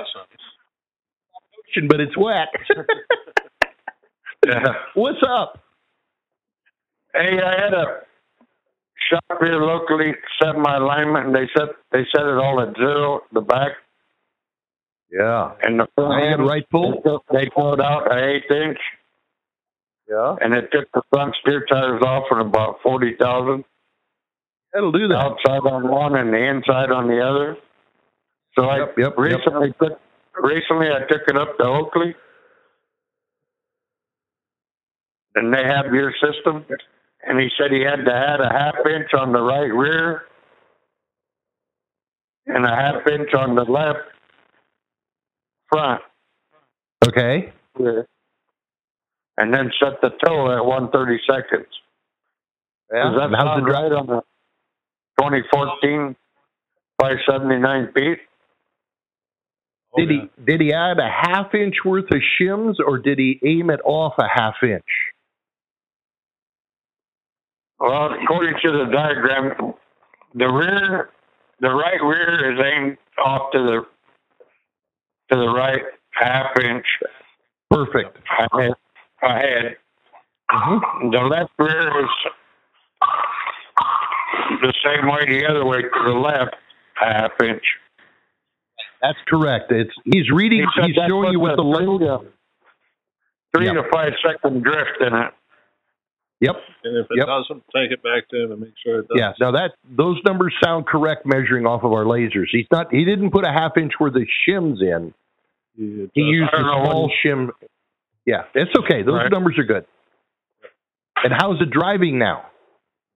Ocean, 1.70 1.88
but 1.90 2.00
it's 2.00 2.18
wet. 2.18 2.50
Yeah. 4.46 4.74
What's 4.94 5.20
up? 5.28 5.60
Hey, 7.14 7.40
I 7.42 7.62
had 7.62 7.74
a 7.74 8.02
shop 9.10 9.40
here 9.42 9.56
locally 9.62 10.14
set 10.42 10.56
my 10.56 10.78
alignment, 10.78 11.28
and 11.28 11.36
they 11.36 11.50
set 11.58 11.70
they 11.92 12.06
set 12.16 12.26
it 12.26 12.38
all 12.38 12.62
at 12.62 12.76
zero. 12.78 13.22
The 13.34 13.42
back 13.42 13.72
Yeah. 15.12 15.52
and 15.64 15.80
the 15.80 15.88
front 15.96 16.14
oh, 16.14 16.16
I 16.16 16.30
had 16.30 16.40
end, 16.40 16.48
right 16.48 16.70
pull. 16.70 17.02
They 17.34 17.50
pulled 17.54 17.82
out 17.82 18.12
an 18.12 18.20
eighth 18.20 18.52
inch. 18.52 18.78
Yeah. 20.10 20.36
and 20.40 20.54
it 20.54 20.70
took 20.72 20.90
the 20.94 21.02
front 21.12 21.36
steer 21.42 21.66
tires 21.70 22.02
off 22.02 22.26
in 22.32 22.40
about 22.40 22.78
forty 22.84 23.16
thousand. 23.20 23.66
That'll 24.74 24.92
do 24.94 25.08
that. 25.10 25.18
Outside 25.18 25.68
on 25.70 25.90
one 25.90 26.16
and 26.16 26.32
the 26.34 26.38
inside 26.38 26.92
on 26.92 27.08
the 27.08 27.20
other. 27.22 27.58
So 28.58 28.66
I 28.66 28.80
Yep, 28.80 28.96
yep, 28.98 28.98
yep. 28.98 29.18
recently 29.18 29.74
took 29.82 30.00
recently 30.42 30.88
I 30.90 31.02
took 31.10 31.22
it 31.28 31.38
up 31.38 31.58
to 31.58 31.64
Oakley. 31.66 32.16
And 35.36 35.54
they 35.54 35.64
have 35.64 35.94
your 35.94 36.12
system. 36.14 36.66
And 37.24 37.40
he 37.40 37.50
said 37.60 37.72
he 37.72 37.82
had 37.82 38.06
to 38.06 38.14
add 38.14 38.40
a 38.42 38.50
half 38.52 38.76
inch 38.86 39.14
on 39.14 39.32
the 39.34 39.42
right 39.42 39.72
rear 39.74 40.24
and 42.48 42.66
a 42.66 42.70
half 42.70 43.06
inch 43.08 43.34
on 43.34 43.56
the 43.56 43.64
left 43.66 44.00
front 45.70 46.02
Okay. 47.08 47.54
rear. 47.78 48.08
And 49.38 49.54
then 49.54 49.72
set 49.80 50.02
the 50.02 50.10
toe 50.26 50.58
at 50.58 50.66
one 50.66 50.90
thirty 50.92 51.20
seconds. 51.30 51.68
Yeah. 52.92 53.12
Does 53.12 53.20
that 53.32 53.40
sound 53.40 53.68
right 53.68 53.92
on 53.92 54.08
the 54.08 54.22
2014 55.20 56.16
579 57.02 57.92
feet? 57.94 58.20
Did 59.98 60.10
he 60.10 60.30
did 60.46 60.62
he 60.62 60.74
add 60.74 61.00
a 61.00 61.10
half 61.10 61.54
inch 61.56 61.76
worth 61.84 62.06
of 62.12 62.22
shims 62.40 62.76
or 62.86 63.00
did 63.00 63.18
he 63.18 63.40
aim 63.44 63.70
it 63.70 63.80
off 63.84 64.14
a 64.20 64.28
half 64.32 64.56
inch? 64.64 64.84
Well, 67.80 68.12
according 68.14 68.56
to 68.64 68.72
the 68.72 68.86
diagram, 68.92 69.74
the 70.34 70.48
rear, 70.48 71.10
the 71.60 71.70
right 71.70 72.02
rear 72.02 72.54
is 72.54 72.60
aimed 72.64 72.98
off 73.24 73.52
to 73.52 73.60
the 73.60 73.86
to 75.32 75.40
the 75.40 75.50
right 75.50 75.82
half 76.12 76.58
inch 76.64 76.86
Perfect. 77.70 78.18
ahead. 78.52 78.72
ahead. 79.22 79.76
Mm-hmm. 80.52 81.12
The 81.12 81.20
left 81.20 81.52
rear 81.60 82.04
is 82.04 82.10
the 84.62 84.74
same 84.84 85.08
way 85.08 85.26
the 85.28 85.46
other 85.46 85.66
way 85.66 85.82
to 85.82 86.04
the 86.06 86.14
left 86.14 86.56
half 86.96 87.32
inch. 87.44 87.64
That's 89.02 89.18
correct. 89.28 89.72
It's 89.72 89.92
he's 90.06 90.30
reading. 90.32 90.66
He 90.76 90.88
He's 90.88 90.96
showing 91.08 91.32
you 91.34 91.40
puts 91.40 91.50
what 91.50 91.56
the 91.58 91.62
a 91.62 91.64
load. 91.64 92.00
three 92.00 92.08
to- 92.08 92.32
Three 93.56 93.66
Yep. 93.68 93.76
to 93.76 93.84
five 93.92 94.14
second 94.26 94.64
drift 94.64 95.00
in 95.02 95.14
it. 95.16 95.34
Yep. 96.42 96.56
And 96.84 96.98
if 96.98 97.08
it 97.10 97.18
Yep. 97.18 97.26
doesn't, 97.26 97.64
take 97.76 97.92
it 97.92 98.04
back 98.04 98.28
to 98.30 98.44
him 98.44 98.52
and 98.52 98.62
make 98.62 98.74
sure 98.84 99.00
it 99.00 99.08
does. 99.08 99.18
Yeah. 99.18 99.34
Now 99.40 99.52
that 99.52 99.74
those 99.90 100.20
numbers 100.26 100.54
sound 100.64 100.86
correct 100.86 101.26
measuring 101.26 101.66
off 101.66 101.84
of 101.84 101.92
our 101.94 102.04
lasers. 102.04 102.48
He's 102.52 102.68
not. 102.72 102.92
He 102.94 103.06
didn't 103.06 103.32
put 103.32 103.46
a 103.46 103.52
half 103.52 103.78
inch 103.78 103.94
where 104.00 104.12
the 104.12 104.28
shims 104.48 104.82
in. 104.82 105.14
He, 105.76 106.10
He 106.14 106.22
used 106.22 106.54
I 106.54 106.58
a 106.60 106.64
small 106.64 107.12
shim. 107.24 107.50
Yeah, 108.26 108.44
it's 108.54 108.72
okay. 108.78 109.02
Those 109.04 109.16
Right. 109.16 109.32
numbers 109.32 109.58
are 109.58 109.64
good. 109.64 109.86
And 111.24 111.34
how's 111.34 111.60
it 111.62 111.70
driving 111.72 112.20
now? 112.20 112.46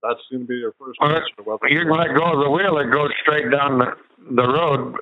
that's 0.02 0.18
going 0.32 0.42
to 0.42 0.48
be 0.48 0.56
your 0.56 0.72
first 0.80 0.98
question. 0.98 1.14
Well, 1.14 1.22
answer. 1.22 1.34
to 1.36 1.42
whether- 1.44 1.68
You 1.68 1.78
can 1.82 1.90
let 1.96 2.08
go 2.16 2.24
of 2.32 2.40
the 2.42 2.50
wheel; 2.50 2.78
it 2.78 2.90
goes 2.90 3.12
straight 3.22 3.48
down 3.52 3.78
the 3.78 3.96
the 4.30 4.42
road. 4.48 4.96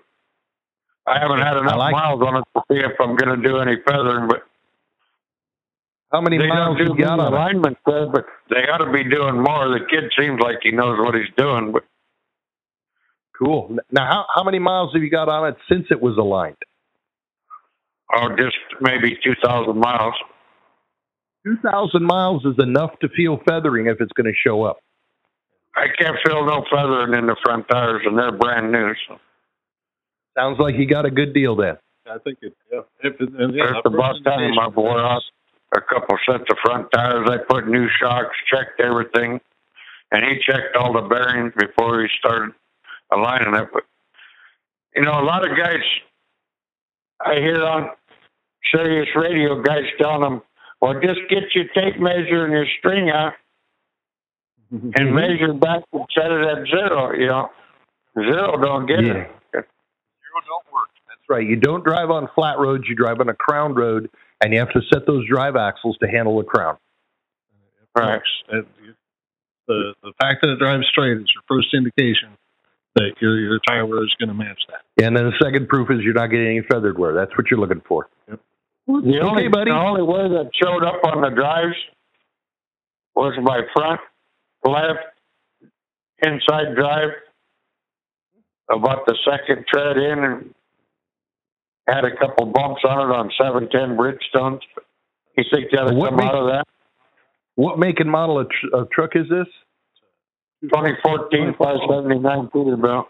I 1.11 1.18
haven't 1.18 1.40
had 1.40 1.56
enough 1.56 1.76
like- 1.76 1.92
miles 1.92 2.22
on 2.22 2.36
it 2.36 2.44
to 2.54 2.62
see 2.70 2.78
if 2.78 2.92
I'm 3.00 3.16
going 3.16 3.40
to 3.40 3.48
do 3.48 3.58
any 3.58 3.76
feathering, 3.86 4.28
but 4.28 4.42
How 6.12 6.20
many 6.20 6.38
they 6.38 6.46
miles 6.46 6.78
don't 6.78 6.96
you 6.98 7.04
got 7.04 7.18
on 7.20 7.64
it? 7.66 7.76
there, 7.86 8.06
but 8.11 8.26
they 8.48 8.62
ought 8.70 8.78
to 8.84 8.92
be 8.92 9.04
doing 9.04 9.42
more. 9.42 9.68
The 9.68 9.84
kid 9.90 10.11
seems 10.18 10.40
like 10.40 10.58
he 10.62 10.70
knows 10.70 10.98
what 11.00 11.14
he's 11.14 11.32
doing, 11.36 11.72
but 11.72 11.84
Cool. 13.42 13.78
Now, 13.90 14.04
how 14.06 14.26
how 14.34 14.44
many 14.44 14.58
miles 14.58 14.92
have 14.92 15.02
you 15.02 15.11
got 15.11 15.28
on 15.30 15.48
it 15.48 15.56
since 15.68 15.86
it 15.90 16.00
was 16.00 16.16
aligned? 16.18 16.56
oh, 18.14 18.28
just 18.36 18.56
maybe 18.80 19.16
two 19.24 19.34
thousand 19.42 19.78
miles. 19.78 20.14
Two 21.46 21.56
thousand 21.62 22.04
miles 22.04 22.44
is 22.44 22.56
enough 22.58 22.98
to 23.00 23.08
feel 23.08 23.38
feathering 23.48 23.86
if 23.86 23.98
it's 24.00 24.12
going 24.12 24.26
to 24.30 24.38
show 24.46 24.62
up. 24.64 24.78
I 25.74 25.86
can't 25.98 26.16
feel 26.26 26.44
no 26.44 26.64
feathering 26.70 27.14
in 27.14 27.26
the 27.26 27.36
front 27.42 27.66
tires, 27.68 28.02
and 28.04 28.18
they're 28.18 28.32
brand 28.32 28.70
new. 28.72 28.92
So 29.08 29.18
Sounds 30.36 30.58
like 30.58 30.76
you 30.76 30.86
got 30.86 31.04
a 31.06 31.10
good 31.10 31.32
deal 31.34 31.56
then. 31.56 31.76
I 32.06 32.18
think 32.18 32.38
it. 32.42 32.54
Yeah. 32.72 32.80
If 33.02 33.20
it, 33.20 33.28
and 33.38 33.54
yeah, 33.54 33.64
There's 33.66 33.82
the 33.84 33.90
bus 33.90 34.12
first 34.16 34.24
time 34.24 34.40
indication- 34.40 34.62
I 34.64 34.68
wore 34.68 35.20
a 35.76 35.80
couple 35.82 36.16
sets 36.28 36.44
of 36.50 36.58
front 36.64 36.90
tires. 36.92 37.28
I 37.30 37.38
put 37.38 37.68
new 37.68 37.88
shocks, 38.00 38.34
checked 38.50 38.80
everything, 38.80 39.40
and 40.10 40.24
he 40.24 40.38
checked 40.44 40.74
all 40.76 40.92
the 40.92 41.02
bearings 41.08 41.52
before 41.56 42.00
he 42.02 42.08
started 42.18 42.52
aligning 43.12 43.54
it. 43.54 43.68
But 43.72 43.84
you 44.96 45.02
know, 45.02 45.20
a 45.20 45.22
lot 45.24 45.48
of 45.48 45.56
guys 45.56 45.82
I 47.24 47.34
hear 47.36 47.62
on 47.64 47.90
Sirius 48.72 49.08
radio 49.14 49.62
guys 49.62 49.84
telling 49.98 50.22
them, 50.22 50.42
"Well, 50.80 50.94
just 51.00 51.20
get 51.28 51.54
your 51.54 51.66
tape 51.74 52.00
measure 52.00 52.44
and 52.44 52.52
your 52.52 52.66
string 52.78 53.10
out 53.10 53.34
Mm-hmm. 54.72 54.90
and 54.94 55.14
measure 55.14 55.52
back 55.52 55.82
and 55.92 56.06
set 56.14 56.30
it 56.30 56.42
at 56.46 56.66
zero." 56.66 57.12
You 57.12 57.26
know, 57.26 57.50
zero 58.18 58.56
don't 58.60 58.86
get 58.86 59.04
Yeah. 59.04 59.12
it. 59.14 59.30
Zero 59.52 60.40
don't 60.46 60.72
work. 60.72 60.88
That's 61.08 61.19
right. 61.30 61.46
You 61.46 61.56
don't 61.56 61.84
drive 61.84 62.10
on 62.10 62.28
flat 62.34 62.58
roads. 62.58 62.84
You 62.88 62.94
drive 62.94 63.20
on 63.20 63.28
a 63.28 63.34
crown 63.34 63.74
road, 63.74 64.10
and 64.42 64.52
you 64.52 64.58
have 64.58 64.72
to 64.72 64.80
set 64.92 65.06
those 65.06 65.26
drive 65.28 65.56
axles 65.56 65.96
to 66.02 66.08
handle 66.08 66.36
the 66.38 66.44
crown. 66.44 66.76
Right. 67.96 68.20
And 68.50 68.66
you- 68.84 68.94
the 69.66 69.94
the 70.02 70.12
fact 70.20 70.42
that 70.42 70.50
it 70.50 70.58
drives 70.58 70.84
straight 70.88 71.16
is 71.18 71.28
your 71.32 71.44
first 71.46 71.68
indication 71.72 72.30
that 72.96 73.12
your 73.20 73.38
your 73.38 73.60
tire 73.60 73.86
wear 73.86 74.02
is 74.02 74.12
going 74.18 74.28
to 74.28 74.34
match 74.34 74.60
that. 74.68 74.82
And 75.04 75.16
then 75.16 75.26
the 75.26 75.38
second 75.40 75.68
proof 75.68 75.90
is 75.90 75.98
you're 76.02 76.12
not 76.12 76.26
getting 76.26 76.46
any 76.48 76.62
feathered 76.62 76.98
wear. 76.98 77.14
That's 77.14 77.30
what 77.38 77.50
you're 77.50 77.60
looking 77.60 77.82
for. 77.86 78.08
The 78.26 79.20
only, 79.22 79.46
buddy. 79.46 79.70
The 79.70 79.76
only 79.76 80.02
way 80.02 80.28
that 80.28 80.50
showed 80.60 80.82
up 80.82 81.04
on 81.04 81.20
the 81.20 81.30
drives 81.30 81.76
was 83.14 83.34
my 83.40 83.60
front 83.72 84.00
left 84.64 85.14
inside 86.22 86.74
drive 86.74 87.10
about 88.68 89.06
the 89.06 89.16
second 89.24 89.66
tread 89.72 89.96
in 89.96 90.18
and 90.24 90.54
had 91.88 92.04
a 92.04 92.16
couple 92.16 92.46
bumps 92.46 92.82
on 92.84 93.10
it 93.10 93.14
on 93.14 93.30
710 93.38 93.96
Bridgestones. 93.96 94.60
You 95.36 95.44
think 95.52 95.70
that'll 95.72 95.96
What 95.96 96.10
come 96.10 96.16
makes- 96.18 96.28
out 96.28 96.34
of 96.36 96.46
that? 96.48 96.64
What 97.56 97.78
make 97.78 98.00
and 98.00 98.10
model 98.10 98.38
of, 98.38 98.48
tr- 98.48 98.74
of 98.76 98.90
truck 98.90 99.16
is 99.16 99.28
this? 99.28 99.46
2014 100.62 101.54
579 101.58 102.48
Peterbilt. 102.48 103.06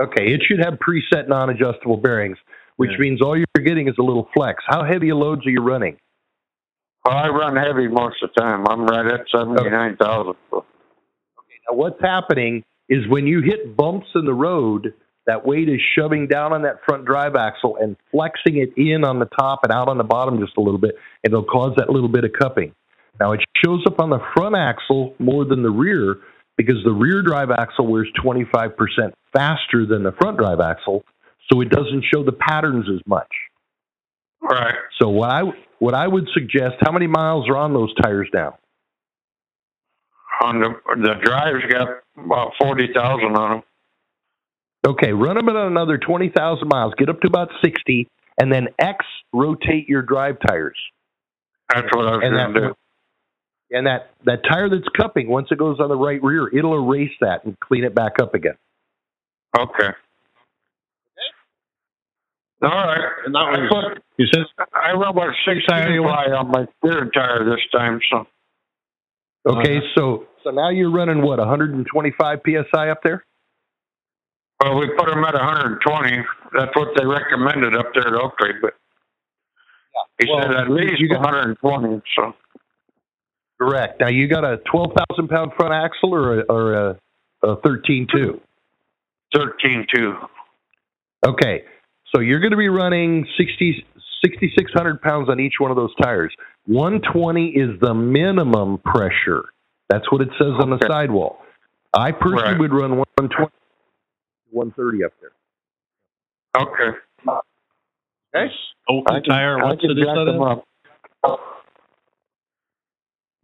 Okay, 0.00 0.32
it 0.32 0.42
should 0.42 0.58
have 0.60 0.74
preset 0.78 1.28
non-adjustable 1.28 1.96
bearings, 1.98 2.38
which 2.76 2.90
Yeah. 2.92 2.98
means 2.98 3.22
all 3.22 3.36
you're 3.36 3.46
getting 3.64 3.88
is 3.88 3.94
a 3.98 4.02
little 4.02 4.28
flex. 4.34 4.62
How 4.66 4.82
heavy 4.84 5.10
a 5.10 5.16
loads 5.16 5.46
are 5.46 5.50
you 5.50 5.60
running? 5.62 5.98
Well, 7.04 7.16
I 7.16 7.28
run 7.28 7.56
heavy 7.56 7.86
most 7.88 8.22
of 8.22 8.30
the 8.34 8.40
time. 8.40 8.66
I'm 8.68 8.86
right 8.86 9.06
at 9.06 9.28
79,000. 9.30 10.34
Okay, 10.52 10.66
Now, 11.70 11.76
what's 11.76 12.00
happening 12.00 12.64
is 12.88 13.06
when 13.08 13.26
you 13.26 13.40
hit 13.40 13.76
bumps 13.76 14.08
in 14.14 14.24
the 14.24 14.34
road, 14.34 14.94
that 15.26 15.46
weight 15.46 15.68
is 15.68 15.80
shoving 15.96 16.26
down 16.26 16.52
on 16.52 16.62
that 16.62 16.80
front 16.86 17.04
drive 17.04 17.34
axle 17.34 17.76
and 17.80 17.96
flexing 18.10 18.58
it 18.58 18.72
in 18.76 19.04
on 19.04 19.18
the 19.18 19.26
top 19.26 19.60
and 19.62 19.72
out 19.72 19.88
on 19.88 19.98
the 19.98 20.04
bottom 20.04 20.38
just 20.38 20.56
a 20.56 20.60
little 20.60 20.78
bit, 20.78 20.96
and 21.22 21.32
it'll 21.32 21.44
cause 21.44 21.72
that 21.76 21.90
little 21.90 22.08
bit 22.08 22.24
of 22.24 22.32
cupping. 22.38 22.74
Now, 23.20 23.32
it 23.32 23.40
shows 23.64 23.82
up 23.86 24.00
on 24.00 24.10
the 24.10 24.18
front 24.34 24.56
axle 24.56 25.14
more 25.18 25.44
than 25.44 25.62
the 25.62 25.70
rear 25.70 26.16
because 26.56 26.76
the 26.84 26.92
rear 26.92 27.22
drive 27.22 27.50
axle 27.50 27.86
wears 27.86 28.08
25% 28.24 28.74
faster 29.32 29.86
than 29.86 30.02
the 30.02 30.12
front 30.20 30.38
drive 30.38 30.60
axle, 30.60 31.04
so 31.50 31.60
it 31.60 31.70
doesn't 31.70 32.04
show 32.12 32.24
the 32.24 32.32
patterns 32.32 32.86
as 32.92 33.00
much. 33.06 33.30
Right. 34.42 34.74
So 35.00 35.08
what 35.08 35.30
I 35.30 35.42
what 35.78 35.94
I 35.94 36.06
would 36.06 36.28
suggest, 36.32 36.76
how 36.80 36.92
many 36.92 37.06
miles 37.06 37.48
are 37.48 37.56
on 37.56 37.72
those 37.72 37.92
tires 38.02 38.28
now? 38.32 38.58
On 40.42 40.60
the, 40.60 40.70
the 40.96 41.14
drives 41.22 41.64
got 41.70 41.88
about 42.16 42.52
40,000 42.60 43.36
on 43.36 43.50
them. 43.50 43.62
Okay, 44.86 45.12
run 45.12 45.36
them 45.36 45.48
at 45.48 45.56
another 45.56 45.98
20,000 45.98 46.68
miles, 46.68 46.92
get 46.98 47.08
up 47.08 47.20
to 47.22 47.28
about 47.28 47.48
60, 47.64 48.08
and 48.40 48.52
then 48.52 48.68
X 48.78 49.04
rotate 49.32 49.88
your 49.88 50.02
drive 50.02 50.36
tires. 50.46 50.78
That's 51.72 51.88
what 51.94 52.06
I 52.06 52.16
was 52.16 52.20
And 52.24 52.34
going 52.34 52.54
to 52.54 52.60
that, 52.60 52.74
do. 53.70 53.76
and 53.78 53.86
that, 53.86 54.10
that 54.26 54.42
tire 54.48 54.68
that's 54.68 54.88
cupping, 54.96 55.28
once 55.28 55.48
it 55.50 55.58
goes 55.58 55.80
on 55.80 55.88
the 55.88 55.96
right 55.96 56.22
rear, 56.22 56.48
it'll 56.56 56.74
erase 56.74 57.12
that 57.20 57.44
and 57.44 57.58
clean 57.60 57.84
it 57.84 57.94
back 57.94 58.14
up 58.20 58.34
again. 58.34 58.56
Okay. 59.58 59.90
All 62.62 62.68
right. 62.70 63.12
And 63.26 63.34
that 63.34 63.38
I 63.40 63.50
was 63.60 63.70
put 63.94 64.02
he 64.16 64.26
says 64.32 64.44
I 64.72 64.92
rub 64.92 65.16
a 65.18 65.30
six 65.46 65.66
tire 65.68 66.34
on 66.34 66.48
my 66.50 66.66
steer 66.78 67.10
tire 67.10 67.44
this 67.44 67.60
time, 67.72 68.00
so 68.10 68.26
Okay, 69.46 69.78
Uh-huh. 69.78 69.86
so 69.94 70.26
so 70.44 70.50
now 70.50 70.70
you're 70.70 70.90
running 70.92 71.22
what 71.22 71.38
125 71.38 72.40
psi 72.46 72.88
up 72.90 73.02
there? 73.02 73.24
Well 74.64 74.78
we 74.80 74.88
put 74.96 75.06
them 75.08 75.24
at 75.24 75.34
120. 75.34 76.16
That's 76.56 76.74
what 76.76 76.88
they 76.96 77.04
recommended 77.06 77.74
up 77.76 77.86
there 77.94 78.08
at 78.08 78.14
Oakley, 78.14 78.50
but 78.62 78.74
he 80.20 80.26
Well, 80.30 80.42
said 80.42 80.50
at 80.54 80.70
least 80.70 80.98
you 81.00 81.08
got- 81.08 81.20
120. 81.20 82.02
So 82.16 82.34
Correct. 83.60 84.00
Now 84.00 84.08
you 84.08 84.26
got 84.26 84.44
a 84.44 84.58
12,000 84.70 85.28
pound 85.28 85.52
front 85.56 85.72
axle 85.72 86.12
or 86.12 86.40
a, 86.40 86.42
or 86.48 86.74
a, 86.74 86.98
a 87.44 87.56
13.2. 87.58 88.40
13 89.34 89.86
two. 89.94 90.14
Okay, 91.26 91.64
so 92.14 92.20
you're 92.20 92.40
going 92.40 92.50
to 92.52 92.56
be 92.56 92.68
running 92.68 93.26
60, 93.38 93.84
6,600 94.24 95.00
pounds 95.02 95.28
on 95.30 95.40
each 95.40 95.54
one 95.58 95.70
of 95.70 95.76
those 95.76 95.94
tires. 96.02 96.32
120 96.66 97.48
is 97.50 97.70
the 97.80 97.94
minimum 97.94 98.78
pressure. 98.78 99.44
That's 99.88 100.10
what 100.12 100.20
it 100.20 100.28
says 100.38 100.52
on 100.60 100.70
the 100.70 100.78
sidewall. 100.86 101.38
I 101.92 102.10
personally 102.12 102.42
Right. 102.52 102.58
would 102.60 102.72
run 102.72 102.96
120, 103.18 103.50
130 104.54 105.04
up 105.04 105.12
there. 105.20 105.32
Okay. 106.56 106.98
Okay. 107.28 108.52
Oakley 108.88 109.04
oh, 109.08 109.14
I 109.16 109.20
tire. 109.20 109.58
What's 109.58 109.80
can 109.80 109.90
it? 109.90 109.98
Is 109.98 110.04
jack 110.04 110.14
that 110.14 110.24
them 110.24 110.36
in? 110.36 110.42
up. 110.42 110.64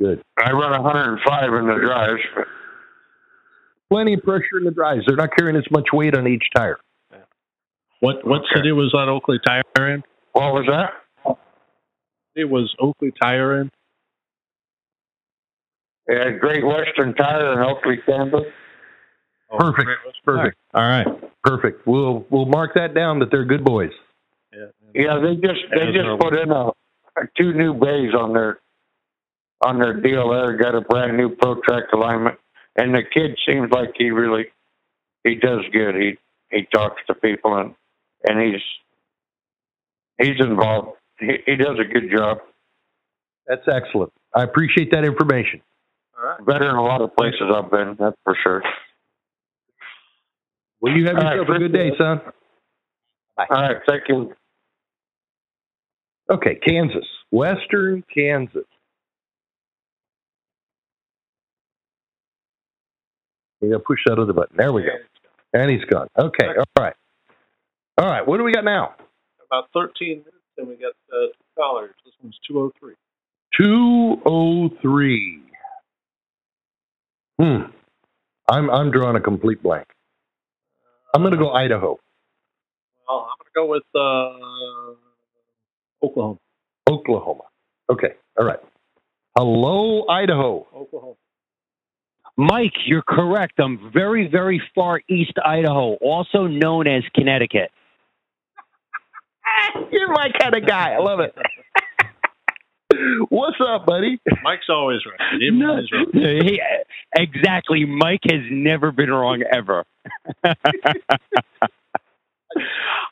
Good. 0.00 0.22
I 0.38 0.52
run 0.52 0.70
105 0.82 1.54
in 1.54 1.66
the 1.66 1.74
drives. 1.84 2.20
Plenty 3.90 4.14
of 4.14 4.22
pressure 4.22 4.58
in 4.58 4.64
the 4.64 4.70
drives. 4.70 5.02
They're 5.06 5.16
not 5.16 5.30
carrying 5.36 5.56
as 5.56 5.64
much 5.70 5.88
weight 5.92 6.16
on 6.16 6.26
each 6.26 6.44
tire. 6.54 6.78
What 8.00 8.26
what 8.26 8.40
Okay. 8.40 8.56
city 8.56 8.72
was 8.72 8.92
that 8.92 9.08
Oakley 9.08 9.38
tire 9.44 9.62
in? 9.94 10.02
What 10.32 10.54
was 10.54 10.66
that? 10.68 11.36
It 12.34 12.48
was 12.48 12.74
Oakley 12.78 13.12
tire 13.20 13.60
in. 13.60 13.70
Yeah, 16.08 16.30
Great 16.30 16.64
Western 16.64 17.14
Tire 17.14 17.52
in 17.52 17.58
Oakley, 17.58 17.98
Kansas. 18.06 18.40
Oh, 19.50 19.58
Perfect. 19.58 19.88
Perfect. 20.24 20.56
All 20.74 20.82
right. 20.82 21.06
Perfect. 21.42 21.86
We'll 21.86 22.24
we'll 22.30 22.46
mark 22.46 22.74
that 22.74 22.94
down 22.94 23.18
that 23.20 23.30
they're 23.30 23.44
good 23.44 23.64
boys. 23.64 23.90
Yeah. 24.52 24.66
Yeah, 24.94 25.18
they 25.20 25.34
just 25.34 25.60
they 25.74 25.88
As 25.88 25.94
just 25.94 26.20
put 26.20 26.34
in 26.34 26.50
a, 26.50 26.70
two 27.36 27.52
new 27.52 27.74
bays 27.74 28.14
on 28.14 28.32
their 28.32 28.58
on 29.62 29.78
their 29.78 29.94
deal 30.00 30.30
there. 30.30 30.56
Got 30.56 30.74
a 30.74 30.80
brand 30.82 31.16
new 31.16 31.34
ProTrack 31.34 31.92
alignment, 31.92 32.36
and 32.76 32.94
the 32.94 33.02
kid 33.02 33.36
seems 33.46 33.70
like 33.70 33.92
he 33.96 34.10
really 34.10 34.46
he 35.24 35.34
does 35.34 35.60
good. 35.72 35.94
He 35.94 36.18
he 36.50 36.66
talks 36.72 37.00
to 37.06 37.14
people 37.14 37.56
and 37.56 37.74
and 38.28 38.40
he's 38.40 38.62
he's 40.18 40.40
involved. 40.40 40.98
He, 41.18 41.38
he 41.46 41.56
does 41.56 41.78
a 41.78 41.84
good 41.84 42.10
job. 42.14 42.38
That's 43.46 43.66
excellent. 43.66 44.12
I 44.34 44.42
appreciate 44.44 44.90
that 44.92 45.04
information. 45.04 45.60
Better 46.46 46.66
than 46.66 46.76
a 46.76 46.84
lot 46.84 47.00
of 47.00 47.16
places 47.16 47.42
I've 47.52 47.70
been. 47.70 47.96
That's 47.98 48.16
for 48.24 48.36
sure. 48.42 48.62
Well, 50.80 50.96
you 50.96 51.06
have 51.06 51.16
All 51.16 51.24
right, 51.24 51.36
yourself 51.36 51.56
a 51.56 51.58
good 51.58 51.72
day, 51.72 51.90
son. 51.98 52.20
All 53.38 53.46
right, 53.50 53.76
thank 53.88 54.04
you. 54.08 54.34
Okay, 56.30 56.54
Kansas, 56.54 57.06
Western 57.30 58.04
Kansas. 58.14 58.64
You 63.60 63.70
gotta 63.70 63.82
push 63.84 63.98
that 64.06 64.18
other 64.18 64.32
button. 64.32 64.56
There 64.56 64.72
we 64.72 64.82
go. 64.82 64.88
And 65.52 65.70
he's 65.70 65.84
gone. 65.84 66.08
Okay, 66.18 66.46
all 66.46 66.64
right. 66.78 66.94
All 67.98 68.08
right, 68.08 68.26
what 68.26 68.38
do 68.38 68.44
we 68.44 68.52
got 68.52 68.64
now? 68.64 68.94
About 69.46 69.68
13 69.74 70.08
minutes, 70.08 70.28
and 70.56 70.68
we 70.68 70.76
got 70.76 70.92
uh, 71.12 71.26
two 71.26 71.32
callers. 71.58 71.94
This 72.04 72.14
one's 72.22 72.38
203. 72.46 72.94
203. 73.60 75.42
Hmm. 77.38 77.70
I'm 78.48 78.70
I'm 78.70 78.90
drawing 78.90 79.16
a 79.16 79.20
complete 79.20 79.62
blank. 79.62 79.86
I'm 81.14 81.22
gonna 81.22 81.36
go 81.36 81.52
Idaho. 81.52 81.98
Well, 83.08 83.28
I'm 83.28 83.36
going 83.38 83.46
to 83.46 83.52
go 83.54 83.66
with 83.66 83.82
uh, 83.94 84.94
Oklahoma. 86.06 86.38
Oklahoma. 86.88 87.42
Okay, 87.90 88.14
all 88.38 88.44
right. 88.46 88.58
Hello, 89.36 90.06
Idaho. 90.08 90.66
Oklahoma. 90.74 91.14
Mike, 92.36 92.74
you're 92.86 93.02
correct. 93.02 93.54
I'm 93.58 93.90
very, 93.92 94.28
very 94.28 94.62
far 94.74 95.00
east 95.08 95.32
Idaho, 95.44 95.94
also 95.94 96.46
known 96.46 96.86
as 96.86 97.02
Connecticut. 97.14 97.70
You're 99.92 100.10
my 100.12 100.30
kind 100.40 100.54
of 100.54 100.66
guy. 100.66 100.92
I 100.92 100.98
love 100.98 101.20
it. 101.20 101.34
What's 103.28 103.56
up, 103.60 103.86
buddy? 103.86 104.20
Mike's 104.42 104.68
always 104.68 105.00
right. 105.06 105.38
No, 105.52 105.76
he's 105.76 105.92
wrong. 105.92 106.10
he, 106.12 106.60
exactly. 107.14 107.84
Mike 107.84 108.22
has 108.24 108.40
never 108.50 108.90
been 108.92 109.10
wrong 109.10 109.42
ever. 109.52 109.84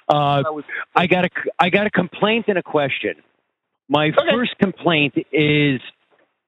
uh, 0.09 0.43
I 0.95 1.07
got 1.07 1.24
a 1.26 1.31
I 1.59 1.70
got 1.70 1.87
a 1.87 1.91
complaint 1.91 2.47
and 2.49 2.59
a 2.59 2.62
question. 2.62 3.14
My 3.89 4.11
first 4.31 4.59
complaint 4.59 5.14
is 5.33 5.81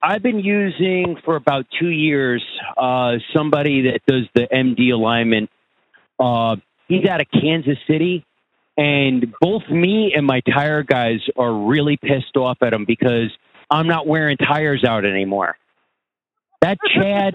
I've 0.03 0.23
been 0.23 0.41
using 0.41 1.17
for 1.25 1.37
about 1.37 1.67
two 1.79 1.89
years 1.89 2.45
uh, 2.77 3.15
somebody 3.35 3.83
that 3.83 4.01
does 4.07 4.27
the 4.35 4.49
MD 4.53 4.93
alignment. 4.93 5.51
Uh, 6.19 6.57
he's 6.89 7.07
out 7.07 7.21
of 7.21 7.27
Kansas 7.31 7.79
City, 7.87 8.25
and 8.81 9.35
both 9.41 9.63
me 9.71 10.13
and 10.17 10.27
my 10.27 10.41
tire 10.41 10.83
guys 10.83 11.21
are 11.37 11.53
really 11.67 11.99
pissed 11.99 12.37
off 12.37 12.59
at 12.63 12.73
him 12.73 12.85
because 12.87 13.31
I'm 13.71 13.87
not 13.87 14.07
wearing 14.07 14.37
tires 14.39 14.85
out 14.87 15.05
anymore. 15.05 15.57
That 16.63 16.79
Chad, 16.95 17.35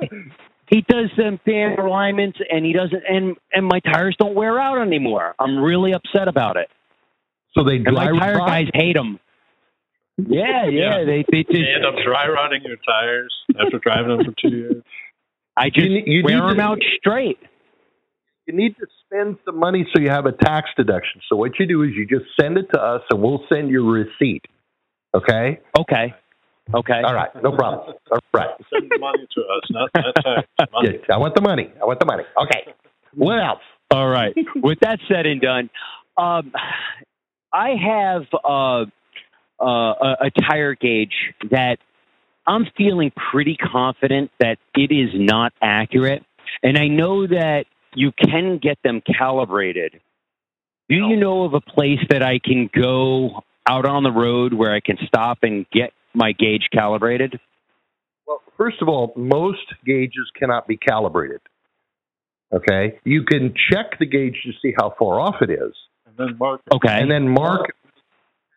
he 0.69 0.81
does 0.81 1.09
them 1.17 1.39
damn 1.45 1.77
alignments, 1.79 2.39
and 2.49 2.65
he 2.65 2.73
doesn't, 2.73 3.03
and 3.07 3.35
and 3.53 3.65
my 3.67 3.79
tires 3.79 4.15
don't 4.19 4.35
wear 4.35 4.59
out 4.59 4.81
anymore. 4.81 5.35
I'm 5.39 5.59
really 5.59 5.93
upset 5.93 6.27
about 6.27 6.57
it. 6.57 6.67
So 7.55 7.63
they 7.63 7.75
And 7.75 7.93
my 7.93 8.05
tire 8.07 8.37
rot? 8.37 8.47
guys 8.47 8.67
hate 8.73 8.95
him. 8.95 9.19
Yeah, 10.17 10.65
yeah, 10.65 10.69
Yeah. 10.99 11.03
they 11.05 11.25
they 11.31 11.43
just. 11.43 11.59
You 11.59 11.65
end 11.75 11.85
up 11.85 11.95
dry 12.05 12.27
rotting 12.27 12.63
your 12.63 12.77
tires 12.77 13.33
after 13.59 13.79
driving 13.79 14.17
them 14.17 14.25
for 14.25 14.33
two 14.41 14.55
years. 14.55 14.83
I 15.57 15.69
just 15.69 15.87
You 15.89 16.01
you 16.05 16.23
wear 16.23 16.39
them 16.47 16.57
to- 16.57 16.61
out 16.63 16.79
straight. 16.97 17.37
You 18.47 18.55
need 18.55 18.75
to 18.77 18.85
spend 19.05 19.37
some 19.43 19.59
money 19.59 19.87
so 19.93 20.01
you 20.01 20.09
have 20.09 20.25
a 20.27 20.31
tax 20.31 20.69
deduction. 20.77 21.21
So 21.29 21.35
what 21.35 21.59
you 21.59 21.65
do 21.65 21.81
is 21.81 21.91
you 21.95 22.05
just 22.05 22.25
send 22.39 22.57
it 22.57 22.67
to 22.73 22.79
us, 22.79 23.01
and 23.09 23.21
we'll 23.21 23.43
send 23.51 23.69
you 23.69 23.87
a 23.87 23.91
receipt. 23.91 24.45
Okay. 25.15 25.61
Okay, 25.79 26.13
okay. 26.73 27.01
All 27.03 27.13
right. 27.13 27.29
No 27.41 27.51
problem. 27.53 27.95
All 28.11 28.19
right. 28.33 28.49
Send 28.71 28.91
the 28.91 28.99
money 28.99 29.25
to 29.35 29.41
us, 29.41 29.63
not 29.69 29.89
not 29.95 30.15
tax. 30.23 30.71
Money. 30.71 30.99
Yeah, 31.07 31.15
I 31.15 31.17
want 31.17 31.35
the 31.35 31.41
money. 31.41 31.71
I 31.81 31.85
want 31.85 31.99
the 31.99 32.05
money. 32.05 32.23
Okay. 32.43 32.73
What 33.13 33.39
else? 33.39 33.61
All 33.91 34.09
right. 34.09 34.35
With 34.55 34.79
that 34.81 34.99
said 35.07 35.25
and 35.25 35.41
done, 35.41 35.69
um, 36.17 36.51
I 37.53 37.69
have 37.81 38.23
uh, 38.43 38.85
uh, 39.59 39.65
a, 39.65 40.15
a 40.25 40.31
tire 40.49 40.75
gauge 40.75 41.13
that 41.49 41.77
I'm 42.45 42.67
feeling 42.77 43.11
pretty 43.31 43.55
confident 43.55 44.31
that 44.39 44.57
it 44.75 44.91
is 44.91 45.09
not 45.13 45.53
accurate, 45.61 46.23
and 46.61 46.77
I 46.77 46.87
know 46.87 47.25
that 47.25 47.65
you 47.95 48.11
can 48.11 48.59
get 48.61 48.77
them 48.83 49.01
calibrated. 49.01 50.01
Do 50.89 50.95
you 50.95 51.15
know 51.15 51.43
of 51.45 51.53
a 51.53 51.61
place 51.61 51.99
that 52.09 52.21
I 52.21 52.39
can 52.43 52.69
go 52.73 53.41
out 53.67 53.85
on 53.87 54.03
the 54.03 54.11
road 54.11 54.53
where 54.53 54.71
I 54.73 54.79
can 54.79 54.97
stop 55.07 55.39
and 55.41 55.65
get 55.71 55.91
my 56.13 56.31
gauge 56.33 56.67
calibrated? 56.71 57.39
Well, 58.27 58.41
first 58.57 58.81
of 58.81 58.87
all, 58.87 59.13
most 59.15 59.65
gauges 59.85 60.29
cannot 60.37 60.67
be 60.67 60.77
calibrated. 60.77 61.41
Okay. 62.53 62.99
You 63.03 63.23
can 63.23 63.53
check 63.71 63.97
the 63.99 64.05
gauge 64.05 64.37
to 64.45 64.51
see 64.61 64.73
how 64.77 64.93
far 64.99 65.19
off 65.19 65.35
it 65.41 65.49
is, 65.49 65.73
And 66.05 66.15
then 66.17 66.37
Mark. 66.37 66.61
Okay. 66.71 67.01
and 67.01 67.09
then 67.09 67.27
mark 67.27 67.67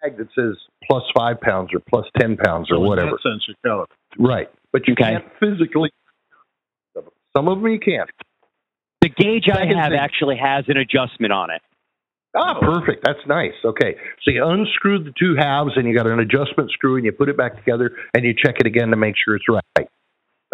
a 0.05 0.09
tag 0.11 0.19
that 0.19 0.29
says 0.35 0.57
plus 0.87 1.03
five 1.17 1.41
pounds 1.41 1.71
or 1.73 1.81
plus 1.81 2.05
ten 2.19 2.37
pounds 2.37 2.71
or 2.71 2.77
So 2.77 2.83
in 2.83 2.89
whatever. 2.89 3.11
that 3.13 3.23
sense, 3.23 3.45
you're 3.49 3.57
calibrated. 3.65 3.97
Right. 4.19 4.51
But 4.73 4.87
you 4.87 4.93
Okay. 4.93 5.13
can't 5.13 5.25
physically. 5.41 5.91
Some 7.35 7.49
of 7.49 7.59
them 7.61 7.69
you 7.69 7.81
can't. 7.81 8.09
The 9.09 9.23
gauge 9.23 9.45
I 9.53 9.67
have 9.81 9.93
actually 9.93 10.37
has 10.37 10.65
an 10.69 10.77
adjustment 10.77 11.33
on 11.33 11.51
it. 11.51 11.63
Ah, 12.37 12.59
perfect. 12.61 13.05
That's 13.05 13.25
nice. 13.27 13.55
Okay. 13.65 13.97
So 14.23 14.31
you 14.31 14.45
unscrew 14.45 15.03
the 15.03 15.13
two 15.19 15.35
halves 15.39 15.73
and 15.77 15.89
you 15.89 15.97
got 15.97 16.07
an 16.07 16.21
adjustment 16.21 16.71
screw 16.71 16.97
and 16.97 17.05
you 17.05 17.13
put 17.13 17.29
it 17.29 17.37
back 17.37 17.57
together 17.57 17.93
and 18.15 18.25
you 18.25 18.35
check 18.35 18.57
it 18.61 18.67
again 18.67 18.91
to 18.91 18.97
make 18.97 19.15
sure 19.25 19.37
it's 19.37 19.47
right. 19.49 19.89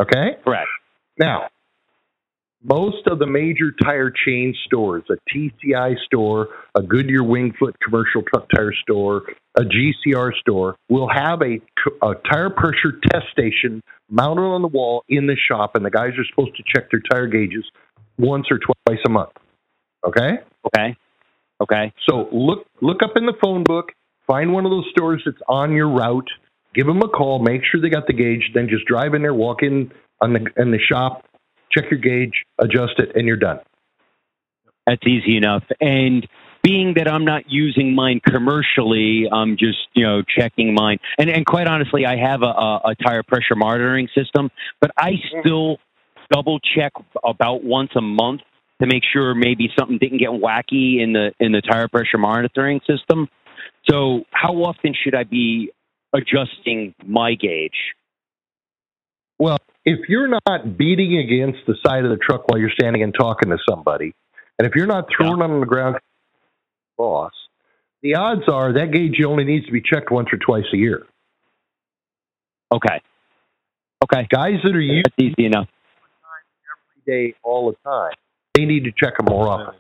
Okay? 0.01 0.37
Correct. 0.45 0.69
Now, 1.19 1.49
most 2.63 3.07
of 3.09 3.19
the 3.19 3.27
major 3.27 3.73
tire 3.83 4.11
chain 4.11 4.55
stores, 4.67 5.05
a 5.11 5.17
TCI 5.31 5.97
store, 6.07 6.49
a 6.75 6.83
Goodyear 6.83 7.23
Wingfoot 7.23 7.75
commercial 7.85 8.23
truck 8.23 8.49
tire 8.55 8.73
store, 8.83 9.25
a 9.59 9.63
GCR 9.63 10.33
store, 10.41 10.77
will 10.89 11.09
have 11.09 11.43
a, 11.43 11.61
a 12.07 12.15
tire 12.33 12.51
pressure 12.51 12.99
test 13.11 13.27
station 13.33 13.83
mounted 14.09 14.43
on 14.43 14.63
the 14.63 14.69
wall 14.69 15.05
in 15.09 15.27
the 15.27 15.37
shop, 15.37 15.73
and 15.75 15.85
the 15.85 15.91
guys 15.91 16.13
are 16.17 16.25
supposed 16.31 16.57
to 16.57 16.63
check 16.75 16.91
their 16.91 17.03
tire 17.11 17.27
gauges 17.27 17.65
once 18.19 18.47
or 18.51 18.59
twice 18.59 19.01
a 19.07 19.11
month. 19.11 19.33
Okay? 20.07 20.39
Okay. 20.67 20.97
Okay. 21.61 21.93
So 22.09 22.29
look 22.33 22.67
look 22.81 23.03
up 23.03 23.13
in 23.17 23.27
the 23.27 23.35
phone 23.43 23.65
book, 23.65 23.93
find 24.27 24.53
one 24.53 24.65
of 24.65 24.71
those 24.71 24.87
stores 24.91 25.23
that's 25.25 25.39
on 25.49 25.73
your 25.73 25.89
route, 25.89 26.29
give 26.75 26.87
them 26.87 27.01
a 27.03 27.09
call, 27.09 27.39
make 27.39 27.63
sure 27.65 27.81
they 27.81 27.89
got 27.89 28.07
the 28.07 28.13
gauge, 28.13 28.51
then 28.55 28.69
just 28.69 28.85
drive 28.87 29.15
in 29.15 29.23
there, 29.23 29.35
walk 29.35 29.63
in 29.63 29.93
on 30.21 30.33
the 30.33 30.47
in 30.57 30.71
the 30.71 30.79
shop, 30.79 31.25
check 31.73 31.85
your 31.91 32.01
gauge, 32.01 32.43
adjust 32.59 32.99
it, 32.99 33.13
and 33.15 33.27
you're 33.27 33.37
done. 33.37 33.61
That's 34.87 35.07
easy 35.07 35.37
enough. 35.37 35.65
And 35.81 36.27
being 36.63 36.95
that 36.95 37.09
I'm 37.09 37.25
not 37.25 37.45
using 37.47 37.95
mine 37.95 38.21
commercially, 38.27 39.29
I'm 39.31 39.57
just, 39.57 39.79
you 39.95 40.05
know, 40.05 40.23
checking 40.23 40.75
mine. 40.75 40.99
And, 41.19 41.31
and 41.31 41.45
quite 41.45 41.67
honestly, 41.67 42.07
I 42.07 42.17
have 42.17 42.43
a, 42.43 42.47
a, 42.47 42.81
a 42.87 42.95
tire 43.03 43.23
pressure 43.23 43.55
monitoring 43.55 44.09
system, 44.15 44.51
but 44.81 44.91
I 44.97 45.13
mm-hmm. 45.13 45.41
still 45.41 45.77
double 46.31 46.59
check 46.61 46.93
about 47.25 47.65
once 47.65 47.91
a 47.97 48.01
month 48.01 48.41
to 48.81 48.87
make 48.87 49.03
sure 49.13 49.35
maybe 49.35 49.69
something 49.79 49.99
didn't 49.99 50.19
get 50.19 50.31
wacky 50.31 51.03
in 51.03 51.13
the 51.13 51.33
in 51.41 51.53
the 51.53 51.61
tire 51.61 51.89
pressure 51.89 52.19
monitoring 52.19 52.81
system. 52.87 53.29
So 53.89 54.25
how 54.31 54.55
often 54.55 54.95
should 54.95 55.15
I 55.15 55.25
be 55.25 55.71
adjusting 56.15 56.95
my 57.07 57.35
gauge? 57.35 57.95
Well, 59.39 59.59
if 59.85 60.09
you're 60.09 60.29
not 60.29 60.79
beating 60.79 61.19
against 61.19 61.67
the 61.67 61.75
side 61.85 62.05
of 62.05 62.11
the 62.11 62.17
truck 62.17 62.49
while 62.49 62.59
you're 62.59 62.71
standing 62.71 63.03
and 63.03 63.15
talking 63.19 63.51
to 63.51 63.59
somebody, 63.69 64.15
and 64.59 64.67
if 64.67 64.75
you're 64.75 64.87
not 64.87 65.07
throwing 65.15 65.43
on 65.43 65.61
the 65.61 65.67
ground, 65.67 65.97
boss, 66.97 67.33
the 68.03 68.15
odds 68.15 68.43
are 68.49 68.73
that 68.75 68.93
gauge 68.93 69.23
only 69.27 69.45
needs 69.45 69.67
to 69.67 69.73
be 69.73 69.83
checked 69.83 70.11
once 70.11 70.29
or 70.33 70.39
twice 70.39 70.65
a 70.73 70.77
year. 70.77 71.07
Okay. 72.73 73.01
Okay. 74.03 74.27
Guys 74.31 74.55
that 74.63 74.75
are 74.75 74.81
using 74.81 75.03
That's 75.05 75.17
easy 75.19 75.47
enough. 75.47 75.69
Every 77.07 77.31
day 77.31 77.35
all 77.43 77.71
the 77.71 77.77
time, 77.89 78.13
they 78.55 78.65
need 78.65 78.85
to 78.85 78.93
check 78.93 79.17
them 79.17 79.27
more 79.29 79.49
often. 79.49 79.75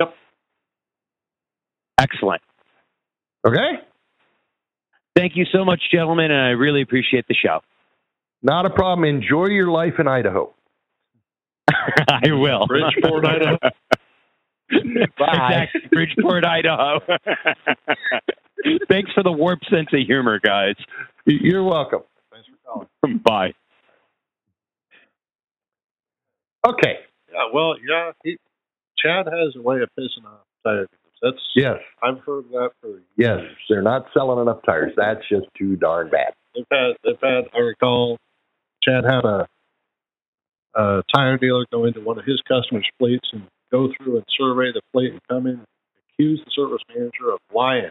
Yep. 0.00 0.14
Excellent. 1.98 2.42
Okay? 3.46 3.80
Thank 5.16 5.32
you 5.36 5.44
so 5.52 5.64
much, 5.64 5.80
gentlemen, 5.92 6.30
and 6.30 6.40
I 6.40 6.50
really 6.50 6.82
appreciate 6.82 7.26
the 7.28 7.34
show. 7.34 7.60
Not 8.42 8.64
a 8.64 8.70
problem. 8.70 9.04
Enjoy 9.04 9.46
your 9.46 9.70
life 9.70 9.94
in 9.98 10.08
Idaho. 10.08 10.54
I 11.68 12.30
will. 12.30 12.66
Bridgeport, 12.66 13.26
Idaho. 13.26 13.58
Bye. 15.18 15.66
Exactly. 15.68 15.80
Bridgeport, 15.92 16.44
Idaho. 16.44 17.00
Thanks 18.88 19.10
for 19.12 19.22
the 19.22 19.32
warped 19.32 19.68
sense 19.68 19.88
of 19.92 20.00
humor, 20.06 20.40
guys. 20.42 20.74
You're 21.26 21.64
welcome. 21.64 22.00
Thanks 22.30 22.48
for 22.48 22.86
calling. 23.02 23.18
Bye. 23.24 23.52
Okay. 26.66 26.98
Yeah, 27.32 27.48
well, 27.54 27.74
yeah, 27.88 28.12
he, 28.24 28.36
Chad 28.98 29.26
has 29.26 29.54
a 29.56 29.62
way 29.62 29.80
of 29.80 29.88
pissing 29.98 30.24
off 30.26 30.40
tire 30.64 30.86
dealers. 30.86 30.88
That's 31.22 31.36
Yes. 31.54 31.76
I've 32.02 32.18
heard 32.20 32.44
that 32.52 32.70
for 32.80 32.88
years. 32.88 33.02
Yes. 33.16 33.40
They're 33.68 33.82
not 33.82 34.06
selling 34.14 34.40
enough 34.40 34.60
tires. 34.66 34.92
That's 34.96 35.20
just 35.28 35.46
too 35.58 35.76
darn 35.76 36.10
bad. 36.10 36.32
they've 36.54 36.64
had 36.70 36.92
they've 37.04 37.20
had 37.22 37.44
I 37.54 37.58
recall 37.58 38.18
Chad 38.82 39.04
had 39.04 39.24
a 39.24 39.46
a 40.74 41.02
tire 41.14 41.36
dealer 41.36 41.66
go 41.72 41.84
into 41.84 42.00
one 42.00 42.18
of 42.18 42.24
his 42.24 42.40
customers' 42.48 42.86
fleets 42.98 43.28
and 43.32 43.42
go 43.72 43.88
through 43.96 44.16
and 44.16 44.24
survey 44.38 44.72
the 44.72 44.80
fleet 44.92 45.12
and 45.12 45.20
come 45.28 45.46
in 45.46 45.54
and 45.54 45.66
accuse 46.12 46.40
the 46.44 46.50
service 46.54 46.82
manager 46.88 47.30
of 47.32 47.38
lying 47.54 47.90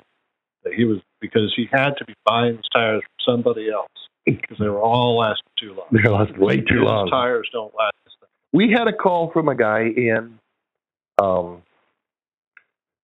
that 0.64 0.74
he 0.74 0.86
was 0.86 1.00
because 1.22 1.54
he 1.56 1.68
had 1.72 1.92
to 1.98 2.06
be 2.06 2.14
buying 2.26 2.56
his 2.58 2.66
tires 2.74 3.02
from 3.26 3.36
somebody 3.36 3.70
else 3.70 3.90
because 4.26 4.58
they 4.60 4.68
were 4.68 4.82
all 4.82 5.18
lasting 5.18 5.44
too 5.60 5.74
long. 5.74 5.88
They 5.92 6.10
lasted 6.10 6.38
way 6.38 6.58
too 6.58 6.80
His 6.80 6.84
long. 6.84 7.10
tires 7.10 7.50
don't 7.54 7.74
last. 7.76 7.94
We 8.54 8.72
had 8.76 8.88
a 8.88 8.94
call 8.94 9.32
from 9.32 9.48
a 9.48 9.56
guy 9.56 9.82
in 9.96 10.40
um, 11.22 11.62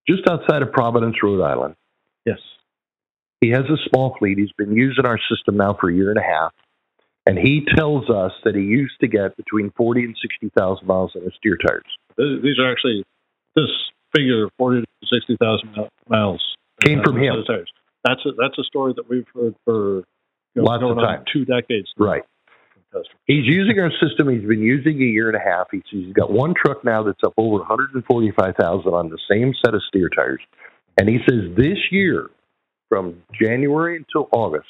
just 0.07 0.27
outside 0.29 0.61
of 0.61 0.71
Providence, 0.71 1.15
Rhode 1.21 1.43
Island. 1.43 1.75
Yes. 2.25 2.39
He 3.41 3.49
has 3.51 3.63
a 3.65 3.77
small 3.89 4.15
fleet. 4.17 4.37
He's 4.37 4.51
been 4.57 4.73
using 4.75 5.05
our 5.05 5.19
system 5.29 5.57
now 5.57 5.77
for 5.79 5.89
a 5.89 5.93
year 5.93 6.09
and 6.09 6.17
a 6.19 6.23
half. 6.23 6.51
And 7.27 7.37
he 7.37 7.65
tells 7.75 8.09
us 8.09 8.31
that 8.43 8.55
he 8.55 8.61
used 8.61 8.93
to 9.01 9.07
get 9.07 9.35
between 9.35 9.71
40 9.75 10.03
and 10.03 10.15
60,000 10.21 10.85
miles 10.87 11.11
on 11.15 11.23
his 11.23 11.33
steer 11.37 11.57
tires. 11.57 11.83
These 12.17 12.59
are 12.59 12.71
actually 12.71 13.03
this 13.55 13.69
figure, 14.15 14.47
forty 14.57 14.81
to 14.81 14.87
sixty 15.11 15.35
thousand 15.37 15.75
miles, 16.07 16.41
Came 16.85 17.01
from 17.03 17.17
him. 17.17 17.43
Tires. 17.45 17.71
That's 18.03 18.21
a 18.25 18.29
that's 18.37 18.57
a 18.57 18.63
story 18.63 18.93
that 18.95 19.09
we've 19.09 19.25
heard 19.33 19.55
for 19.65 19.97
you 20.53 20.61
know, 20.61 20.63
Lots 20.63 20.83
of 20.83 20.97
time. 20.97 21.23
two 21.31 21.43
decades. 21.45 21.91
Right. 21.97 22.23
He's 23.25 23.45
using 23.45 23.79
our 23.79 23.91
system. 24.01 24.29
He's 24.29 24.47
been 24.47 24.61
using 24.61 25.01
a 25.01 25.05
year 25.05 25.27
and 25.27 25.35
a 25.35 25.39
half. 25.39 25.67
He's, 25.71 25.81
he's 25.89 26.13
got 26.13 26.31
one 26.31 26.53
truck 26.53 26.83
now 26.83 27.03
that's 27.03 27.19
up 27.25 27.33
over 27.37 27.57
145,000 27.57 28.87
on 28.93 29.09
the 29.09 29.19
same 29.29 29.53
set 29.63 29.73
of 29.73 29.81
steer 29.87 30.09
tires. 30.09 30.41
And 30.97 31.09
he 31.09 31.17
says 31.27 31.55
this 31.57 31.77
year, 31.91 32.29
from 32.89 33.21
January 33.39 33.97
until 33.97 34.29
August, 34.31 34.69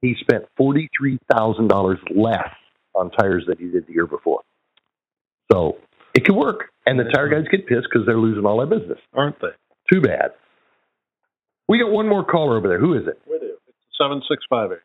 he 0.00 0.14
spent 0.20 0.44
$43,000 0.58 1.96
less 2.14 2.48
on 2.94 3.10
tires 3.10 3.44
than 3.46 3.58
he 3.58 3.66
did 3.70 3.86
the 3.86 3.92
year 3.92 4.06
before. 4.06 4.42
So 5.50 5.78
it 6.14 6.24
can 6.24 6.36
work. 6.36 6.70
And 6.86 6.98
the 6.98 7.04
tire 7.04 7.28
guys 7.28 7.48
get 7.50 7.66
pissed 7.66 7.86
because 7.90 8.06
they're 8.06 8.18
losing 8.18 8.44
all 8.44 8.58
their 8.58 8.78
business. 8.78 8.98
aren't 9.14 9.40
they? 9.40 9.48
Too 9.92 10.00
bad. 10.00 10.32
We 11.68 11.78
got 11.78 11.90
one 11.90 12.08
more 12.08 12.24
caller 12.24 12.56
over 12.56 12.68
there. 12.68 12.78
Who 12.78 12.94
is 12.94 13.06
it? 13.06 13.20
We 13.26 13.38
do. 13.38 13.54
It's 13.68 13.98
seven 14.00 14.22
six 14.28 14.44
five 14.48 14.72
eight. 14.72 14.78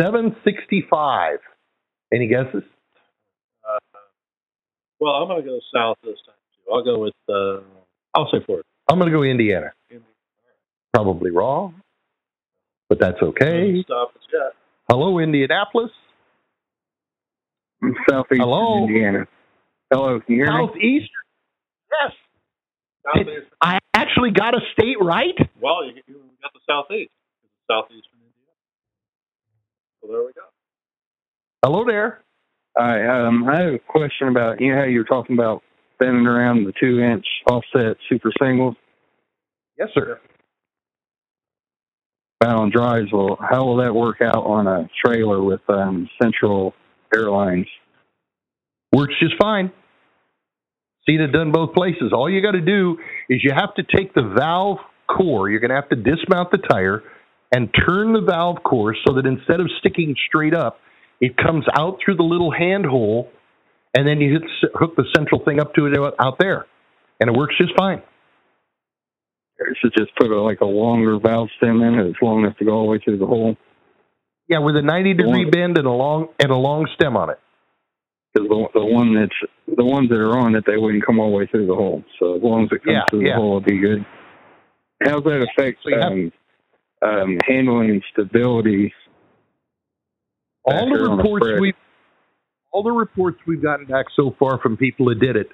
765. 0.00 1.38
Any 2.12 2.26
guesses? 2.26 2.62
Uh, 3.64 3.78
well, 4.98 5.12
I'm 5.12 5.28
going 5.28 5.42
to 5.42 5.48
go 5.48 5.60
south 5.72 5.96
this 6.02 6.18
time 6.26 6.34
too. 6.54 6.72
I'll 6.72 6.84
go 6.84 6.98
with. 6.98 7.14
Uh, 7.28 7.60
I'll 8.14 8.28
say 8.30 8.44
Florida. 8.44 8.66
I'm 8.90 8.98
going 8.98 9.10
to 9.10 9.16
go 9.16 9.22
Indiana. 9.22 9.72
Probably 10.92 11.30
wrong, 11.30 11.80
but 12.88 12.98
that's 12.98 13.22
okay. 13.22 13.80
Stop 13.84 14.10
us 14.16 14.22
yet. 14.32 14.54
Hello, 14.90 15.20
Indianapolis. 15.20 15.92
Southeast 18.08 18.40
Hello? 18.42 18.86
Indiana. 18.86 19.26
Hello, 19.92 20.20
can 20.20 20.34
you 20.34 20.44
hear 20.44 20.52
me? 20.52 20.66
Southeastern. 20.66 21.08
Yes. 22.02 22.12
I 23.62 23.78
actually 23.94 24.32
got 24.32 24.54
a 24.54 24.60
state 24.72 24.96
right. 25.00 25.34
Well, 25.60 25.86
you, 25.86 26.02
you 26.08 26.16
got 26.42 26.52
the 26.52 26.60
southeast. 26.66 27.12
Southeastern 27.70 28.18
Indiana. 28.18 28.58
So 30.02 30.08
there 30.10 30.22
we 30.26 30.32
go. 30.34 30.49
Hello 31.62 31.84
there. 31.86 32.22
Hi, 32.76 33.26
um, 33.26 33.44
I 33.48 33.60
have 33.62 33.74
a 33.74 33.78
question 33.78 34.28
about 34.28 34.60
you 34.60 34.72
know 34.72 34.78
how 34.80 34.86
you 34.86 34.98
were 34.98 35.04
talking 35.04 35.36
about 35.36 35.62
bending 35.98 36.26
around 36.26 36.64
the 36.64 36.72
two 36.80 37.00
inch 37.00 37.26
offset 37.50 37.96
super 38.08 38.30
singles 38.40 38.76
Yes, 39.78 39.88
sir. 39.94 40.20
bound 42.40 42.72
drives. 42.72 43.08
Well, 43.12 43.38
how 43.40 43.64
will 43.64 43.76
that 43.78 43.94
work 43.94 44.22
out 44.22 44.44
on 44.44 44.66
a 44.66 44.88
trailer 45.04 45.42
with 45.42 45.60
um, 45.68 46.08
Central 46.22 46.74
Airlines? 47.14 47.66
Works 48.92 49.14
just 49.20 49.34
fine. 49.40 49.72
It 51.06 51.32
done 51.32 51.50
both 51.50 51.74
places. 51.74 52.12
All 52.12 52.30
you 52.30 52.40
got 52.40 52.52
to 52.52 52.60
do 52.60 52.96
is 53.28 53.42
you 53.42 53.50
have 53.52 53.74
to 53.74 53.82
take 53.82 54.14
the 54.14 54.22
valve 54.22 54.78
core. 55.08 55.50
You're 55.50 55.58
going 55.58 55.70
to 55.70 55.74
have 55.74 55.88
to 55.88 55.96
dismount 55.96 56.52
the 56.52 56.58
tire 56.58 57.02
and 57.52 57.68
turn 57.88 58.12
the 58.12 58.20
valve 58.20 58.58
core 58.62 58.94
so 59.04 59.14
that 59.14 59.26
instead 59.26 59.58
of 59.58 59.68
sticking 59.80 60.14
straight 60.28 60.54
up, 60.54 60.78
it 61.20 61.36
comes 61.36 61.64
out 61.76 61.98
through 62.04 62.16
the 62.16 62.22
little 62.22 62.50
hand 62.50 62.86
hole, 62.86 63.30
and 63.94 64.06
then 64.06 64.20
you 64.20 64.32
hit, 64.32 64.42
hook 64.74 64.96
the 64.96 65.04
central 65.14 65.42
thing 65.44 65.60
up 65.60 65.74
to 65.74 65.86
it 65.86 65.96
out- 66.18 66.38
there, 66.38 66.66
and 67.20 67.28
it 67.30 67.36
works 67.36 67.54
just 67.58 67.72
fine. 67.76 68.02
Or 69.58 69.74
should 69.80 69.92
just 69.96 70.10
put 70.18 70.30
a, 70.30 70.40
like 70.40 70.60
a 70.62 70.66
longer 70.66 71.18
valve 71.18 71.48
stem 71.58 71.82
in 71.82 71.94
it. 71.94 72.06
It's 72.06 72.18
long 72.22 72.44
enough 72.44 72.56
to 72.58 72.64
go 72.64 72.72
all 72.72 72.84
the 72.86 72.92
way 72.92 72.98
through 73.04 73.18
the 73.18 73.26
hole. 73.26 73.56
Yeah, 74.48 74.58
with 74.60 74.74
a 74.76 74.82
90 74.82 75.14
degree 75.14 75.44
bend 75.44 75.76
and 75.78 75.86
a 75.86 75.90
long 75.92 76.28
and 76.40 76.50
a 76.50 76.56
long 76.56 76.88
stem 76.94 77.16
on 77.16 77.30
it. 77.30 77.38
Because 78.32 78.48
the, 78.48 78.80
the 78.80 78.84
one 78.84 79.14
that's 79.14 79.76
the 79.76 79.84
ones 79.84 80.08
that 80.08 80.16
are 80.18 80.38
on 80.38 80.54
it, 80.54 80.64
they 80.66 80.76
wouldn't 80.78 81.04
come 81.04 81.18
all 81.20 81.30
the 81.30 81.36
way 81.36 81.46
through 81.46 81.66
the 81.66 81.74
hole. 81.74 82.02
So 82.18 82.36
as 82.36 82.42
long 82.42 82.64
as 82.64 82.68
it 82.72 82.82
comes 82.84 82.94
Yeah, 82.96 83.02
through 83.10 83.26
yeah. 83.26 83.34
the 83.34 83.40
hole, 83.40 83.56
it'll 83.58 83.60
be 83.68 83.78
good. 83.78 84.06
How's 85.02 85.22
that 85.24 85.46
affect 85.50 85.78
So 85.82 85.90
you 85.90 85.98
have- 86.00 86.12
um, 86.12 86.32
um, 87.02 87.38
handling 87.46 88.02
stability? 88.12 88.92
All 90.64 90.88
the 90.88 90.96
there 90.96 91.04
the 91.04 91.10
reports 91.16 91.46
spread? 91.46 91.60
we 91.60 91.74
all 92.72 92.82
the 92.82 92.92
reports 92.92 93.38
we've 93.46 93.62
gotten 93.62 93.86
back 93.86 94.06
so 94.14 94.34
far 94.38 94.58
from 94.60 94.76
people 94.76 95.06
that 95.06 95.18
did 95.18 95.36
it 95.36 95.48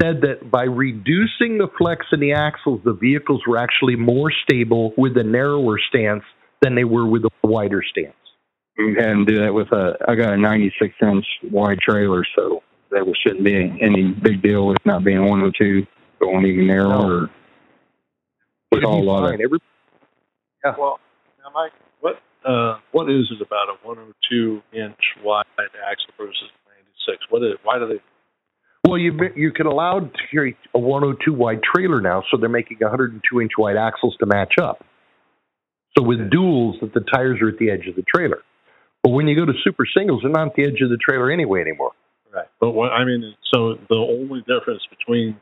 said 0.00 0.20
that 0.22 0.50
by 0.50 0.62
reducing 0.64 1.58
the 1.58 1.68
flex 1.76 2.06
in 2.12 2.20
the 2.20 2.32
axles, 2.32 2.80
the 2.84 2.92
vehicles 2.92 3.42
were 3.46 3.58
actually 3.58 3.96
more 3.96 4.30
stable 4.44 4.92
with 4.96 5.16
a 5.16 5.24
narrower 5.24 5.78
stance 5.88 6.22
than 6.62 6.74
they 6.74 6.84
were 6.84 7.06
with 7.06 7.24
a 7.24 7.30
wider 7.42 7.82
stance. 7.82 8.14
We 8.76 8.94
had 8.94 9.26
do 9.26 9.40
that 9.40 9.52
with 9.52 9.72
a. 9.72 9.96
I 10.06 10.14
got 10.14 10.34
a 10.34 10.36
96 10.36 10.94
inch 11.02 11.26
wide 11.50 11.80
trailer, 11.80 12.24
so 12.36 12.62
that 12.90 13.04
shouldn't 13.20 13.44
be 13.44 13.56
any 13.80 14.12
big 14.12 14.40
deal 14.40 14.68
with 14.68 14.78
not 14.84 15.02
being 15.02 15.22
102 15.22 15.84
going 16.20 16.46
even 16.46 16.68
narrower. 16.68 17.22
No. 17.22 17.28
With 18.70 18.84
all 18.84 18.98
a 18.98 19.00
be 19.00 19.06
lot 19.06 19.24
of 19.24 19.30
fine. 19.30 19.42
Every, 19.42 19.58
Well, 20.78 21.00
now, 21.42 21.50
Mike, 21.52 21.72
what 22.00 22.20
uh, 22.48 22.78
what 22.92 23.10
is 23.10 23.28
it 23.30 23.44
about 23.44 23.68
a 23.68 23.76
102 23.86 24.62
inch 24.72 24.96
wide 25.22 25.44
axle 25.58 26.14
versus 26.16 26.50
96? 27.06 27.24
What 27.30 27.42
is? 27.42 27.54
Why 27.62 27.78
do 27.78 27.86
they? 27.86 28.00
well, 28.88 28.98
you 28.98 29.12
you 29.36 29.52
can 29.52 29.66
allow 29.66 30.00
to 30.00 30.10
carry 30.30 30.56
a 30.74 30.78
102 30.78 31.32
wide 31.32 31.60
trailer 31.62 32.00
now, 32.00 32.22
so 32.30 32.38
they're 32.38 32.48
making 32.48 32.78
102 32.80 33.40
inch 33.40 33.52
wide 33.58 33.76
axles 33.76 34.16
to 34.20 34.26
match 34.26 34.54
up. 34.60 34.84
So 35.96 36.04
with 36.04 36.30
duals, 36.30 36.80
that 36.80 36.94
the 36.94 37.00
tires 37.00 37.38
are 37.42 37.48
at 37.48 37.58
the 37.58 37.70
edge 37.70 37.86
of 37.88 37.96
the 37.96 38.04
trailer. 38.14 38.38
But 39.02 39.10
when 39.10 39.26
you 39.28 39.36
go 39.36 39.44
to 39.44 39.52
super 39.62 39.84
singles, 39.96 40.22
they're 40.22 40.32
not 40.32 40.48
at 40.48 40.54
the 40.54 40.62
edge 40.62 40.80
of 40.82 40.90
the 40.90 40.96
trailer 40.96 41.30
anyway 41.30 41.60
anymore. 41.60 41.92
Right. 42.32 42.46
But 42.60 42.70
what 42.70 42.92
I 42.92 43.04
mean, 43.04 43.34
so 43.52 43.74
the 43.88 43.96
only 43.96 44.40
difference 44.40 44.82
between 44.90 45.40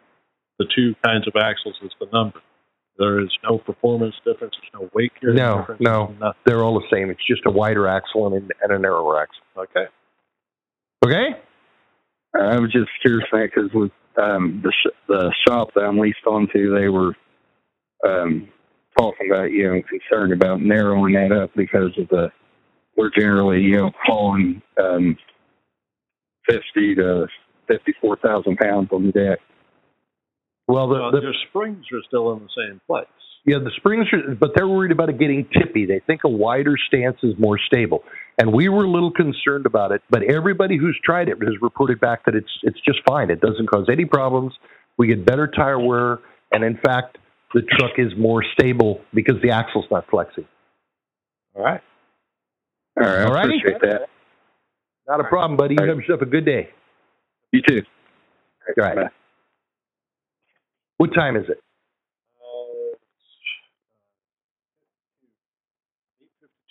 the 0.59 0.67
two 0.75 0.95
kinds 1.05 1.27
of 1.29 1.35
axles 1.37 1.77
is 1.83 1.93
the 2.01 2.07
number. 2.13 2.41
There 2.99 3.21
is 3.21 3.29
no 3.45 3.59
performance 3.59 4.15
difference. 4.25 4.55
There's 4.61 4.83
no 4.83 4.91
weight 4.95 5.13
carrying 5.21 5.37
No, 5.37 5.59
difference. 5.61 5.81
no. 5.83 6.07
nothing. 6.19 6.41
They're 6.47 6.65
all 6.65 6.79
the 6.81 6.87
same. 6.91 7.11
It's 7.11 7.27
just 7.27 7.43
a 7.47 7.51
wider 7.51 7.87
axle 7.87 8.27
and, 8.35 8.53
and 8.63 8.73
a 8.73 8.79
narrower 8.79 9.21
axle. 9.21 9.43
Okay. 9.57 9.87
Okay? 11.05 11.39
I 12.35 12.59
was 12.59 12.73
just 12.73 12.89
curious 13.03 13.27
because 13.33 13.71
with 13.73 13.93
um, 14.21 14.63
the 14.63 14.73
sh- 14.73 14.97
the 15.09 15.33
shop 15.47 15.69
that 15.75 15.83
I'm 15.83 15.99
leased 15.99 16.27
onto, 16.27 16.75
they 16.79 16.89
were 16.89 17.15
um, 18.07 18.49
talking 18.99 19.31
about, 19.31 19.51
you 19.53 19.65
know, 19.71 19.83
concerned 19.89 20.33
about 20.33 20.61
narrowing 20.63 21.15
that 21.15 21.33
up 21.33 21.51
because 21.55 21.97
of 21.99 22.09
the 22.09 22.31
we're 22.97 23.11
generally, 23.11 23.61
you 23.61 23.77
know, 23.77 23.91
hauling 24.05 24.63
um, 24.83 25.17
fifty 26.49 26.95
to 26.95 27.27
fifty-four 27.69 28.17
thousand 28.17 28.57
pounds 28.57 28.89
on 28.93 29.07
the 29.07 29.13
deck. 29.13 29.39
Well, 30.69 30.89
the, 30.89 30.95
Well, 30.95 31.11
the 31.13 31.21
their 31.21 31.35
springs 31.49 31.85
are 31.93 32.03
still 32.09 32.33
in 32.33 32.41
the 32.41 32.49
same 32.57 32.81
place. 32.87 33.07
yeah, 33.45 33.59
the 33.59 33.71
springs, 33.77 34.07
are, 34.13 34.35
but 34.35 34.51
they're 34.55 34.67
worried 34.69 34.91
about 34.93 35.09
it 35.09 35.19
getting 35.19 35.49
tippy. 35.57 35.87
They 35.87 36.01
think 36.07 36.23
a 36.25 36.29
wider 36.29 36.75
stance 36.89 37.19
is 37.23 37.35
more 37.39 37.59
stable, 37.59 38.03
and 38.39 38.53
we 38.53 38.69
were 38.69 38.85
a 38.85 38.91
little 38.91 39.13
concerned 39.13 39.67
about 39.67 39.93
it. 39.93 40.03
But 40.11 40.25
everybody 40.25 40.77
who's 40.77 40.99
tried 41.05 41.29
it 41.29 41.39
has 41.41 41.55
reported 41.63 42.01
back 42.01 42.25
that 42.27 42.35
it's 42.35 42.51
it's 42.65 42.81
just 42.85 42.99
fine. 43.09 43.31
It 43.31 43.41
doesn't 43.41 43.69
cause 43.71 43.87
any 43.91 44.05
problems. 44.05 44.55
We 44.99 45.07
get 45.07 45.25
better 45.25 45.47
tire 45.47 45.79
wear, 45.79 46.19
and 46.53 46.65
in 46.65 46.79
fact, 46.85 47.19
the 47.55 47.63
truck 47.63 47.93
is 47.99 48.13
more 48.19 48.43
stable 48.59 49.01
because 49.15 49.37
the 49.43 49.51
axle's 49.51 49.87
not 49.91 50.07
flexing. 50.11 50.47
All 51.55 51.63
right, 51.65 51.81
All 52.99 53.05
right, 53.05 53.19
I 53.21 53.25
All 53.25 53.37
appreciate 53.37 53.81
that. 53.83 54.09
not 55.07 55.21
a 55.21 55.25
problem, 55.25 55.57
buddy. 55.57 55.77
You 55.79 55.87
have 55.87 55.97
yourself 55.99 56.21
a 56.23 56.27
good 56.27 56.45
day. 56.45 56.71
You 57.53 57.63
too. 57.67 57.83
All 58.77 58.85
right. 58.85 58.97
Bye. 58.97 59.09
What 60.99 61.13
time 61.15 61.37
is 61.37 61.45
it? 61.49 61.59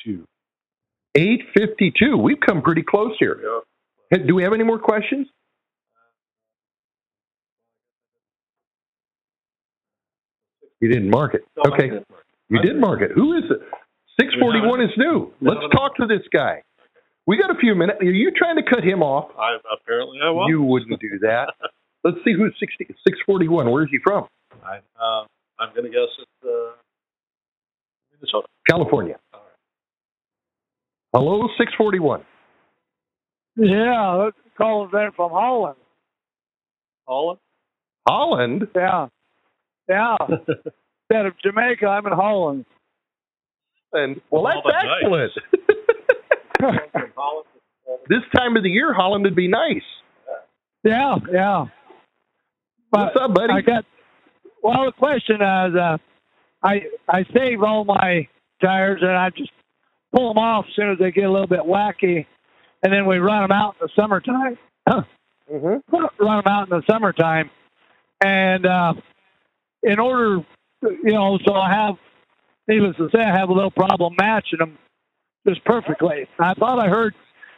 Two. 0.04 0.26
Eight 1.16 1.42
fifty-two. 1.58 2.18
We've 2.18 2.40
come 2.46 2.62
pretty 2.62 2.84
close 2.84 3.14
here. 3.20 3.40
Hey, 4.12 4.20
Do 4.20 4.36
we 4.36 4.44
have 4.44 4.54
any 4.54 4.64
more 4.64 4.80
questions? 4.80 5.28
You 10.80 10.90
didn't 10.90 11.10
mark 11.10 11.34
it. 11.34 11.42
Okay. 11.68 11.90
You 12.50 12.62
did 12.62 12.76
mark 12.80 13.02
it. 13.02 13.12
Who 13.16 13.38
is 13.38 13.44
it? 13.50 13.60
641 14.20 14.82
is 14.82 14.90
new. 14.98 15.32
Let's 15.42 15.62
talk 15.74 15.96
to 15.98 16.06
this 16.06 16.22
guy. 16.32 16.62
We 17.26 17.38
got 17.38 17.50
a 17.50 17.56
few 17.60 17.74
minutes. 17.74 17.98
Are 18.02 18.06
you 18.06 18.32
trying 18.32 18.58
to 18.58 18.64
cut 18.64 18.84
him 18.84 19.02
off? 19.02 19.32
I 19.38 19.58
apparently 19.74 20.20
I 20.24 20.30
was. 20.30 20.48
You 20.50 20.62
wouldn't 20.62 21.00
do 21.02 21.20
that. 21.22 21.54
Let's 22.06 22.18
see 22.24 22.34
who's 22.38 22.56
60, 22.60 22.86
641. 22.88 23.72
Where's 23.72 23.90
he 23.90 23.98
from? 24.04 24.28
I, 24.64 24.78
uh, 24.78 25.26
I'm 25.60 25.74
going 25.74 25.86
to 25.86 25.90
guess 25.90 26.08
it's 26.20 26.48
uh, 26.48 26.78
Minnesota. 28.14 28.48
California. 28.70 29.18
Hello, 31.12 31.48
641. 31.58 32.22
Yeah, 33.58 34.30
calling 34.56 34.90
in 34.94 35.12
from 35.16 35.32
Holland. 35.32 35.78
Holland. 37.08 37.40
Holland? 38.08 38.68
Yeah, 38.76 39.08
yeah. 39.90 40.16
Instead 40.30 41.26
of 41.26 41.34
Jamaica, 41.44 41.88
I'm 41.88 42.06
in 42.06 42.14
Holland. 42.14 42.66
And 43.94 44.22
well, 44.30 44.44
that's 44.44 44.58
Oh, 44.64 44.70
that's 44.70 44.86
excellent. 45.02 46.92
From 46.92 47.12
Holland. 47.16 47.48
this 48.10 48.22
time 48.36 48.58
of 48.58 48.62
the 48.64 48.70
year, 48.70 48.94
Holland 48.94 49.24
would 49.24 49.36
be 49.36 49.48
nice. 49.48 49.82
Yeah, 50.84 51.16
yeah. 51.32 51.66
But 52.96 53.14
What's 53.14 53.26
up, 53.26 53.34
buddy? 53.34 53.52
I 53.54 53.62
got. 53.62 53.86
Well, 54.64 54.86
the 54.86 54.94
question 54.94 55.36
is, 55.36 55.76
uh, 55.76 55.98
I 56.64 56.84
I 57.10 57.26
save 57.34 57.62
all 57.62 57.84
my 57.84 58.26
tires 58.64 59.02
and 59.02 59.12
I 59.12 59.32
just 59.32 59.52
pull 60.16 60.30
them 60.30 60.38
off 60.38 60.66
as 60.70 60.76
soon 60.76 60.92
as 60.92 60.98
they 60.98 61.12
get 61.12 61.26
a 61.26 61.32
little 61.32 61.48
bit 61.48 61.60
wacky, 61.60 62.26
and 62.84 62.94
then 62.94 63.06
we 63.06 63.18
run 63.18 63.42
them 63.42 63.52
out 63.52 63.76
in 63.82 63.88
the 63.88 64.02
summertime. 64.02 64.58
mm-hmm. 64.88 65.96
run 66.24 66.44
them 66.44 66.48
out 66.48 66.70
in 66.70 66.70
the 66.70 66.84
summertime, 66.90 67.50
and 68.24 68.66
uh, 68.66 68.94
in 69.84 70.00
order, 70.00 70.46
you 70.82 71.12
know, 71.12 71.38
so 71.46 71.54
I 71.54 71.74
have, 71.74 71.96
needless 72.70 72.96
to 72.96 73.10
say, 73.14 73.20
I 73.20 73.38
have 73.38 73.50
a 73.50 73.54
little 73.54 73.72
problem 73.72 74.16
matching 74.18 74.60
them 74.60 74.78
just 75.46 75.66
perfectly. 75.66 76.30
I 76.40 76.54
thought 76.54 76.80
I 76.80 76.88
heard 76.88 77.14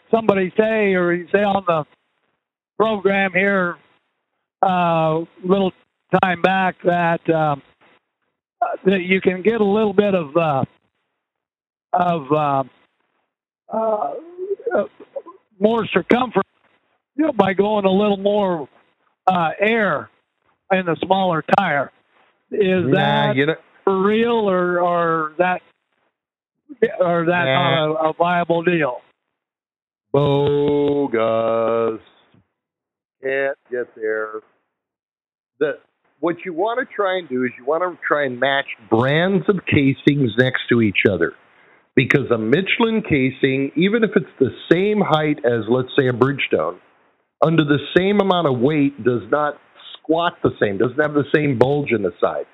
somebody 0.09 0.51
say, 0.57 0.95
or 0.95 1.13
you 1.13 1.27
say 1.31 1.43
on 1.43 1.63
the 1.67 1.85
program 2.79 3.33
here, 3.33 3.71
a 3.71 3.77
uh, 4.61 5.19
little 5.43 5.71
time 6.23 6.41
back 6.41 6.75
that 6.83 7.27
um, 7.29 7.61
that 8.85 9.01
you 9.01 9.21
can 9.21 9.41
get 9.41 9.61
a 9.61 9.65
little 9.65 9.93
bit 9.93 10.15
of 10.15 10.35
uh, 10.37 10.63
of 11.93 12.31
uh, 12.31 12.63
uh, 13.73 14.13
uh, 14.75 14.83
more 15.59 15.85
circumference 15.87 16.47
you 17.15 17.25
know, 17.25 17.33
by 17.33 17.53
going 17.53 17.85
a 17.85 17.91
little 17.91 18.17
more 18.17 18.69
uh, 19.27 19.49
air 19.59 20.09
in 20.71 20.85
the 20.85 20.95
smaller 21.03 21.43
tire. 21.57 21.91
Is 22.51 22.85
Nah, 22.85 22.93
that 22.93 23.35
you 23.35 23.45
know, 23.45 23.55
for 23.83 24.01
real, 24.01 24.49
or 24.49 24.79
or 24.79 25.33
that 25.37 25.61
or 26.99 27.25
that 27.25 27.45
Nah. 27.45 27.87
not 27.87 28.05
a, 28.05 28.09
a 28.09 28.13
viable 28.13 28.63
deal? 28.63 29.01
bogus. 30.13 32.01
Can't 33.23 33.57
get 33.71 33.95
there. 33.95 34.41
The 35.59 35.73
what 36.19 36.37
you 36.45 36.53
want 36.53 36.79
to 36.79 36.95
try 36.95 37.17
and 37.17 37.29
do 37.29 37.43
is 37.43 37.51
you 37.57 37.65
want 37.65 37.83
to 37.83 37.97
try 38.07 38.25
and 38.25 38.39
match 38.39 38.65
brands 38.89 39.45
of 39.49 39.59
casings 39.65 40.31
next 40.37 40.61
to 40.69 40.81
each 40.81 41.05
other. 41.09 41.33
Because 41.95 42.29
a 42.31 42.37
Michelin 42.37 43.01
casing, 43.01 43.71
even 43.75 44.03
if 44.03 44.11
it's 44.15 44.25
the 44.39 44.51
same 44.71 45.01
height 45.01 45.39
as 45.45 45.65
let's 45.67 45.89
say 45.97 46.07
a 46.07 46.13
Bridgestone, 46.13 46.77
under 47.43 47.63
the 47.63 47.79
same 47.95 48.19
amount 48.19 48.47
of 48.47 48.59
weight 48.59 49.03
does 49.03 49.23
not 49.31 49.55
squat 49.93 50.33
the 50.43 50.51
same, 50.61 50.77
doesn't 50.77 50.99
have 50.99 51.13
the 51.13 51.25
same 51.33 51.57
bulge 51.57 51.91
in 51.91 52.03
the 52.03 52.13
side. 52.21 52.45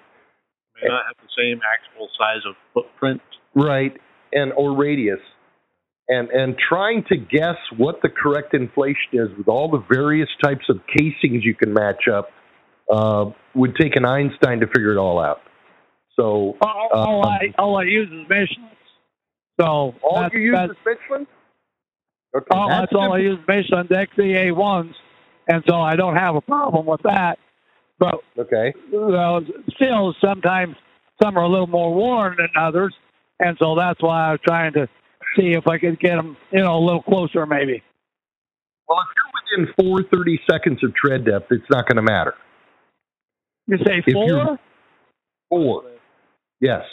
May 0.82 0.88
not 0.88 1.03
have 1.07 1.18
the 1.22 1.32
same 1.38 1.59
actual 1.64 2.09
size 2.18 2.41
of 2.47 2.55
footprint. 2.74 3.22
right 3.53 3.95
and 4.32 4.51
or 4.53 4.76
radius 4.76 5.20
and 6.08 6.30
and 6.30 6.56
trying 6.58 7.04
to 7.10 7.18
guess 7.18 7.58
what 7.78 8.01
the 8.01 8.10
correct 8.10 8.54
inflation 8.54 9.14
is 9.14 9.30
with 9.38 9.47
all 9.47 9.70
the 9.70 9.84
various 9.93 10.30
types 10.43 10.66
of 10.70 10.80
casings 10.88 11.43
you 11.43 11.56
can 11.56 11.74
match 11.74 12.08
up 12.12 12.30
uh, 12.91 13.26
would 13.56 13.76
take 13.76 13.95
an 13.95 14.06
Einstein 14.06 14.60
to 14.60 14.68
figure 14.68 14.91
it 14.91 14.97
all 14.97 15.20
out. 15.20 15.41
So 16.16 16.58
All, 16.62 16.89
all 16.91 17.26
I 17.26 17.54
all 17.58 17.78
I 17.78 17.84
use 17.84 18.10
is 18.10 18.28
Michelin. 18.30 18.70
So 19.60 19.95
all 20.01 20.22
that's, 20.22 20.34
you 20.34 20.41
use 20.41 20.56
that's, 20.56 20.72
is 20.72 20.78
Michelin. 20.86 21.28
Okay, 22.36 22.47
all, 22.51 22.68
that's 22.68 22.91
all 22.93 23.14
I 23.14 23.20
use 23.20 23.39
Michelin 23.47 23.88
XEA 23.88 24.56
ones, 24.56 24.95
and 25.47 25.64
so 25.68 25.76
I 25.76 25.95
don't 25.95 26.16
have 26.16 26.36
a 26.36 26.41
problem 26.41 26.86
with 26.86 27.01
that. 27.04 27.38
But 27.99 28.16
Okay. 28.38 28.74
well, 28.91 29.41
still, 29.76 30.16
sometimes 30.20 30.76
some 31.22 31.38
are 31.38 31.43
a 31.43 31.47
little 31.47 31.68
more 31.68 31.93
worn 31.93 32.36
than 32.38 32.49
others, 32.58 32.93
and 33.39 33.56
so 33.62 33.76
that's 33.76 34.01
why 34.01 34.30
I 34.30 34.32
was 34.32 34.39
trying 34.45 34.74
to 34.74 34.89
see 35.38 35.53
if 35.53 35.67
I 35.67 35.77
could 35.77 35.99
get 35.99 36.15
them, 36.15 36.38
you 36.51 36.59
know, 36.59 36.77
a 36.77 36.84
little 36.84 37.03
closer, 37.03 37.45
maybe. 37.45 37.84
Well, 38.88 38.99
if 38.99 39.57
you're 39.57 39.65
within 39.65 39.73
four 39.79 40.03
thirty 40.11 40.39
seconds 40.49 40.84
of 40.84 40.93
tread 40.95 41.25
depth, 41.25 41.51
it's 41.51 41.69
not 41.69 41.88
going 41.88 41.97
to 41.97 42.01
matter. 42.01 42.36
You 43.67 43.77
say 43.86 44.03
four? 44.11 44.59
Four. 45.49 45.84
Yes. 46.59 46.84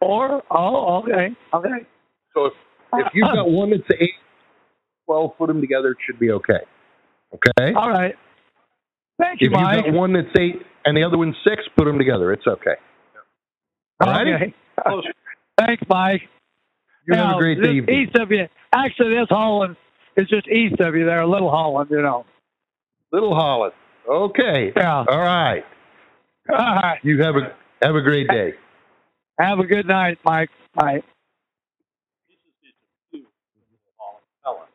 Four? 0.00 0.42
Oh, 0.50 1.02
okay, 1.02 1.34
okay. 1.52 1.86
So 2.34 2.46
if 2.46 2.52
if 2.94 3.06
you've 3.14 3.24
got 3.26 3.48
one 3.48 3.70
that's 3.70 3.82
eight, 4.00 4.14
twelve, 5.06 5.36
put 5.38 5.48
them 5.48 5.60
together, 5.60 5.90
it 5.90 5.98
should 6.06 6.18
be 6.18 6.30
okay. 6.30 6.60
Okay. 7.34 7.74
All 7.74 7.90
right. 7.90 8.14
Thank 9.20 9.40
you, 9.40 9.48
If 9.48 9.52
you've 9.52 9.84
got 9.84 9.92
one 9.92 10.12
that's 10.12 10.28
eight 10.38 10.62
and 10.84 10.96
the 10.96 11.04
other 11.04 11.18
one's 11.18 11.36
six, 11.44 11.62
put 11.76 11.84
them 11.84 11.98
together. 11.98 12.32
It's 12.32 12.46
okay. 12.46 12.74
All 14.00 14.10
righty. 14.10 14.32
Okay. 14.32 14.54
Thanks, 15.58 15.82
Mike. 15.88 16.22
You 17.06 17.14
have 17.16 17.36
a 17.36 17.38
great 17.38 17.58
this 17.60 17.68
evening. 17.68 18.02
East 18.02 18.16
of 18.16 18.30
you. 18.30 18.46
Actually, 18.72 19.14
this 19.14 19.28
Holland 19.28 19.76
is 20.16 20.28
just 20.28 20.48
east 20.48 20.80
of 20.80 20.94
you 20.94 21.04
there, 21.04 21.26
Little 21.26 21.50
Holland, 21.50 21.90
you 21.90 22.00
know. 22.00 22.24
Little 23.12 23.34
Holland. 23.34 23.72
Okay. 24.08 24.72
Yeah. 24.76 25.04
All 25.08 25.18
right. 25.20 25.64
All 26.50 26.56
right. 26.56 26.98
You 27.02 27.22
have 27.22 27.36
a 27.36 27.54
have 27.82 27.94
a 27.94 28.00
great 28.02 28.28
day. 28.28 28.54
Have 29.38 29.58
a 29.58 29.66
good 29.66 29.86
night, 29.86 30.18
Mike. 30.24 30.50
Bye. 30.74 31.02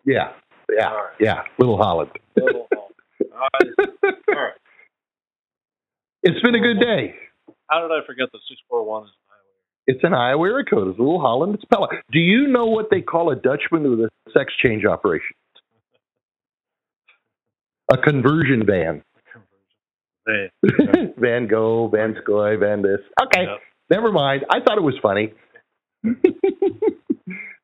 Yeah. 0.06 0.32
Yeah. 0.76 0.92
Yeah. 1.20 1.44
Little 1.58 1.78
Holland. 1.78 2.12
Little 2.36 2.68
Holland. 2.74 2.96
All 4.30 4.36
right. 4.36 4.54
It's 6.24 6.42
been 6.42 6.56
a 6.56 6.60
good 6.60 6.80
day. 6.80 7.16
How 7.70 7.82
did 7.82 7.92
I 7.92 8.06
forget 8.06 8.30
that 8.32 8.40
641 8.50 9.04
is 9.04 9.10
It's 9.90 10.04
an 10.04 10.14
Iowa 10.14 10.48
area 10.48 10.66
code. 10.66 10.90
It's 10.90 11.00
a 11.00 11.02
Little 11.02 11.20
Holland. 11.20 11.56
It's 11.56 11.66
Pella. 11.66 11.88
Do 12.12 12.20
you 12.20 12.46
know 12.46 12.68
what 12.68 12.92
they 12.92 13.02
call 13.02 13.32
a 13.32 13.36
Dutchman 13.36 13.90
with 13.90 14.02
a 14.02 14.10
sex 14.38 14.54
change 14.64 14.86
operation? 14.86 15.36
A 17.92 17.98
conversion 17.98 18.68
van. 18.68 19.02
Hey. 20.28 20.52
Van 21.18 21.48
Gogh, 21.48 21.90
Van 21.92 22.16
Scoy, 22.22 22.56
Van 22.58 22.84
this. 22.84 23.00
Okay. 23.20 23.46
Yep. 23.46 23.60
Never 23.90 24.12
mind. 24.12 24.46
I 24.52 24.60
thought 24.60 24.78
it 24.78 24.84
was 24.84 24.94
funny. 25.02 25.34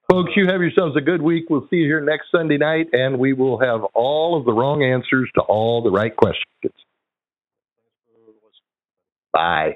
Folks, 0.10 0.32
you 0.36 0.48
have 0.48 0.62
yourselves 0.62 0.98
a 0.98 1.02
good 1.02 1.22
week. 1.22 1.46
We'll 1.52 1.68
see 1.70 1.76
you 1.76 1.86
here 1.86 2.02
next 2.02 2.32
Sunday 2.32 2.58
night, 2.58 2.88
and 2.92 3.20
we 3.20 3.34
will 3.34 3.60
have 3.60 3.82
all 3.94 4.36
of 4.36 4.46
the 4.46 4.52
wrong 4.52 4.82
answers 4.82 5.30
to 5.36 5.42
all 5.42 5.84
the 5.84 5.92
right 5.92 6.16
questions. 6.16 6.74
Bye. 9.32 9.76